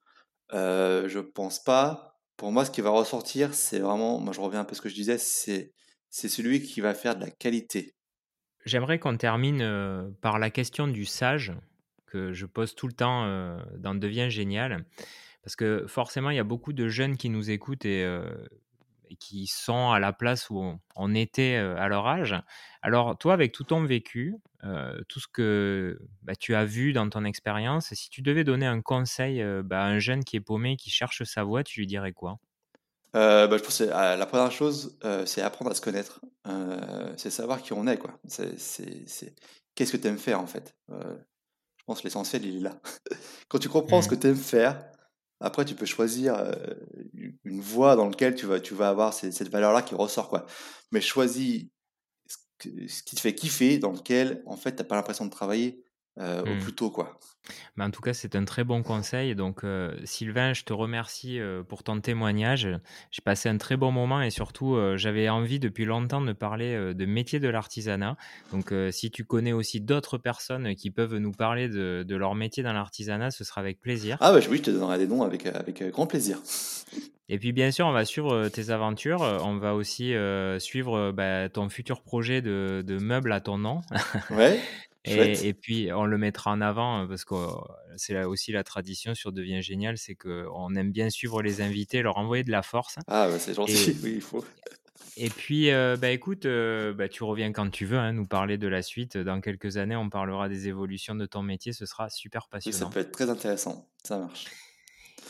euh, 0.52 1.08
je 1.08 1.18
pense 1.18 1.62
pas. 1.62 2.20
Pour 2.36 2.52
moi, 2.52 2.64
ce 2.64 2.70
qui 2.70 2.80
va 2.80 2.90
ressortir, 2.90 3.54
c'est 3.54 3.80
vraiment, 3.80 4.20
moi 4.20 4.32
je 4.32 4.40
reviens 4.40 4.60
un 4.60 4.64
peu 4.64 4.72
à 4.72 4.74
ce 4.74 4.80
que 4.80 4.88
je 4.88 4.94
disais, 4.94 5.18
c'est 5.18 5.72
celui 6.10 6.62
qui 6.62 6.80
va 6.80 6.94
faire 6.94 7.16
de 7.16 7.20
la 7.20 7.30
qualité. 7.30 7.94
J'aimerais 8.64 8.98
qu'on 8.98 9.16
termine 9.16 9.62
euh, 9.62 10.08
par 10.20 10.38
la 10.38 10.50
question 10.50 10.86
du 10.86 11.04
sage 11.04 11.52
que 12.06 12.32
je 12.32 12.46
pose 12.46 12.74
tout 12.74 12.86
le 12.86 12.92
temps 12.92 13.24
euh, 13.24 13.58
dans 13.76 13.94
Devient 13.94 14.30
génial, 14.30 14.84
parce 15.42 15.56
que 15.56 15.86
forcément, 15.86 16.30
il 16.30 16.36
y 16.36 16.40
a 16.40 16.44
beaucoup 16.44 16.72
de 16.72 16.88
jeunes 16.88 17.16
qui 17.16 17.28
nous 17.28 17.50
écoutent 17.50 17.84
et 17.84 18.04
et 19.10 19.16
qui 19.16 19.46
sont 19.46 19.90
à 19.90 19.98
la 19.98 20.12
place 20.12 20.50
où 20.50 20.78
on, 20.96 21.14
était 21.14 21.56
à 21.56 21.88
leur 21.88 22.06
âge. 22.06 22.36
Alors, 22.82 23.16
toi, 23.16 23.34
avec 23.34 23.52
tout 23.52 23.64
ton 23.64 23.84
vécu, 23.84 24.36
tout 25.08 25.20
ce 25.20 25.26
que 25.28 25.98
bah, 26.22 26.34
tu 26.34 26.54
as 26.54 26.64
vu 26.64 26.92
dans 26.92 27.08
ton 27.08 27.24
expérience, 27.24 27.92
si 27.94 28.10
tu 28.10 28.22
devais 28.22 28.44
donner 28.44 28.66
un 28.66 28.80
conseil 28.80 29.44
bah, 29.64 29.82
à 29.82 29.86
un 29.86 29.98
jeune 29.98 30.24
qui 30.24 30.36
est 30.36 30.40
paumé, 30.40 30.76
qui 30.76 30.90
cherche 30.90 31.22
sa 31.24 31.44
voie, 31.44 31.64
tu 31.64 31.80
lui 31.80 31.86
dirais 31.86 32.12
quoi? 32.12 32.38
Bah, 33.14 33.48
je 33.50 33.62
pense 33.62 33.78
que 33.78 33.90
ah, 33.92 34.16
la 34.16 34.26
première 34.26 34.52
chose, 34.52 34.98
c'est 35.26 35.42
apprendre 35.42 35.70
à 35.70 35.74
se 35.74 35.80
connaître. 35.80 36.20
c'est 37.16 37.30
savoir 37.30 37.62
qui 37.62 37.72
on 37.72 37.86
est, 37.86 37.98
quoi. 37.98 38.18
C'est, 38.26 38.54
Qu'est-ce 39.74 39.92
que 39.92 39.96
tu 39.96 40.08
aimes 40.08 40.18
faire, 40.18 40.40
en 40.40 40.46
fait 40.46 40.74
Je 40.88 41.84
pense 41.86 42.00
que 42.00 42.04
l'essentiel, 42.04 42.44
il 42.44 42.56
est 42.56 42.60
là. 42.60 42.80
Quand 43.48 43.58
tu 43.58 43.68
comprends 43.68 44.02
ce 44.02 44.08
mmh. 44.08 44.10
que 44.10 44.14
tu 44.16 44.26
aimes 44.28 44.36
faire, 44.36 44.84
après, 45.40 45.64
tu 45.64 45.74
peux 45.74 45.86
choisir 45.86 46.52
une 47.44 47.60
voie 47.60 47.94
dans 47.96 48.08
laquelle 48.08 48.34
tu 48.34 48.46
vas, 48.46 48.60
tu 48.60 48.74
vas 48.74 48.88
avoir 48.88 49.14
cette, 49.14 49.48
valeur-là 49.48 49.82
qui 49.82 49.94
ressort. 49.94 50.28
Quoi. 50.28 50.46
Mais 50.90 51.00
choisis 51.00 51.66
ce 52.58 53.02
qui 53.04 53.14
te 53.14 53.20
fait 53.20 53.34
kiffer, 53.34 53.78
dans 53.78 53.92
lequel, 53.92 54.42
en 54.46 54.56
fait, 54.56 54.72
tu 54.72 54.78
n'as 54.78 54.84
pas 54.84 54.96
l'impression 54.96 55.24
de 55.24 55.30
travailler 55.30 55.84
au 56.18 56.54
mmh. 56.54 56.58
plus 56.58 56.74
tôt. 56.74 56.90
Quoi. 56.90 57.18
Mais 57.76 57.84
en 57.84 57.90
tout 57.90 58.00
cas, 58.00 58.12
c'est 58.12 58.36
un 58.36 58.44
très 58.44 58.64
bon 58.64 58.82
conseil. 58.82 59.34
Donc, 59.34 59.62
Sylvain, 60.04 60.52
je 60.52 60.64
te 60.64 60.72
remercie 60.72 61.40
pour 61.68 61.82
ton 61.82 62.00
témoignage. 62.00 62.68
J'ai 63.10 63.22
passé 63.22 63.48
un 63.48 63.56
très 63.56 63.76
bon 63.76 63.90
moment 63.90 64.20
et 64.20 64.30
surtout, 64.30 64.76
j'avais 64.96 65.28
envie 65.28 65.58
depuis 65.58 65.84
longtemps 65.84 66.20
de 66.20 66.32
parler 66.32 66.94
de 66.94 67.06
métier 67.06 67.40
de 67.40 67.48
l'artisanat. 67.48 68.16
Donc, 68.52 68.74
si 68.90 69.10
tu 69.10 69.24
connais 69.24 69.52
aussi 69.52 69.80
d'autres 69.80 70.18
personnes 70.18 70.74
qui 70.74 70.90
peuvent 70.90 71.16
nous 71.16 71.32
parler 71.32 71.68
de, 71.68 72.16
leur 72.16 72.34
métier 72.34 72.62
dans 72.62 72.72
l'artisanat, 72.72 73.30
ce 73.30 73.44
sera 73.44 73.60
avec 73.60 73.80
plaisir. 73.80 74.18
Ah, 74.20 74.32
bah, 74.32 74.40
oui, 74.50 74.58
je 74.58 74.62
te 74.62 74.70
donnerai 74.70 74.98
des 74.98 75.06
noms 75.06 75.22
avec, 75.22 75.46
avec 75.46 75.82
grand 75.90 76.06
plaisir. 76.06 76.38
Et 77.30 77.38
puis 77.38 77.52
bien 77.52 77.70
sûr, 77.70 77.86
on 77.86 77.92
va 77.92 78.06
suivre 78.06 78.48
tes 78.48 78.70
aventures. 78.70 79.20
On 79.20 79.56
va 79.56 79.74
aussi 79.74 80.14
suivre 80.58 81.12
bah, 81.12 81.48
ton 81.48 81.68
futur 81.68 82.02
projet 82.02 82.42
de, 82.42 82.82
de 82.86 82.98
meubles 82.98 83.32
à 83.32 83.40
ton 83.40 83.58
nom. 83.58 83.80
Ouais. 84.30 84.60
Et, 85.08 85.54
puis, 85.54 85.90
on 85.92 86.04
le 86.04 86.18
mettra 86.18 86.50
en 86.50 86.60
avant 86.60 87.06
parce 87.06 87.24
que 87.24 87.34
c'est 87.96 88.22
aussi 88.24 88.52
la 88.52 88.64
tradition 88.64 89.14
sur 89.14 89.32
Devient 89.32 89.62
Génial, 89.62 89.98
c'est 89.98 90.14
qu'on 90.14 90.74
aime 90.74 90.92
bien 90.92 91.10
suivre 91.10 91.42
les 91.42 91.60
invités, 91.60 92.02
leur 92.02 92.18
envoyer 92.18 92.44
de 92.44 92.50
la 92.50 92.62
force. 92.62 92.96
Ah, 93.06 93.28
bah, 93.28 93.38
c'est 93.38 93.54
gentil, 93.54 93.96
oui, 94.02 94.14
il 94.16 94.20
faut. 94.20 94.44
Et 95.16 95.30
puis, 95.30 95.70
bah, 95.70 96.10
écoute, 96.10 96.46
bah, 96.46 97.08
tu 97.08 97.24
reviens 97.24 97.52
quand 97.52 97.70
tu 97.70 97.86
veux, 97.86 97.98
hein, 97.98 98.12
nous 98.12 98.26
parler 98.26 98.58
de 98.58 98.68
la 98.68 98.82
suite. 98.82 99.16
Dans 99.16 99.40
quelques 99.40 99.76
années, 99.76 99.96
on 99.96 100.08
parlera 100.10 100.48
des 100.48 100.68
évolutions 100.68 101.14
de 101.14 101.26
ton 101.26 101.42
métier, 101.42 101.72
ce 101.72 101.86
sera 101.86 102.08
super 102.10 102.48
passionnant. 102.48 102.78
ça 102.78 102.86
peut 102.86 103.00
être 103.00 103.12
très 103.12 103.28
intéressant, 103.28 103.88
ça 104.04 104.18
marche. 104.18 104.46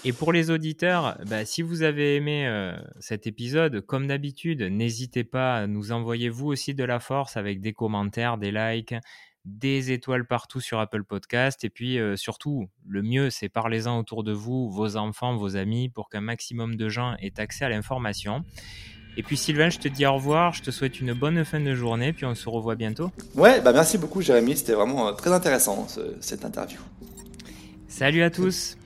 Et 0.04 0.12
pour 0.12 0.32
les 0.32 0.50
auditeurs, 0.50 1.18
bah, 1.26 1.44
si 1.44 1.62
vous 1.62 1.82
avez 1.82 2.16
aimé 2.16 2.72
cet 3.00 3.26
épisode, 3.26 3.80
comme 3.80 4.06
d'habitude, 4.06 4.62
n'hésitez 4.62 5.24
pas 5.24 5.56
à 5.56 5.66
nous 5.66 5.90
envoyer 5.90 6.28
vous 6.28 6.46
aussi 6.46 6.74
de 6.74 6.84
la 6.84 7.00
force 7.00 7.36
avec 7.36 7.60
des 7.60 7.72
commentaires, 7.72 8.38
des 8.38 8.52
likes, 8.52 8.94
des 9.48 9.92
étoiles 9.92 10.26
partout 10.26 10.60
sur 10.60 10.78
Apple 10.78 11.04
Podcast. 11.04 11.64
Et 11.64 11.70
puis 11.70 11.98
surtout, 12.16 12.68
le 12.86 13.02
mieux, 13.02 13.30
c'est 13.30 13.48
parlez-en 13.48 13.98
autour 13.98 14.22
de 14.24 14.32
vous, 14.32 14.70
vos 14.70 14.96
enfants, 14.96 15.36
vos 15.36 15.56
amis, 15.56 15.88
pour 15.88 16.08
qu'un 16.08 16.20
maximum 16.20 16.76
de 16.76 16.88
gens 16.88 17.16
aient 17.20 17.40
accès 17.40 17.64
à 17.64 17.68
l'information. 17.68 18.44
Et 19.16 19.22
puis 19.24 19.36
Sylvain, 19.36 19.68
je 19.68 19.78
te 19.78 19.88
dis 19.88 20.06
au 20.06 20.14
revoir, 20.14 20.52
je 20.52 20.62
te 20.62 20.70
souhaite 20.70 21.00
une 21.00 21.12
bonne 21.12 21.44
fin 21.44 21.58
de 21.58 21.74
journée, 21.74 22.12
puis 22.12 22.24
on 22.24 22.36
se 22.36 22.48
revoit 22.48 22.76
bientôt. 22.76 23.10
Ouais, 23.34 23.60
bah 23.60 23.72
merci 23.72 23.98
beaucoup 23.98 24.22
Jérémy, 24.22 24.56
c'était 24.56 24.74
vraiment 24.74 25.12
très 25.12 25.32
intéressant 25.32 25.88
cette 26.20 26.44
interview. 26.44 26.78
Salut 27.88 28.22
à 28.22 28.30
tous 28.30 28.76